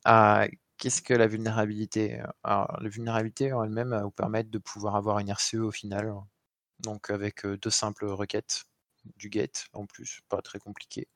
Ah, 0.04 0.46
qu'est-ce 0.78 1.02
que 1.02 1.14
la 1.14 1.26
vulnérabilité? 1.26 2.20
Alors, 2.42 2.78
la 2.80 2.88
vulnérabilité 2.88 3.52
en 3.52 3.64
elle-même 3.64 3.90
va 3.90 4.02
vous 4.02 4.10
permettre 4.10 4.50
de 4.50 4.58
pouvoir 4.58 4.96
avoir 4.96 5.18
une 5.18 5.30
RCE 5.30 5.56
au 5.56 5.70
final 5.70 6.14
donc 6.84 7.10
avec 7.10 7.46
deux 7.46 7.70
simples 7.70 8.06
requêtes, 8.06 8.64
du 9.16 9.30
get 9.32 9.52
en 9.72 9.86
plus, 9.86 10.20
pas 10.28 10.42
très 10.42 10.58
compliqué. 10.58 11.08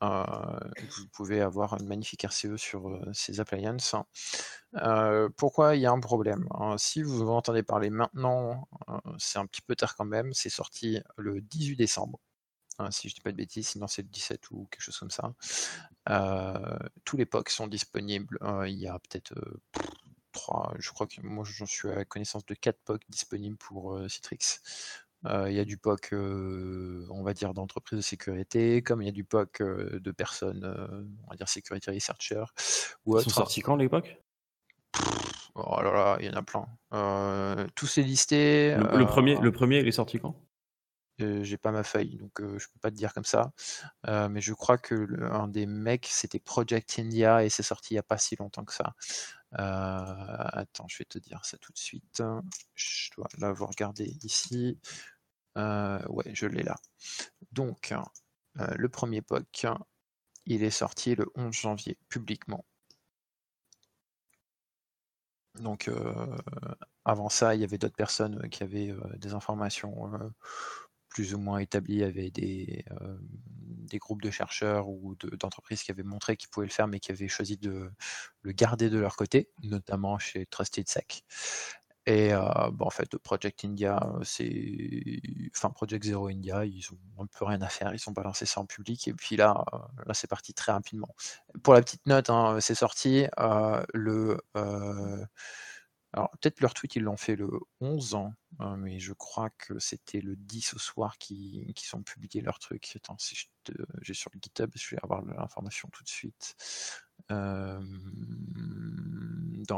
vous 0.00 1.08
pouvez 1.12 1.40
avoir 1.40 1.74
une 1.80 1.86
magnifique 1.86 2.24
RCE 2.24 2.56
sur 2.56 3.00
ces 3.12 3.40
appliances. 3.40 3.94
pourquoi 5.36 5.76
il 5.76 5.82
y 5.82 5.86
a 5.86 5.92
un 5.92 6.00
problème 6.00 6.46
hein? 6.52 6.76
Si 6.78 7.02
vous 7.02 7.22
entendez 7.30 7.62
parler 7.62 7.90
maintenant, 7.90 8.68
c'est 9.18 9.38
un 9.38 9.46
petit 9.46 9.62
peu 9.62 9.76
tard 9.76 9.96
quand 9.96 10.04
même, 10.04 10.32
c'est 10.34 10.50
sorti 10.50 11.00
le 11.16 11.40
18 11.40 11.76
décembre. 11.76 12.20
Hein, 12.80 12.90
si 12.90 13.08
je 13.08 13.14
dis 13.14 13.20
pas 13.20 13.30
de 13.30 13.36
bêtises, 13.36 13.68
sinon 13.68 13.86
c'est 13.86 14.02
le 14.02 14.08
17 14.08 14.50
ou 14.50 14.66
quelque 14.70 14.82
chose 14.82 14.98
comme 14.98 15.10
ça. 15.10 15.32
tous 17.04 17.16
les 17.16 17.26
POC 17.26 17.48
sont 17.48 17.68
disponibles. 17.68 18.38
il 18.66 18.74
y 18.74 18.88
a 18.88 18.98
peut-être 18.98 19.32
je 20.78 20.90
crois 20.90 21.06
que 21.06 21.20
moi 21.22 21.44
j'en 21.46 21.66
suis 21.66 21.88
à 21.88 21.94
la 21.94 22.04
connaissance 22.04 22.44
de 22.46 22.54
4 22.54 22.78
POC 22.84 23.02
disponibles 23.08 23.56
pour 23.56 23.98
Citrix. 24.08 24.60
Il 25.26 25.52
y 25.52 25.60
a 25.60 25.64
du 25.64 25.78
POC, 25.78 26.10
on 26.12 27.22
va 27.22 27.32
dire, 27.32 27.54
d'entreprise 27.54 27.96
de 27.96 28.02
sécurité, 28.02 28.82
comme 28.82 29.00
il 29.00 29.06
y 29.06 29.08
a 29.08 29.12
du 29.12 29.24
POC 29.24 29.62
de 29.62 30.10
personnes, 30.10 30.64
on 31.26 31.30
va 31.30 31.36
dire, 31.36 31.48
security 31.48 31.90
researcher 31.90 32.44
ou 33.06 33.18
Ils 33.18 33.24
sont 33.24 33.30
sortis 33.30 33.62
quand 33.62 33.76
les 33.76 33.88
POC? 33.88 34.18
Oh 35.54 35.80
là 35.82 35.92
là, 35.92 36.16
il 36.20 36.26
y 36.26 36.28
en 36.28 36.34
a 36.34 36.42
plein. 36.42 36.66
tous 37.74 37.86
ces 37.86 38.02
listés. 38.02 38.74
Le, 38.76 39.06
premier, 39.06 39.38
le 39.40 39.52
premier, 39.52 39.80
il 39.80 39.88
est 39.88 39.92
sorti 39.92 40.18
quand? 40.18 40.34
J'ai 41.18 41.56
pas 41.58 41.72
ma 41.72 41.84
feuille, 41.84 42.16
donc 42.18 42.40
je 42.40 42.66
peux 42.68 42.78
pas 42.80 42.90
te 42.90 42.96
dire 42.96 43.12
comme 43.14 43.24
ça. 43.24 43.52
mais 44.06 44.40
je 44.40 44.52
crois 44.54 44.78
que 44.78 45.22
un 45.30 45.48
des 45.48 45.66
mecs, 45.66 46.06
c'était 46.10 46.38
Project 46.40 46.98
India 46.98 47.44
et 47.44 47.50
c'est 47.50 47.62
sorti 47.62 47.94
il 47.94 47.96
y 47.96 48.00
a 48.00 48.02
pas 48.02 48.18
si 48.18 48.36
longtemps 48.36 48.64
que 48.64 48.74
ça. 48.74 48.94
attends, 49.52 50.88
je 50.88 50.98
vais 50.98 51.04
te 51.04 51.18
dire 51.18 51.44
ça 51.44 51.58
tout 51.58 51.72
de 51.72 51.78
suite. 51.78 52.22
Je 52.74 53.10
dois 53.16 53.28
l'avoir 53.38 53.70
regardé 53.70 54.16
ici. 54.22 54.78
ouais, 55.56 56.30
je 56.34 56.46
l'ai 56.46 56.62
là. 56.62 56.76
Donc, 57.52 57.94
le 58.56 58.88
premier 58.88 59.22
POC, 59.22 59.66
il 60.46 60.62
est 60.62 60.70
sorti 60.70 61.14
le 61.14 61.26
11 61.36 61.54
janvier 61.54 61.98
publiquement. 62.08 62.64
Donc 65.60 65.88
avant 67.04 67.28
ça, 67.28 67.54
il 67.54 67.60
y 67.60 67.64
avait 67.64 67.78
d'autres 67.78 67.94
personnes 67.94 68.48
qui 68.50 68.62
avaient 68.64 68.94
des 69.16 69.34
informations 69.34 70.10
plus 71.14 71.32
ou 71.32 71.38
moins 71.38 71.58
établies, 71.58 71.94
il 71.94 72.00
y 72.00 72.04
avait 72.04 72.30
des, 72.30 72.84
des 73.84 73.98
groupes 73.98 74.20
de 74.20 74.32
chercheurs 74.32 74.88
ou 74.88 75.14
d'entreprises 75.38 75.84
qui 75.84 75.92
avaient 75.92 76.02
montré 76.02 76.36
qu'ils 76.36 76.50
pouvaient 76.50 76.66
le 76.66 76.72
faire, 76.72 76.88
mais 76.88 76.98
qui 76.98 77.12
avaient 77.12 77.28
choisi 77.28 77.56
de 77.56 77.88
le 78.42 78.52
garder 78.52 78.90
de 78.90 78.98
leur 78.98 79.14
côté, 79.16 79.48
notamment 79.62 80.18
chez 80.18 80.44
TrustedSec. 80.46 81.24
Et 82.06 82.30
bah, 82.30 82.72
en 82.80 82.90
fait, 82.90 83.16
Project 83.16 83.64
India, 83.64 84.12
c'est. 84.24 85.20
Enfin, 85.56 85.70
Project 85.70 86.04
Zero 86.04 86.26
India, 86.26 86.64
ils 86.66 86.84
ont 86.92 87.22
un 87.22 87.26
peu 87.26 87.44
rien 87.44 87.62
à 87.62 87.68
faire, 87.68 87.94
ils 87.94 88.08
ont 88.08 88.12
balancé 88.12 88.44
ça 88.44 88.60
en 88.60 88.66
public, 88.66 89.06
et 89.08 89.14
puis 89.14 89.36
là, 89.36 89.64
là 90.04 90.14
c'est 90.14 90.26
parti 90.26 90.52
très 90.52 90.72
rapidement. 90.72 91.14
Pour 91.62 91.74
la 91.74 91.80
petite 91.80 92.04
note, 92.06 92.28
hein, 92.28 92.58
c'est 92.60 92.74
sorti 92.74 93.26
le. 93.94 94.36
Alors, 96.14 96.30
peut-être 96.40 96.60
leur 96.60 96.74
tweet, 96.74 96.94
ils 96.94 97.02
l'ont 97.02 97.16
fait 97.16 97.34
le 97.34 97.50
11, 97.80 98.14
ans, 98.14 98.34
hein, 98.60 98.76
mais 98.76 99.00
je 99.00 99.12
crois 99.12 99.50
que 99.50 99.80
c'était 99.80 100.20
le 100.20 100.36
10 100.36 100.74
au 100.74 100.78
soir 100.78 101.18
qu'ils 101.18 101.74
qui 101.74 101.92
ont 101.92 102.04
publié 102.04 102.40
leur 102.40 102.60
truc. 102.60 102.88
Attends, 102.94 103.18
si 103.18 103.48
j'ai 104.00 104.14
sur 104.14 104.30
le 104.32 104.38
GitHub, 104.40 104.70
je 104.76 104.94
vais 104.94 105.02
avoir 105.02 105.22
l'information 105.22 105.88
tout 105.92 106.04
de 106.04 106.08
suite. 106.08 106.54
dans 107.28 107.82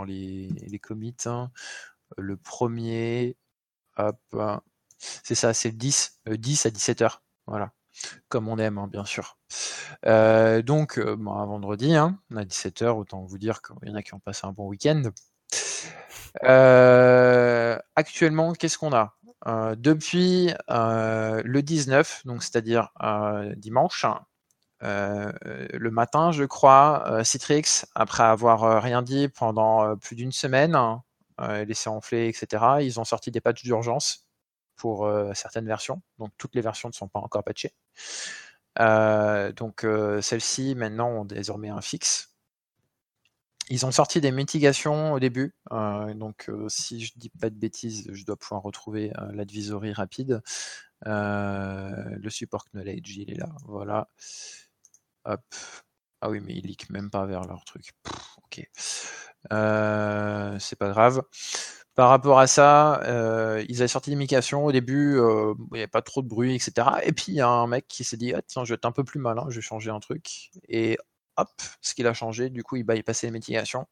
les, 0.04 0.48
les 0.48 0.78
commits. 0.78 1.16
Hein. 1.24 1.50
Le 2.18 2.36
premier, 2.36 3.38
hop, 3.96 4.18
c'est 4.98 5.34
ça, 5.34 5.54
c'est 5.54 5.70
le 5.70 5.76
10, 5.76 6.20
10 6.26 6.66
à 6.66 6.68
17h. 6.68 7.20
Voilà. 7.46 7.72
Comme 8.28 8.48
on 8.48 8.58
aime, 8.58 8.76
hein, 8.76 8.88
bien 8.88 9.06
sûr. 9.06 9.38
Euh, 10.04 10.60
donc, 10.60 10.98
euh, 10.98 11.16
vendredi, 11.16 11.94
hein, 11.94 12.20
à 12.34 12.44
17h, 12.44 12.88
autant 12.90 13.24
vous 13.24 13.38
dire 13.38 13.62
qu'il 13.62 13.88
y 13.88 13.92
en 13.92 13.94
a 13.94 14.02
qui 14.02 14.12
ont 14.12 14.20
passé 14.20 14.46
un 14.46 14.52
bon 14.52 14.66
week-end. 14.66 15.02
Euh, 16.44 17.78
actuellement, 17.94 18.52
qu'est-ce 18.52 18.78
qu'on 18.78 18.92
a? 18.92 19.14
Depuis 19.76 20.52
le 20.68 21.60
19, 21.60 22.22
donc 22.26 22.42
c'est-à-dire 22.42 22.90
dimanche, 23.56 24.06
le 24.80 25.90
matin, 25.90 26.32
je 26.32 26.44
crois, 26.44 27.20
Citrix, 27.22 27.84
après 27.94 28.24
avoir 28.24 28.82
rien 28.82 29.02
dit 29.02 29.28
pendant 29.28 29.96
plus 29.96 30.16
d'une 30.16 30.32
semaine, 30.32 30.76
euh, 31.40 31.64
laisser 31.66 31.90
enfler, 31.90 32.28
etc. 32.28 32.64
Ils 32.80 32.98
ont 32.98 33.04
sorti 33.04 33.30
des 33.30 33.42
patchs 33.42 33.62
d'urgence 33.62 34.26
pour 34.74 35.04
euh, 35.06 35.34
certaines 35.34 35.66
versions. 35.66 36.00
Donc 36.18 36.30
toutes 36.38 36.54
les 36.54 36.62
versions 36.62 36.88
ne 36.88 36.94
sont 36.94 37.08
pas 37.08 37.20
encore 37.20 37.44
patchées. 37.44 37.74
Euh, 38.78 39.52
donc 39.52 39.86
celles-ci 40.22 40.74
maintenant 40.74 41.08
ont 41.08 41.24
désormais 41.26 41.68
un 41.68 41.82
fixe. 41.82 42.35
Ils 43.68 43.84
ont 43.84 43.90
sorti 43.90 44.20
des 44.20 44.30
mitigations 44.30 45.12
au 45.12 45.20
début. 45.20 45.54
donc 45.70 46.50
si 46.68 47.04
je 47.04 47.12
dis 47.16 47.30
pas 47.30 47.50
de 47.50 47.56
bêtises, 47.56 48.08
je 48.12 48.24
dois 48.24 48.36
pouvoir 48.36 48.62
retrouver 48.62 49.12
l'advisory 49.32 49.92
rapide. 49.92 50.40
le 51.04 52.28
support 52.30 52.64
knowledge, 52.72 53.16
il 53.16 53.30
est 53.32 53.38
là. 53.38 53.48
Voilà. 53.64 54.08
Hop. 55.24 55.42
Ah 56.20 56.30
oui, 56.30 56.40
mais 56.40 56.54
ils 56.54 56.66
leak 56.66 56.88
même 56.90 57.10
pas 57.10 57.26
vers 57.26 57.44
leur 57.44 57.64
truc. 57.64 57.92
ok. 58.44 58.68
Euh, 59.52 60.58
c'est 60.58 60.76
pas 60.76 60.88
grave. 60.90 61.22
Par 61.94 62.10
rapport 62.10 62.38
à 62.38 62.46
ça, 62.46 63.02
euh, 63.04 63.64
ils 63.68 63.78
avaient 63.78 63.88
sorti 63.88 64.10
l'immigration 64.10 64.64
au 64.64 64.72
début, 64.72 65.16
euh, 65.18 65.54
il 65.72 65.74
n'y 65.74 65.78
avait 65.80 65.86
pas 65.88 66.02
trop 66.02 66.22
de 66.22 66.28
bruit, 66.28 66.54
etc. 66.54 66.88
Et 67.04 67.12
puis 67.12 67.26
il 67.28 67.36
y 67.36 67.40
a 67.40 67.48
un 67.48 67.66
mec 67.66 67.86
qui 67.88 68.04
s'est 68.04 68.16
dit 68.18 68.34
ah, 68.34 68.42
tiens, 68.46 68.64
je 68.64 68.70
vais 68.70 68.76
être 68.76 68.84
un 68.86 68.92
peu 68.92 69.04
plus 69.04 69.20
malin, 69.20 69.46
je 69.48 69.56
vais 69.56 69.62
changer 69.62 69.90
un 69.90 70.00
truc. 70.00 70.50
Et 70.68 70.98
hop, 71.36 71.50
ce 71.80 71.94
qu'il 71.94 72.06
a 72.06 72.14
changé, 72.14 72.50
du 72.50 72.62
coup, 72.62 72.76
il, 72.76 72.84
bah, 72.84 72.94
il 72.96 73.04
passait 73.04 73.26
les 73.26 73.32
mitigations. 73.32 73.86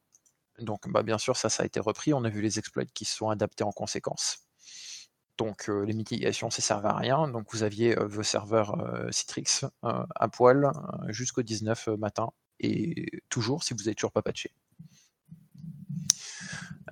Donc, 0.58 0.88
bah, 0.88 1.02
bien 1.02 1.18
sûr, 1.18 1.36
ça, 1.36 1.48
ça 1.48 1.62
a 1.64 1.66
été 1.66 1.80
repris. 1.80 2.14
On 2.14 2.24
a 2.24 2.28
vu 2.28 2.40
les 2.40 2.58
exploits 2.58 2.84
qui 2.86 3.04
se 3.04 3.16
sont 3.16 3.30
adaptés 3.30 3.64
en 3.64 3.72
conséquence. 3.72 4.38
Donc, 5.38 5.68
les 5.68 5.94
mitigations, 5.94 6.50
ça 6.50 6.58
ne 6.58 6.62
servait 6.62 6.88
à 6.88 6.96
rien. 6.96 7.28
Donc, 7.28 7.48
vous 7.52 7.64
aviez 7.64 7.96
vos 7.96 8.22
serveurs 8.22 8.76
Citrix 9.10 9.62
à 9.82 10.28
poil 10.28 10.70
jusqu'au 11.08 11.42
19 11.42 11.88
matin. 11.98 12.30
Et 12.60 13.22
toujours, 13.30 13.64
si 13.64 13.74
vous 13.74 13.84
n'êtes 13.84 13.96
toujours 13.96 14.12
pas 14.12 14.22
patché. 14.22 14.52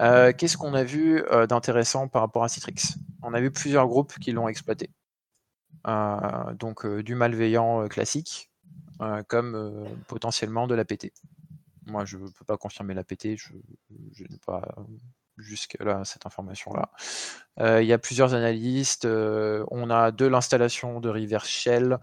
Euh, 0.00 0.32
qu'est-ce 0.32 0.56
qu'on 0.56 0.74
a 0.74 0.84
vu 0.84 1.22
euh, 1.30 1.46
d'intéressant 1.46 2.08
par 2.08 2.22
rapport 2.22 2.44
à 2.44 2.48
Citrix? 2.48 2.96
On 3.22 3.34
a 3.34 3.40
vu 3.40 3.50
plusieurs 3.50 3.86
groupes 3.86 4.18
qui 4.18 4.32
l'ont 4.32 4.48
exploité. 4.48 4.90
Euh, 5.86 6.54
donc 6.54 6.86
du 6.86 7.14
malveillant 7.14 7.88
classique, 7.88 8.50
comme 9.28 9.88
potentiellement 10.08 10.66
de 10.66 10.74
l'APT. 10.74 11.12
Moi, 11.86 12.04
je 12.04 12.16
ne 12.16 12.28
peux 12.28 12.44
pas 12.44 12.56
confirmer 12.56 12.94
l'APT, 12.94 13.36
je, 13.36 13.52
je 14.12 14.24
n'ai 14.24 14.38
pas 14.46 14.62
jusque-là 15.38 16.04
cette 16.04 16.26
information-là. 16.26 16.90
il 17.80 17.86
y 17.86 17.92
a 17.92 17.98
plusieurs 17.98 18.34
analystes. 18.34 19.06
on 19.06 19.90
a 19.90 20.10
de 20.10 20.26
l'installation 20.26 21.00
de 21.00 21.08
reverse 21.08 21.48
shell, 21.48 21.98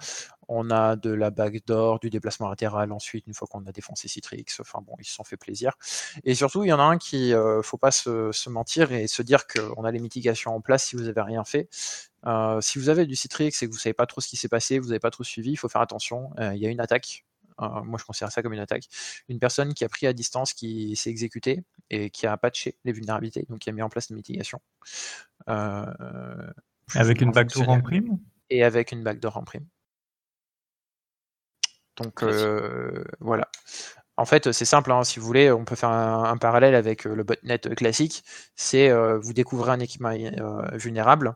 on 0.50 0.72
a 0.72 0.96
de 0.96 1.12
la 1.12 1.30
backdoor, 1.30 2.00
du 2.00 2.10
déplacement 2.10 2.50
latéral 2.50 2.92
ensuite, 2.92 3.28
une 3.28 3.36
fois 3.36 3.48
qu'on 3.48 3.66
a 3.68 3.72
défoncé 3.72 4.08
Citrix. 4.08 4.46
Enfin 4.60 4.80
bon, 4.82 4.96
ils 5.00 5.06
se 5.06 5.14
sont 5.14 5.24
fait 5.24 5.38
plaisir. 5.38 5.74
Et 6.24 6.34
surtout, 6.34 6.64
il 6.64 6.70
y 6.70 6.74
en 6.74 6.80
a 6.80 6.84
un 6.84 6.98
qui, 6.98 7.34
euh, 7.34 7.62
faut 7.62 7.78
pas 7.78 7.92
se, 7.92 8.50
mentir 8.50 8.92
et 8.92 9.08
se 9.08 9.22
dire 9.22 9.46
qu'on 9.46 9.84
a 9.84 9.92
les 9.92 10.00
mitigations 10.00 10.56
en 10.56 10.60
place 10.60 10.86
si 10.86 10.96
vous 10.96 11.04
n'avez 11.04 11.22
rien 11.22 11.44
fait. 11.44 11.70
Euh, 12.26 12.60
si 12.62 12.80
vous 12.80 12.90
avez 12.90 13.06
du 13.06 13.16
Citrix 13.16 13.48
et 13.48 13.68
que 13.68 13.72
vous 13.72 13.78
savez 13.78 13.94
pas 13.94 14.06
trop 14.06 14.22
ce 14.22 14.28
qui 14.28 14.38
s'est 14.38 14.50
passé, 14.50 14.80
vous 14.80 14.88
n'avez 14.90 15.00
pas 15.00 15.12
trop 15.12 15.24
suivi, 15.24 15.52
il 15.52 15.58
faut 15.58 15.70
faire 15.70 15.82
attention. 15.82 16.32
Euh, 16.40 16.54
il 16.54 16.62
y 16.62 16.68
a 16.68 16.70
une 16.70 16.82
attaque. 16.82 17.26
moi, 17.60 17.98
je 18.00 18.06
considère 18.06 18.32
ça 18.32 18.42
comme 18.42 18.54
une 18.54 18.60
attaque. 18.60 18.86
Une 19.28 19.40
personne 19.40 19.74
qui 19.74 19.84
a 19.84 19.90
pris 19.90 20.08
à 20.08 20.14
distance, 20.14 20.54
qui 20.54 20.96
s'est 20.96 21.10
exécutée 21.10 21.64
et 21.90 22.10
qui 22.10 22.28
a 22.28 22.38
patché 22.38 22.78
les 22.86 22.92
vulnérabilités, 22.92 23.46
donc 23.50 23.60
qui 23.60 23.70
a 23.70 23.74
mis 23.74 23.82
en 23.82 23.90
place 23.90 24.10
des 24.10 24.16
mitigations. 24.16 24.62
avec 25.48 27.22
une 27.22 27.32
backdoor 27.32 27.70
en 27.70 27.82
prime 27.82 28.20
Et 28.50 28.64
avec 28.64 28.92
une 28.92 29.04
backdoor 29.04 29.38
en 29.38 29.44
prime. 29.44 29.66
Donc 32.00 32.24
euh, 32.24 33.04
voilà. 33.20 33.50
En 34.18 34.26
fait, 34.26 34.52
c'est 34.52 34.66
simple, 34.66 34.92
hein, 34.92 35.04
si 35.04 35.20
vous 35.20 35.26
voulez, 35.26 35.52
on 35.52 35.64
peut 35.64 35.76
faire 35.76 35.90
un, 35.90 36.38
parallèle 36.38 36.76
avec 36.76 37.08
euh, 37.08 37.16
le 37.16 37.24
botnet 37.24 37.60
classique. 37.60 38.24
C'est 38.56 38.90
euh, 38.90 39.18
vous 39.20 39.34
découvrez 39.34 39.72
un 39.72 39.80
équipement 39.80 40.14
vulnérable, 40.74 41.36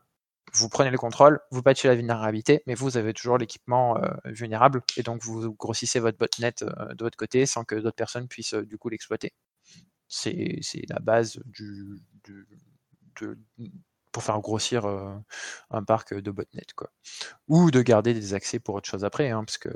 vous 0.56 0.70
prenez 0.70 0.92
le 0.92 0.98
contrôle, 0.98 1.40
vous 1.52 1.64
patchez 1.64 1.88
la 1.88 1.96
vulnérabilité, 1.96 2.64
mais 2.68 2.76
vous 2.76 2.98
avez 2.98 3.14
toujours 3.14 3.38
l'équipement 3.38 3.98
vulnérable, 4.26 4.82
et 4.98 5.04
donc 5.04 5.24
vous 5.24 5.54
grossissez 5.54 6.00
votre 6.00 6.18
botnet 6.18 6.54
de 6.62 7.04
votre 7.04 7.18
côté 7.18 7.46
sans 7.46 7.64
que 7.64 7.76
d'autres 7.76 7.96
personnes 7.96 8.28
puissent 8.28 8.54
du 8.54 8.78
coup 8.78 8.90
l'exploiter. 8.90 9.34
C'est 10.08 10.62
la 10.90 11.00
base 11.00 11.40
pour 14.12 14.24
faire 14.24 14.40
grossir 14.42 14.86
un 15.72 15.84
parc 15.84 16.14
de 16.14 16.30
botnet 16.30 16.66
quoi. 16.76 16.92
Ou 17.48 17.72
de 17.72 17.82
garder 17.82 18.14
des 18.14 18.36
accès 18.36 18.60
pour 18.60 18.76
autre 18.76 18.88
chose 18.88 19.04
après, 19.04 19.32
hein, 19.32 19.44
parce 19.44 19.58
que 19.58 19.70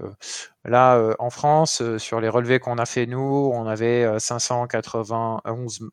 là 0.63 1.15
en 1.17 1.31
France, 1.31 1.81
sur 1.97 2.21
les 2.21 2.29
relevés 2.29 2.59
qu'on 2.59 2.77
a 2.77 2.85
fait 2.85 3.07
nous, 3.07 3.51
on 3.51 3.65
avait 3.65 4.19
591 4.19 5.89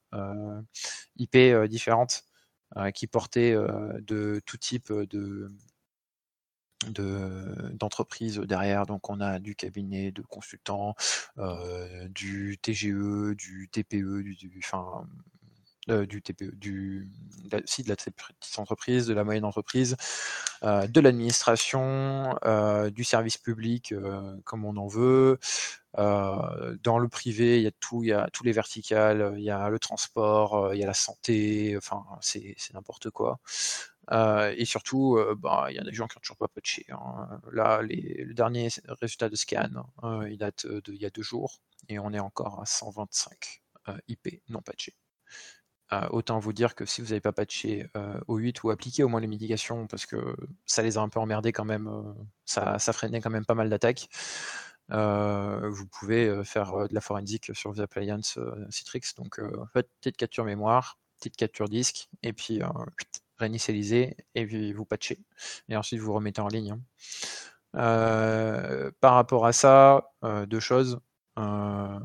IP 1.17 1.39
différentes 1.69 2.25
qui 2.95 3.07
portaient 3.07 3.55
de 3.55 4.41
tout 4.47 4.57
type 4.57 4.93
de 4.93 5.51
d'entreprises 7.73 8.39
derrière. 8.41 8.87
Donc 8.87 9.09
on 9.09 9.21
a 9.21 9.39
du 9.39 9.55
cabinet 9.55 10.13
de 10.13 10.23
consultants, 10.23 10.95
du 12.11 12.59
TGE, 12.61 13.35
du 13.37 13.69
TPE, 13.73 14.23
du, 14.23 14.53
enfin 14.59 15.07
euh, 15.91 16.07
du 16.07 16.23
TPE, 16.23 16.51
du, 16.55 17.11
de 17.45 17.51
la, 17.53 17.61
de 17.61 17.89
la 17.89 17.97
petite 17.97 18.59
entreprise, 18.59 19.07
de 19.07 19.13
la 19.13 19.23
moyenne 19.23 19.45
entreprise, 19.45 19.97
euh, 20.63 20.87
de 20.87 20.99
l'administration, 20.99 22.39
euh, 22.47 22.89
du 22.89 23.05
service 23.05 23.37
public 23.37 23.95
comme 24.45 24.65
on 24.65 24.77
en 24.79 24.87
veut. 24.87 25.39
Dans 25.97 26.99
le 26.99 27.09
privé, 27.09 27.59
il 27.59 27.63
y 27.63 27.67
a 27.67 27.73
tout, 27.81 28.03
il 28.03 28.09
y 28.09 28.13
a 28.13 28.29
tous 28.33 28.45
les 28.45 28.53
verticales, 28.53 29.35
il 29.37 29.45
y 29.45 29.51
a 29.51 29.69
le 29.69 29.79
transport, 29.79 30.75
il 30.75 30.81
y 30.81 30.85
a 30.85 30.87
la 30.87 30.95
santé, 30.95 31.77
enfin 31.77 32.05
c'est 32.21 32.57
n'importe 32.73 33.11
quoi. 33.11 33.39
et 34.13 34.65
surtout, 34.65 35.19
bah, 35.39 35.67
il 35.71 35.77
y 35.77 35.79
a 35.79 35.85
des 35.85 35.93
gens 35.93 36.07
qui 36.07 36.17
n'ont 36.17 36.23
toujours 36.23 36.37
pas 36.39 36.49
patché. 36.49 36.87
Hein. 36.91 37.41
Là, 37.53 37.83
les, 37.83 38.25
le 38.25 38.35
dernier 38.35 38.69
résultat 39.01 39.29
de 39.29 39.37
scan, 39.37 39.71
il 40.29 40.39
date 40.39 40.67
d'il 40.67 41.01
y 41.01 41.07
a 41.07 41.11
deux 41.11 41.23
jours, 41.23 41.61
et 41.89 41.99
on 41.99 42.13
est 42.13 42.21
encore 42.21 42.61
à 42.61 42.67
125 42.67 43.63
IP 44.09 44.43
non 44.49 44.63
patchés. 44.63 44.95
Euh, 45.93 46.09
autant 46.11 46.39
vous 46.39 46.53
dire 46.53 46.75
que 46.75 46.87
si 46.87 47.03
vous 47.03 47.09
n'avez 47.09 47.21
pas 47.21 47.33
patché 47.33 47.89
euh, 47.97 48.19
au 48.27 48.37
8 48.39 48.63
ou 48.63 48.71
appliqué 48.71 49.03
au 49.03 49.09
moins 49.09 49.21
les 49.21 49.27
mitigations, 49.27 49.87
parce 49.87 50.07
que 50.07 50.37
ça 50.65 50.83
les 50.83 50.97
a 50.97 51.03
un 51.03 51.09
peu 51.09 51.21
emmerdés 51.21 51.53
quand 51.53 51.67
même, 51.67 51.89
euh, 51.89 52.13
ça, 52.47 52.79
freinait 52.93 53.21
quand 53.21 53.31
même 53.31 53.45
pas 53.45 53.55
mal 53.55 53.69
d'attaques, 53.69 54.09
vous 54.89 55.87
pouvez 55.87 56.45
faire 56.45 56.89
de 56.89 56.95
la 56.95 57.01
forensique 57.01 57.51
sur 57.55 57.73
vos 57.73 57.81
appliances 57.81 58.39
Citrix. 58.71 59.15
Donc 59.17 59.41
faites 59.73 59.89
petite 60.01 60.17
capture 60.17 60.45
mémoire, 60.45 60.99
petite 61.19 61.37
capture 61.37 61.69
disque, 61.69 62.09
et 62.23 62.33
puis 62.33 62.61
réinitialiser, 63.39 64.17
et 64.35 64.47
puis 64.47 64.73
vous 64.73 64.85
patchez. 64.85 65.19
Et 65.69 65.77
ensuite 65.77 66.01
vous 66.01 66.13
remettez 66.13 66.41
en 66.41 66.49
ligne. 66.49 66.77
Hein. 67.75 68.93
par 69.01 69.15
rapport 69.15 69.47
à 69.47 69.53
ça, 69.53 70.13
deux 70.47 70.61
choses. 70.61 71.01
Euh, 71.39 71.99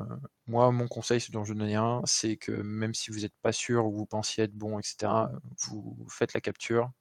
moi, 0.48 0.72
mon 0.72 0.88
conseil, 0.88 1.22
ce 1.22 1.32
dont 1.32 1.44
je 1.44 1.54
donnais 1.54 1.76
un, 1.76 2.02
c'est 2.06 2.38
que 2.38 2.52
même 2.52 2.94
si 2.94 3.12
vous 3.12 3.20
n'êtes 3.20 3.36
pas 3.42 3.52
sûr 3.52 3.86
ou 3.86 3.92
vous 3.92 4.06
pensiez 4.06 4.46
être 4.46 4.56
bon, 4.56 4.80
etc., 4.80 5.30
vous 5.68 6.08
faites 6.10 6.34
la 6.34 6.42
capture, 6.42 6.92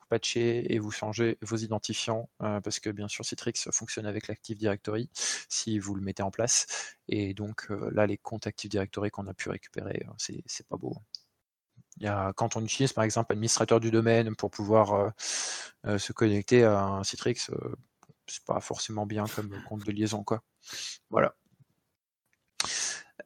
vous 0.00 0.06
patchez 0.08 0.72
et 0.72 0.78
vous 0.78 0.90
changez 0.90 1.38
vos 1.42 1.56
identifiants 1.56 2.30
euh, 2.42 2.60
parce 2.60 2.80
que 2.80 2.90
bien 2.90 3.08
sûr 3.08 3.24
Citrix 3.24 3.52
fonctionne 3.72 4.06
avec 4.06 4.28
l'Active 4.28 4.56
Directory 4.56 5.10
si 5.48 5.78
vous 5.78 5.94
le 5.94 6.00
mettez 6.00 6.22
en 6.22 6.30
place. 6.30 6.96
Et 7.08 7.34
donc 7.34 7.66
euh, 7.70 7.90
là, 7.92 8.06
les 8.06 8.16
comptes 8.16 8.46
Active 8.46 8.70
Directory 8.70 9.10
qu'on 9.10 9.26
a 9.26 9.34
pu 9.34 9.50
récupérer, 9.50 10.06
c'est 10.18 10.66
pas 10.68 10.76
beau. 10.76 10.96
Quand 12.36 12.56
on 12.56 12.64
utilise 12.64 12.92
par 12.92 13.04
exemple 13.04 13.32
administrateur 13.32 13.78
du 13.78 13.90
domaine 13.90 14.34
pour 14.34 14.50
pouvoir 14.50 15.12
se 15.84 16.12
connecter 16.12 16.64
à 16.64 16.82
un 16.82 17.04
Citrix, 17.04 17.50
c'est 18.26 18.44
pas 18.44 18.60
forcément 18.60 19.06
bien 19.06 19.26
comme 19.26 19.62
compte 19.68 19.84
de 19.84 19.92
liaison. 19.92 20.24
Voilà. 21.10 21.36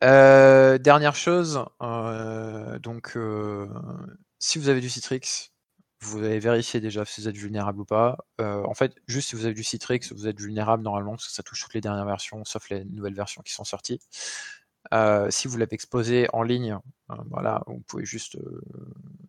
Euh, 0.05 0.79
dernière 0.79 1.17
chose, 1.17 1.65
euh, 1.83 2.79
donc 2.79 3.17
euh, 3.17 3.69
si 4.39 4.59
vous 4.59 4.69
avez 4.69 4.81
du 4.81 4.91
Citrix, 4.91 5.51
vous 6.01 6.19
avez 6.19 6.39
vérifié 6.39 6.81
déjà 6.81 7.05
si 7.05 7.21
vous 7.21 7.29
êtes 7.29 7.37
vulnérable 7.37 7.81
ou 7.81 7.85
pas. 7.85 8.19
en 8.39 8.75
fait, 8.75 8.95
juste 9.09 9.31
si 9.31 9.37
vous 9.37 9.45
avez 9.47 9.55
du 9.55 9.65
Citrix, 9.65 10.01
vous 10.13 10.29
êtes 10.29 10.41
vulnérable 10.41 10.85
normalement, 10.85 11.13
parce 11.13 11.27
que 11.27 11.33
ça 11.33 11.43
touche 11.43 11.63
toutes 11.63 11.75
les 11.75 11.81
dernières 11.81 12.05
versions, 12.07 12.45
sauf 12.45 12.69
les 12.71 12.85
nouvelles 12.85 13.15
versions 13.15 13.43
qui 13.43 13.53
sont 13.53 13.65
sorties. 13.65 14.01
si 15.31 15.49
vous 15.49 15.57
l'avez 15.57 15.75
exposé 15.75 16.29
en 16.33 16.43
ligne, 16.43 16.79
voilà, 17.31 17.63
vous 17.67 17.81
pouvez 17.81 18.05
juste 18.05 18.39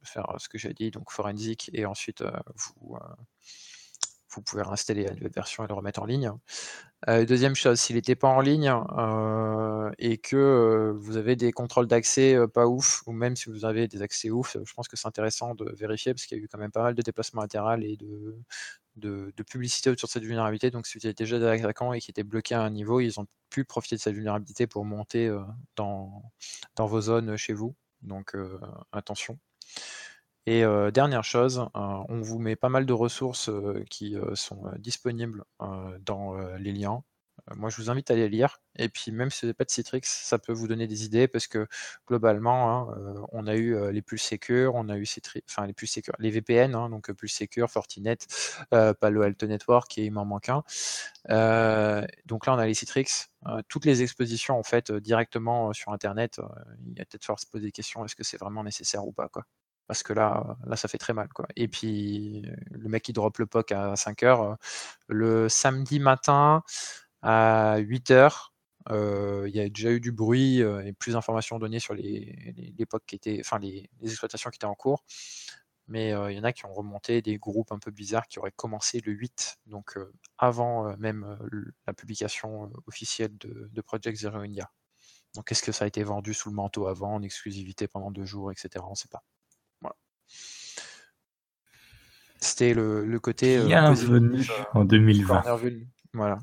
faire 0.03 0.35
ce 0.37 0.49
que 0.49 0.57
j'ai 0.59 0.73
dit, 0.73 0.91
donc 0.91 1.11
forensic, 1.11 1.71
et 1.73 1.85
ensuite 1.85 2.23
vous, 2.55 2.97
vous 4.31 4.41
pouvez 4.41 4.61
réinstaller 4.61 5.03
la 5.05 5.13
nouvelle 5.13 5.31
version 5.31 5.63
et 5.63 5.67
le 5.67 5.73
remettre 5.73 6.01
en 6.01 6.05
ligne. 6.05 6.31
Euh, 7.07 7.25
deuxième 7.25 7.55
chose, 7.55 7.79
s'il 7.79 7.95
n'était 7.95 8.15
pas 8.15 8.27
en 8.27 8.41
ligne 8.41 8.69
euh, 8.69 9.89
et 9.99 10.17
que 10.17 10.35
euh, 10.35 10.93
vous 10.97 11.17
avez 11.17 11.35
des 11.35 11.51
contrôles 11.51 11.87
d'accès 11.87 12.37
pas 12.53 12.67
ouf, 12.67 13.03
ou 13.07 13.13
même 13.13 13.35
si 13.35 13.49
vous 13.49 13.65
avez 13.65 13.87
des 13.87 14.01
accès 14.01 14.29
ouf, 14.29 14.57
je 14.63 14.73
pense 14.73 14.87
que 14.87 14.97
c'est 14.97 15.07
intéressant 15.07 15.55
de 15.55 15.73
vérifier 15.75 16.13
parce 16.13 16.25
qu'il 16.25 16.37
y 16.37 16.41
a 16.41 16.43
eu 16.43 16.47
quand 16.47 16.57
même 16.57 16.71
pas 16.71 16.83
mal 16.83 16.95
de 16.95 17.01
déplacements 17.01 17.41
latérales 17.41 17.83
et 17.83 17.97
de, 17.97 19.31
publicité 19.47 19.89
autour 19.89 20.07
de 20.07 20.11
cette 20.11 20.23
vulnérabilité. 20.23 20.71
Donc, 20.71 20.87
si 20.87 20.97
vous 20.97 21.05
avez 21.05 21.13
déjà 21.13 21.39
des 21.39 21.45
attaquants 21.45 21.93
et 21.93 21.99
qui 22.01 22.11
étaient 22.11 22.23
bloqués 22.23 22.55
à 22.55 22.61
un 22.61 22.69
niveau, 22.69 22.99
ils 22.99 23.19
ont 23.19 23.27
pu 23.49 23.63
profiter 23.63 23.95
de 23.95 24.01
cette 24.01 24.13
vulnérabilité 24.13 24.67
pour 24.67 24.85
monter 24.85 25.33
dans 25.77 26.21
vos 26.77 27.01
zones 27.01 27.37
chez 27.37 27.53
vous. 27.53 27.75
Donc, 28.01 28.35
attention. 28.91 29.39
Et 30.51 30.63
dernière 30.91 31.23
chose, 31.23 31.69
on 31.75 32.21
vous 32.21 32.39
met 32.39 32.55
pas 32.55 32.69
mal 32.69 32.87
de 32.87 32.93
ressources 32.93 33.51
qui 33.91 34.17
sont 34.33 34.63
disponibles 34.79 35.43
dans 35.59 36.35
les 36.57 36.71
liens. 36.71 37.03
Moi, 37.55 37.69
je 37.69 37.77
vous 37.77 37.91
invite 37.91 38.09
à 38.09 38.15
les 38.15 38.29
lire. 38.29 38.59
Et 38.75 38.89
puis, 38.89 39.11
même 39.11 39.29
si 39.29 39.41
vous 39.41 39.45
n'avez 39.45 39.53
pas 39.53 39.63
de 39.63 39.69
Citrix, 39.69 40.01
ça 40.05 40.39
peut 40.39 40.51
vous 40.51 40.67
donner 40.67 40.87
des 40.87 41.05
idées 41.05 41.27
parce 41.27 41.45
que 41.45 41.67
globalement, 42.07 42.89
hein, 42.89 43.27
on 43.31 43.45
a 43.45 43.55
eu 43.55 43.91
les 43.91 44.01
plus 44.01 44.17
secures, 44.17 44.73
on 44.73 44.89
a 44.89 44.97
eu 44.97 45.05
Citrix, 45.05 45.43
enfin 45.47 45.67
les 45.67 45.73
plus 45.73 45.85
secures, 45.85 46.15
les 46.17 46.31
VPN, 46.31 46.73
hein, 46.73 46.89
donc 46.89 47.11
plus 47.11 47.27
secure, 47.27 47.69
Fortinet, 47.69 48.17
Palo 48.71 49.21
Alto 49.21 49.45
Network 49.45 49.99
et 49.99 50.05
il 50.05 50.11
m'en 50.11 50.25
manque 50.25 50.49
un. 50.49 50.63
donc 52.25 52.47
là, 52.47 52.55
on 52.55 52.57
a 52.57 52.65
les 52.65 52.73
Citrix. 52.73 53.27
toutes 53.67 53.85
les 53.85 54.01
expositions, 54.01 54.57
en 54.57 54.63
fait, 54.63 54.91
directement 54.91 55.73
sur 55.73 55.91
Internet, 55.91 56.41
il 56.87 56.97
y 56.97 57.01
a 57.01 57.05
peut-être 57.05 57.23
falloir 57.23 57.39
se 57.39 57.45
poser 57.45 57.65
des 57.65 57.71
questions 57.71 58.03
est-ce 58.03 58.15
que 58.15 58.23
c'est 58.23 58.39
vraiment 58.39 58.63
nécessaire 58.63 59.05
ou 59.05 59.11
pas, 59.11 59.29
parce 59.89 60.03
que 60.03 60.13
là, 60.13 60.55
là, 60.67 60.75
ça 60.75 60.87
fait 60.87 60.99
très 60.99 61.13
mal. 61.13 61.29
Quoi. 61.29 61.47
Et 61.55 61.67
puis, 61.67 62.43
le 62.69 62.89
mec 62.89 63.01
qui 63.03 63.11
drop 63.11 63.39
le 63.39 63.47
POC 63.47 63.71
à 63.71 63.95
5 63.95 64.21
heures, 64.21 64.57
le 65.07 65.49
samedi 65.49 65.99
matin 65.99 66.63
à 67.23 67.77
8 67.79 68.11
heures, 68.11 68.53
il 68.91 69.49
y 69.51 69.59
a 69.59 69.67
déjà 69.67 69.89
eu 69.91 69.99
du 69.99 70.11
bruit 70.11 70.59
et 70.59 70.93
plus 70.93 71.13
d'informations 71.13 71.57
données 71.57 71.79
sur 71.79 71.95
les, 71.95 72.53
les, 72.55 72.85
qui 73.07 73.39
enfin 73.39 73.57
les, 73.57 73.89
exploitations 74.03 74.51
qui 74.51 74.57
étaient 74.57 74.65
en 74.65 74.75
cours. 74.75 75.03
Mais 75.87 76.09
il 76.09 76.37
y 76.37 76.39
en 76.39 76.43
a 76.43 76.53
qui 76.53 76.65
ont 76.67 76.73
remonté 76.73 77.23
des 77.23 77.39
groupes 77.39 77.71
un 77.71 77.79
peu 77.79 77.89
bizarres 77.89 78.27
qui 78.27 78.37
auraient 78.37 78.53
commencé 78.55 79.01
le 79.03 79.11
8, 79.11 79.57
donc 79.65 79.97
avant 80.37 80.95
même 80.97 81.39
la 81.87 81.93
publication 81.95 82.71
officielle 82.85 83.35
de, 83.39 83.69
de 83.71 83.81
Project 83.81 84.19
Zero 84.19 84.37
India. 84.37 84.69
Donc 85.35 85.51
est-ce 85.51 85.63
que 85.63 85.71
ça 85.71 85.85
a 85.85 85.87
été 85.87 86.03
vendu 86.03 86.35
sous 86.35 86.49
le 86.49 86.55
manteau 86.55 86.85
avant, 86.85 87.15
en 87.15 87.23
exclusivité 87.23 87.87
pendant 87.87 88.11
deux 88.11 88.25
jours, 88.25 88.51
etc. 88.51 88.85
On 88.87 88.91
ne 88.91 88.95
sait 88.95 89.07
pas. 89.07 89.23
C'était 92.41 92.73
le, 92.73 93.05
le, 93.05 93.19
côté. 93.19 93.57
Euh, 93.57 93.65
Bienvenue 93.65 94.45
en 94.73 94.85
2020. 94.85 95.43
Voilà. 96.13 96.39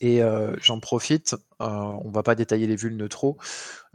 Et 0.00 0.22
euh, 0.22 0.56
j'en 0.62 0.80
profite, 0.80 1.36
euh, 1.60 1.66
on 1.66 2.10
va 2.10 2.22
pas 2.22 2.34
détailler 2.34 2.66
les 2.66 2.76
vulnes 2.76 3.06
trop. 3.08 3.36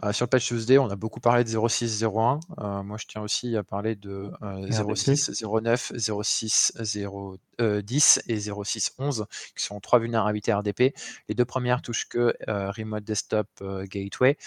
Euh, 0.03 0.14
sur 0.14 0.26
le 0.26 0.30
patch 0.30 0.45
Tuesday, 0.45 0.78
on 0.78 0.89
a 0.89 0.95
beaucoup 0.95 1.20
parlé 1.20 1.43
de 1.43 1.49
0601. 1.49 2.39
Euh, 2.60 2.84
moi, 2.84 2.97
je 2.97 3.08
tiens 3.08 3.22
aussi 3.22 3.58
à 3.58 3.64
parler 3.64 3.95
de 3.95 4.30
06, 4.70 5.43
09, 5.43 5.93
06, 5.97 6.74
010 7.60 8.22
et 8.28 8.39
06, 8.39 8.93
11, 8.99 9.26
qui 9.56 9.64
sont 9.64 9.80
trois 9.80 9.97
vulnérabilités 9.97 10.53
RDP. 10.53 10.93
Les 11.28 11.36
deux 11.36 11.45
premières 11.45 11.82
touchent 11.82 12.08
que 12.08 12.36
Remote 12.47 13.03
Desktop 13.03 13.47
Gateway. 13.89 14.38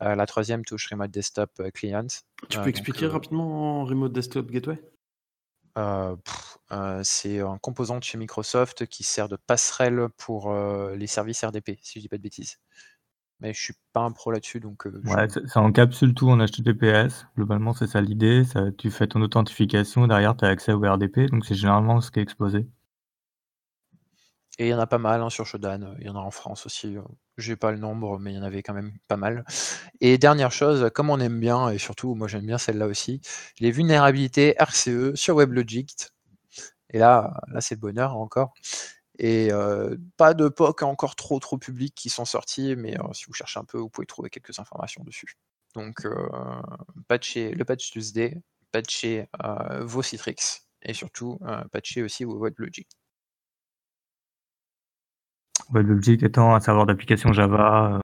la 0.00 0.26
troisième 0.26 0.64
touche 0.64 0.88
Remote 0.90 1.10
Desktop 1.10 1.50
Client. 1.72 2.06
Tu 2.50 2.60
peux 2.60 2.68
expliquer 2.68 3.06
rapidement 3.06 3.84
Remote 3.84 4.12
Desktop 4.12 4.50
Gateway? 4.50 4.78
Euh, 5.76 6.16
euh, 6.72 7.00
c'est 7.04 7.40
un 7.40 7.58
composant 7.58 7.98
de 7.98 8.04
chez 8.04 8.18
Microsoft 8.18 8.86
qui 8.86 9.04
sert 9.04 9.28
de 9.28 9.36
passerelle 9.36 10.08
pour 10.16 10.50
euh, 10.50 10.96
les 10.96 11.06
services 11.06 11.44
RDP, 11.44 11.78
si 11.82 11.98
je 11.98 12.00
dis 12.00 12.08
pas 12.08 12.16
de 12.16 12.22
bêtises. 12.22 12.58
Mais 13.40 13.52
je 13.52 13.60
suis 13.60 13.74
pas 13.92 14.00
un 14.00 14.12
pro 14.12 14.30
là-dessus, 14.30 14.60
donc. 14.60 14.86
ouais, 14.86 15.28
ça 15.28 15.60
encapsule 15.60 16.14
tout 16.14 16.30
en 16.30 16.38
HTTPS. 16.38 17.26
Globalement, 17.36 17.74
c'est 17.74 17.86
ça 17.86 18.00
l'idée. 18.00 18.44
Tu 18.78 18.90
fais 18.90 19.06
ton 19.06 19.20
authentification, 19.20 20.06
derrière, 20.06 20.34
tu 20.36 20.46
as 20.46 20.48
accès 20.48 20.72
au 20.72 20.80
RDP, 20.80 21.30
donc 21.30 21.44
c'est 21.44 21.54
généralement 21.54 22.00
ce 22.00 22.10
qui 22.10 22.18
est 22.18 22.22
exposé. 22.22 22.66
Et 24.58 24.68
il 24.68 24.70
y 24.70 24.74
en 24.74 24.78
a 24.78 24.86
pas 24.86 24.98
mal 24.98 25.20
hein, 25.22 25.28
sur 25.28 25.46
Shodan, 25.46 25.94
il 25.98 26.06
y 26.06 26.08
en 26.08 26.16
a 26.16 26.20
en 26.20 26.30
France 26.30 26.64
aussi. 26.64 26.96
J'ai 27.36 27.56
pas 27.56 27.72
le 27.72 27.78
nombre, 27.78 28.18
mais 28.18 28.32
il 28.32 28.36
y 28.36 28.38
en 28.38 28.42
avait 28.42 28.62
quand 28.62 28.72
même 28.72 28.96
pas 29.06 29.18
mal. 29.18 29.44
Et 30.00 30.16
dernière 30.16 30.50
chose, 30.50 30.90
comme 30.94 31.10
on 31.10 31.20
aime 31.20 31.38
bien, 31.38 31.68
et 31.68 31.78
surtout 31.78 32.14
moi 32.14 32.26
j'aime 32.26 32.46
bien 32.46 32.56
celle-là 32.56 32.86
aussi, 32.86 33.20
les 33.60 33.70
vulnérabilités 33.70 34.54
RCE 34.58 35.14
sur 35.14 35.36
WebLogic. 35.36 36.08
Et 36.90 36.98
là, 36.98 37.38
là 37.48 37.60
c'est 37.60 37.74
le 37.74 37.80
bonheur 37.80 38.16
encore. 38.16 38.54
Et 39.18 39.50
pas 40.16 40.32
de 40.34 40.48
POC 40.48 40.82
encore 40.82 41.16
trop 41.16 41.38
trop 41.38 41.58
public 41.58 41.94
qui 41.94 42.08
sont 42.08 42.24
sortis, 42.24 42.76
mais 42.76 42.96
si 43.12 43.26
vous 43.26 43.34
cherchez 43.34 43.60
un 43.60 43.64
peu, 43.64 43.78
vous 43.78 43.90
pouvez 43.90 44.06
trouver 44.06 44.30
quelques 44.30 44.58
informations 44.58 45.04
dessus. 45.04 45.36
Donc 45.74 46.06
patcher 47.08 47.50
le 47.52 47.64
patch 47.66 47.90
Tuesday, 47.90 48.40
patcher 48.72 49.28
vos 49.82 50.02
Citrix 50.02 50.62
et 50.80 50.94
surtout 50.94 51.38
patcher 51.72 52.02
aussi 52.02 52.24
vos 52.24 52.38
WebLogic. 52.38 52.88
WebLogic 55.72 56.22
étant 56.22 56.54
un 56.54 56.60
serveur 56.60 56.86
d'application 56.86 57.32
Java, 57.32 57.94
euh, 57.94 57.98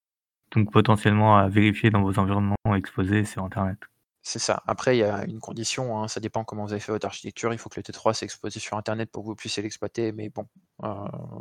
donc 0.54 0.72
potentiellement 0.72 1.38
à 1.38 1.48
vérifier 1.48 1.90
dans 1.90 2.02
vos 2.02 2.18
environnements 2.18 2.56
exposés 2.76 3.24
sur 3.24 3.44
Internet. 3.44 3.78
C'est 4.24 4.38
ça. 4.38 4.62
Après, 4.68 4.96
il 4.96 5.00
y 5.00 5.04
a 5.04 5.24
une 5.24 5.40
condition, 5.40 5.98
hein, 5.98 6.06
ça 6.06 6.20
dépend 6.20 6.44
comment 6.44 6.64
vous 6.64 6.72
avez 6.72 6.80
fait 6.80 6.92
votre 6.92 7.06
architecture. 7.06 7.52
Il 7.52 7.58
faut 7.58 7.68
que 7.68 7.80
le 7.80 7.82
T3 7.82 8.14
soit 8.14 8.22
exposé 8.22 8.60
sur 8.60 8.76
Internet 8.76 9.10
pour 9.10 9.24
que 9.24 9.28
vous 9.28 9.34
puissiez 9.34 9.64
l'exploiter. 9.64 10.12
Mais 10.12 10.28
bon, 10.28 10.46
euh, 10.84 10.88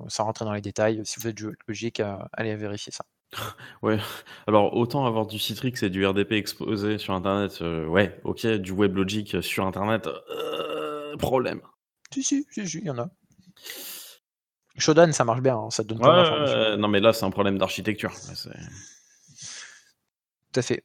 sans 0.08 0.26
rentrer 0.26 0.46
dans 0.46 0.54
les 0.54 0.62
détails, 0.62 1.02
si 1.04 1.20
vous 1.20 1.28
êtes 1.28 1.40
logique, 1.68 2.00
euh, 2.00 2.18
allez 2.34 2.56
vérifier 2.56 2.92
ça. 2.92 3.06
Ouais, 3.82 3.98
alors 4.46 4.76
autant 4.76 5.06
avoir 5.06 5.26
du 5.26 5.40
Citrix 5.40 5.74
et 5.84 5.90
du 5.90 6.06
RDP 6.06 6.34
exposé 6.34 6.98
sur 6.98 7.14
Internet, 7.14 7.62
ouais, 7.62 8.20
ok, 8.24 8.46
du 8.46 8.74
WebLogic 8.74 9.42
sur 9.42 9.66
Internet, 9.66 10.08
problème. 11.18 11.62
Si, 12.14 12.24
si, 12.24 12.46
si, 12.52 12.62
il 12.62 12.86
y 12.86 12.90
en 12.90 13.00
a. 13.00 13.10
Shodan, 14.78 15.12
ça 15.12 15.26
marche 15.26 15.42
bien, 15.42 15.58
hein, 15.58 15.70
ça 15.70 15.84
donne 15.84 16.00
pas 16.00 16.76
Non, 16.78 16.88
mais 16.88 17.00
là, 17.00 17.14
c'est 17.14 17.26
un 17.26 17.32
problème 17.32 17.58
d'architecture. 17.58 18.14
Tout 20.52 20.60
à 20.60 20.62
fait. 20.62 20.84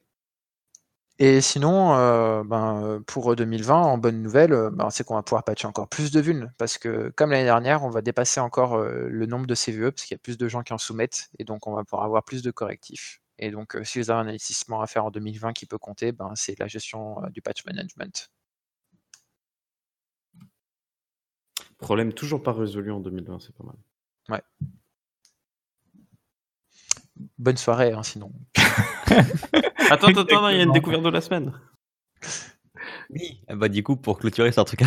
Et 1.19 1.41
sinon, 1.41 1.95
euh, 1.95 2.45
ben, 2.45 3.03
pour 3.07 3.35
2020, 3.35 3.75
en 3.75 3.97
bonne 3.97 4.21
nouvelle, 4.23 4.53
euh, 4.53 4.71
ben, 4.71 4.91
c'est 4.91 5.03
qu'on 5.03 5.15
va 5.15 5.23
pouvoir 5.23 5.45
patcher 5.45 5.67
encore 5.67 5.89
plus 5.89 6.11
de 6.11 6.21
vulnes, 6.21 6.53
parce 6.59 6.77
que 6.77 7.11
comme 7.17 7.31
l'année 7.31 7.45
dernière, 7.45 7.85
on 7.85 7.89
va 7.89 8.03
dépasser 8.03 8.39
encore 8.39 8.75
euh, 8.75 9.09
le 9.09 9.25
nombre 9.25 9.47
de 9.47 9.55
CVE, 9.55 9.93
parce 9.93 10.05
qu'il 10.05 10.15
y 10.15 10.19
a 10.19 10.23
plus 10.23 10.37
de 10.37 10.47
gens 10.47 10.63
qui 10.63 10.75
en 10.75 10.79
soumettent, 10.79 11.31
et 11.39 11.45
donc 11.45 11.67
on 11.67 11.75
va 11.75 11.85
pouvoir 11.85 12.05
avoir 12.05 12.23
plus 12.23 12.43
de 12.43 12.51
correctifs. 12.51 13.23
Et 13.39 13.51
donc, 13.51 13.79
si 13.83 13.99
vous 13.99 14.11
avez 14.11 14.21
un 14.21 14.29
investissement 14.29 14.83
à 14.83 14.87
faire 14.87 15.07
en 15.07 15.11
2020 15.11 15.55
qui 15.55 15.65
peut 15.65 15.79
compter, 15.79 16.13
ben, 16.13 16.33
c'est 16.35 16.59
la 16.59 16.67
gestion 16.67 17.17
du 17.31 17.41
patch 17.41 17.65
management. 17.65 18.31
Problème 21.79 22.13
toujours 22.13 22.43
pas 22.43 22.53
résolu 22.53 22.91
en 22.91 23.01
2020, 23.01 23.39
c'est 23.41 23.55
pas 23.55 23.65
mal. 23.65 23.77
Ouais. 24.29 24.43
Bonne 27.39 27.57
soirée, 27.57 27.93
hein, 27.93 28.03
sinon. 28.03 28.33
attends, 29.91 30.09
attends, 30.09 30.49
il 30.49 30.57
y 30.57 30.61
a 30.61 30.63
une 30.65 30.73
découverte 30.73 31.03
de 31.03 31.09
la 31.11 31.21
semaine. 31.21 31.53
Oui, 33.11 33.41
ah 33.49 33.55
bah, 33.55 33.69
du 33.69 33.83
coup, 33.83 33.97
pour 33.97 34.19
clôturer 34.19 34.53
sur 34.53 34.63
un 34.63 34.65
truc 34.65 34.81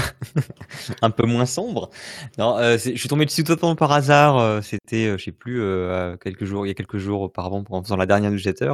un 1.02 1.10
peu 1.10 1.26
moins 1.26 1.46
sombre. 1.46 1.90
Non, 2.38 2.58
euh, 2.58 2.78
c'est- 2.78 2.94
je 2.94 3.00
suis 3.00 3.08
tombé 3.10 3.26
dessus 3.26 3.44
totalement 3.44 3.76
par 3.76 3.92
hasard. 3.92 4.38
euh, 4.38 4.62
C'était, 4.62 5.08
euh, 5.08 5.18
je 5.18 5.24
sais 5.26 5.32
plus, 5.32 5.62
euh, 5.62 6.18
quelques 6.18 6.46
jours, 6.46 6.66
il 6.66 6.70
y 6.70 6.72
a 6.72 6.76
quelques 6.76 6.98
jours 6.98 7.22
auparavant, 7.22 7.64
en 7.70 7.84
faisant 7.84 7.96
la 7.98 8.06
dernière 8.06 8.32
newsletter. 8.32 8.74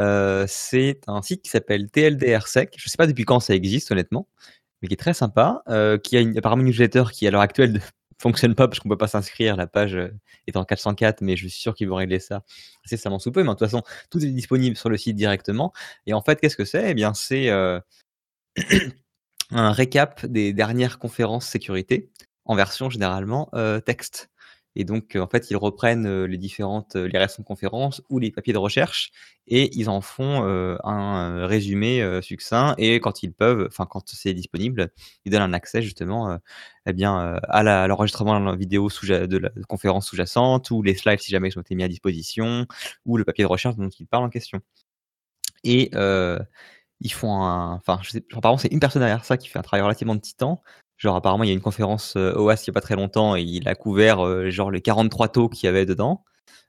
Euh, 0.00 0.44
c'est 0.48 1.00
un 1.06 1.22
site 1.22 1.42
qui 1.42 1.50
s'appelle 1.50 1.90
TLDRSec. 1.90 2.74
Je 2.78 2.88
sais 2.88 2.96
pas 2.96 3.06
depuis 3.06 3.24
quand 3.24 3.40
ça 3.40 3.54
existe, 3.54 3.90
honnêtement, 3.92 4.26
mais 4.82 4.88
qui 4.88 4.94
est 4.94 4.98
très 4.98 5.14
sympa. 5.14 5.62
euh, 5.68 5.98
qui 5.98 6.16
a 6.16 6.20
une, 6.20 6.36
apparemment 6.38 6.62
une 6.62 6.68
newsletter 6.68 7.04
qui, 7.12 7.26
à 7.26 7.30
l'heure 7.30 7.40
actuelle, 7.40 7.72
ne 7.72 7.78
fonctionne 8.18 8.54
pas 8.54 8.68
parce 8.68 8.80
qu'on 8.80 8.88
peut 8.88 8.96
pas 8.98 9.08
s'inscrire. 9.08 9.56
La 9.56 9.66
page 9.66 9.94
euh, 9.94 10.10
est 10.46 10.56
en 10.56 10.64
404, 10.64 11.20
mais 11.22 11.36
je 11.36 11.48
suis 11.48 11.58
sûr 11.58 11.74
qu'ils 11.74 11.88
vont 11.88 11.96
régler 11.96 12.20
ça 12.20 12.42
assez 12.84 12.96
savant 12.96 13.18
sous 13.18 13.32
peu. 13.32 13.42
Mais 13.42 13.48
de 13.48 13.52
toute 13.52 13.60
façon, 13.60 13.82
tout 14.10 14.24
est 14.24 14.30
disponible 14.30 14.76
sur 14.76 14.88
le 14.88 14.96
site 14.96 15.16
directement. 15.16 15.72
Et 16.06 16.14
en 16.14 16.22
fait, 16.22 16.40
qu'est-ce 16.40 16.56
que 16.56 16.64
c'est? 16.64 16.90
Eh 16.90 16.94
bien, 16.94 17.14
c'est 17.14 17.50
euh, 17.50 17.80
un 19.50 19.72
récap 19.72 20.24
des 20.26 20.52
dernières 20.52 20.98
conférences 20.98 21.46
sécurité 21.46 22.10
en 22.44 22.54
version 22.54 22.90
généralement 22.90 23.50
texte. 23.84 24.30
Et 24.76 24.84
donc, 24.84 25.16
euh, 25.16 25.20
en 25.22 25.26
fait, 25.26 25.50
ils 25.50 25.56
reprennent 25.56 26.06
euh, 26.06 26.26
les 26.26 26.36
différentes, 26.36 26.96
euh, 26.96 27.08
les 27.08 27.18
récentes 27.18 27.46
conférences 27.46 28.02
ou 28.10 28.18
les 28.18 28.30
papiers 28.30 28.52
de 28.52 28.58
recherche 28.58 29.10
et 29.48 29.70
ils 29.76 29.88
en 29.88 30.00
font 30.00 30.42
un 30.82 31.46
résumé 31.46 32.20
succinct. 32.20 32.74
Et 32.78 32.98
quand 32.98 33.22
ils 33.22 33.32
peuvent, 33.32 33.66
enfin, 33.68 33.86
quand 33.88 34.08
c'est 34.08 34.34
disponible, 34.34 34.90
ils 35.24 35.30
donnent 35.30 35.42
un 35.42 35.52
accès 35.52 35.82
justement 35.82 36.36
eh 36.84 36.92
bien, 36.92 37.38
à 37.44 37.86
l'enregistrement 37.86 38.40
de 38.40 38.44
la 38.44 38.56
vidéo 38.56 38.90
sous, 38.90 39.06
de 39.06 39.38
la 39.38 39.50
conférence 39.68 40.08
sous-jacente 40.08 40.72
ou 40.72 40.82
les 40.82 40.96
slides 40.96 41.20
si 41.20 41.30
jamais 41.30 41.50
ils 41.50 41.58
ont 41.58 41.60
été 41.60 41.76
mis 41.76 41.84
à 41.84 41.88
disposition 41.88 42.66
ou 43.04 43.16
le 43.18 43.24
papier 43.24 43.44
de 43.44 43.48
recherche 43.48 43.76
dont 43.76 43.88
ils 43.88 44.08
parlent 44.08 44.24
en 44.24 44.30
question. 44.30 44.60
Et 45.62 45.92
ils 47.00 47.12
font 47.12 47.42
un. 47.42 47.74
Enfin, 47.74 48.00
je 48.02 48.10
sais, 48.10 48.24
genre, 48.28 48.38
apparemment, 48.38 48.58
c'est 48.58 48.72
une 48.72 48.80
personne 48.80 49.00
derrière 49.00 49.24
ça 49.24 49.36
qui 49.36 49.48
fait 49.48 49.58
un 49.58 49.62
travail 49.62 49.82
relativement 49.82 50.14
de 50.14 50.20
titan. 50.20 50.60
Genre, 50.96 51.14
apparemment, 51.16 51.44
il 51.44 51.48
y 51.48 51.50
a 51.50 51.54
une 51.54 51.60
conférence 51.60 52.14
euh, 52.16 52.32
OAS 52.34 52.54
il 52.66 52.70
n'y 52.70 52.72
a 52.72 52.74
pas 52.74 52.80
très 52.80 52.96
longtemps 52.96 53.36
et 53.36 53.42
il 53.42 53.68
a 53.68 53.74
couvert 53.74 54.24
euh, 54.24 54.50
genre 54.50 54.70
les 54.70 54.80
43 54.80 55.28
taux 55.28 55.48
qu'il 55.48 55.66
y 55.66 55.68
avait 55.68 55.86
dedans. 55.86 56.24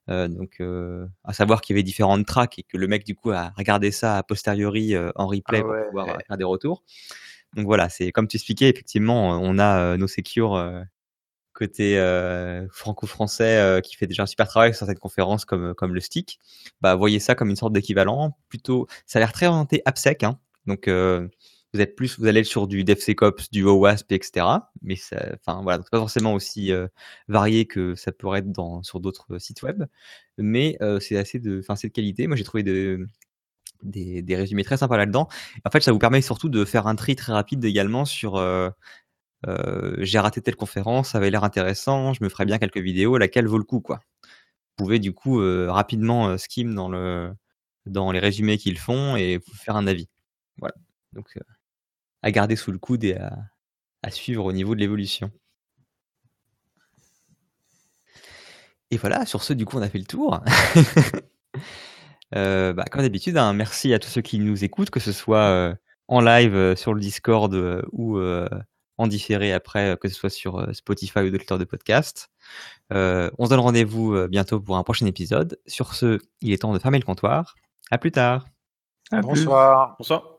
Euh, 0.10 0.28
donc, 0.28 0.58
euh, 0.62 1.06
à 1.24 1.34
savoir 1.34 1.62
qu'il 1.62 1.76
y 1.76 1.78
avait 1.78 1.84
différentes 1.84 2.26
tracks 2.26 2.58
et 2.60 2.64
que 2.64 2.78
le 2.78 2.88
mec, 2.88 3.06
du 3.06 3.16
coup, 3.16 3.32
a 3.32 3.52
regardé 3.58 3.92
ça 3.92 4.18
a 4.18 4.24
posteriori 4.24 4.96
euh, 4.96 5.12
en 5.16 5.28
replay 5.28 5.62
Ah 5.64 5.68
ouais. 5.68 5.80
pour 5.80 5.88
pouvoir 5.88 6.10
euh, 6.10 6.18
faire 6.28 6.38
des 6.38 6.44
retours. 6.46 6.84
Donc 7.56 7.66
voilà, 7.66 7.90
c'est 7.90 8.12
comme 8.12 8.28
tu 8.28 8.38
expliquais, 8.38 8.70
effectivement, 8.70 9.34
euh, 9.36 9.40
on 9.42 9.60
a 9.60 9.80
euh, 9.80 9.98
nos 9.98 10.08
secures 10.08 10.56
euh, 10.56 10.82
côté 11.54 11.98
euh, 11.98 12.68
franco-français 12.72 13.58
euh, 13.58 13.82
qui 13.82 13.96
fait 13.96 14.08
déjà 14.08 14.24
un 14.24 14.28
super 14.28 14.48
travail 14.48 14.72
sur 14.74 14.80
certaines 14.80 15.00
conférences 15.00 15.44
comme, 15.44 15.74
comme 15.74 15.94
le 15.94 16.00
stick. 16.02 16.40
Bah, 16.82 16.96
voyez 16.96 17.20
ça 17.20 17.36
comme 17.36 17.50
une 17.50 17.56
sorte 17.56 17.74
d'équivalent. 17.74 18.38
Plutôt, 18.50 18.88
ça 19.06 19.20
a 19.20 19.22
l'air 19.22 19.34
très 19.34 19.48
orienté 19.48 19.82
AppSec. 19.86 20.24
Hein. 20.24 20.40
Donc, 20.68 20.88
euh, 20.88 21.28
vous 21.74 21.82
êtes 21.82 21.96
plus, 21.96 22.18
vous 22.20 22.26
allez 22.28 22.44
sur 22.44 22.68
du 22.68 22.84
DevSecOps, 22.84 23.52
du 23.52 23.64
OWASP, 23.64 24.12
etc. 24.14 24.48
Mais 24.82 24.96
ça, 24.96 25.18
enfin 25.36 25.62
voilà, 25.64 25.84
pas 25.92 26.00
forcément 26.00 26.34
aussi 26.34 26.72
euh, 26.72 26.88
varié 27.28 27.66
que 27.66 27.96
ça 27.96 28.12
pourrait 28.12 28.40
être 28.40 28.52
dans, 28.52 28.84
sur 28.84 29.00
d'autres 29.00 29.38
sites 29.40 29.62
web. 29.64 29.84
Mais 30.38 30.78
euh, 30.82 31.00
c'est 31.00 31.18
assez 31.18 31.40
de, 31.40 31.60
enfin 31.60 31.76
c'est 31.76 31.90
de 31.90 31.94
qualité. 31.94 32.28
Moi, 32.28 32.38
j'ai 32.38 32.44
trouvé 32.44 32.64
de, 32.64 33.06
des, 33.84 34.22
des 34.22 34.36
résumés 34.36 34.64
très 34.64 34.78
sympas 34.78 34.98
là-dedans. 34.98 35.28
En 35.66 35.70
fait, 35.72 35.82
ça 35.82 35.92
vous 35.92 36.00
permet 36.00 36.22
surtout 36.22 36.50
de 36.50 36.66
faire 36.66 36.88
un 36.88 36.96
tri 36.96 37.16
très 37.16 37.34
rapide 37.34 37.64
également 37.66 38.06
sur 38.06 38.38
euh, 38.38 38.70
euh, 39.48 39.96
j'ai 40.00 40.20
raté 40.20 40.42
telle 40.42 40.56
conférence, 40.56 41.12
ça 41.12 41.20
avait 41.20 41.30
l'air 41.30 41.44
intéressant, 41.44 42.14
je 42.14 42.24
me 42.24 42.30
ferais 42.30 42.46
bien 42.46 42.58
quelques 42.60 42.78
vidéos, 42.78 43.18
laquelle 43.18 43.48
vaut 43.48 43.58
le 43.58 43.64
coup, 43.64 43.82
quoi. 43.82 44.00
Vous 44.78 44.86
pouvez 44.86 45.00
du 45.00 45.14
coup 45.14 45.42
euh, 45.42 45.72
rapidement 45.72 46.30
euh, 46.30 46.38
skim 46.38 46.76
dans, 46.76 46.90
le, 46.90 47.34
dans 47.86 48.12
les 48.12 48.20
résumés 48.20 48.58
qu'ils 48.58 48.80
font 48.80 49.16
et 49.18 49.40
faire 49.56 49.76
un 49.76 49.88
avis. 49.88 50.10
Voilà. 50.60 50.76
Donc, 51.14 51.28
euh, 51.38 51.42
à 52.22 52.32
garder 52.32 52.56
sous 52.56 52.72
le 52.72 52.80
coude 52.80 53.04
et 53.04 53.16
à, 53.16 53.38
à 54.04 54.12
suivre 54.12 54.46
au 54.46 54.52
niveau 54.54 54.76
de 54.76 54.80
l'évolution. 54.80 55.32
Et 58.92 58.98
voilà, 58.98 59.26
sur 59.26 59.44
ce, 59.44 59.54
du 59.54 59.66
coup, 59.66 59.78
on 59.78 59.82
a 59.82 59.90
fait 59.90 60.00
le 60.00 60.06
tour. 60.06 60.42
Euh, 62.36 62.74
bah, 62.74 62.84
comme 62.92 63.04
d'habitude, 63.04 63.38
hein, 63.38 63.54
merci 63.54 63.94
à 63.94 64.00
tous 64.00 64.10
ceux 64.10 64.22
qui 64.22 64.40
nous 64.40 64.66
écoutent, 64.66 64.90
que 64.90 65.00
ce 65.00 65.14
soit 65.14 65.46
euh, 65.46 65.74
en 66.10 66.20
live 66.20 66.56
euh, 66.56 66.76
sur 66.76 66.94
le 66.94 67.00
Discord 67.00 67.54
euh, 67.54 67.82
ou 67.94 68.18
euh, 68.18 68.50
en 68.98 69.08
différé 69.08 69.54
après, 69.54 69.92
euh, 69.92 69.96
que 69.96 70.10
ce 70.10 70.16
soit 70.16 70.30
sur 70.30 70.60
euh, 70.60 70.74
Spotify 70.74 71.20
ou 71.20 71.30
d'autres 71.30 71.58
de 71.58 71.64
podcast. 71.64 72.30
Euh, 72.92 73.30
on 73.38 73.46
se 73.46 73.50
donne 73.52 73.60
rendez-vous 73.60 74.14
euh, 74.14 74.28
bientôt 74.28 74.60
pour 74.60 74.78
un 74.78 74.84
prochain 74.84 75.06
épisode. 75.06 75.60
Sur 75.68 75.94
ce, 75.94 76.20
il 76.42 76.52
est 76.52 76.58
temps 76.58 76.74
de 76.74 76.80
fermer 76.80 77.00
le 77.00 77.06
comptoir. 77.06 77.56
À 77.92 77.98
plus 77.98 78.12
tard. 78.12 78.46
À 79.12 79.22
plus. 79.22 79.46
Bonsoir. 79.46 79.96
Bonsoir. 79.98 80.37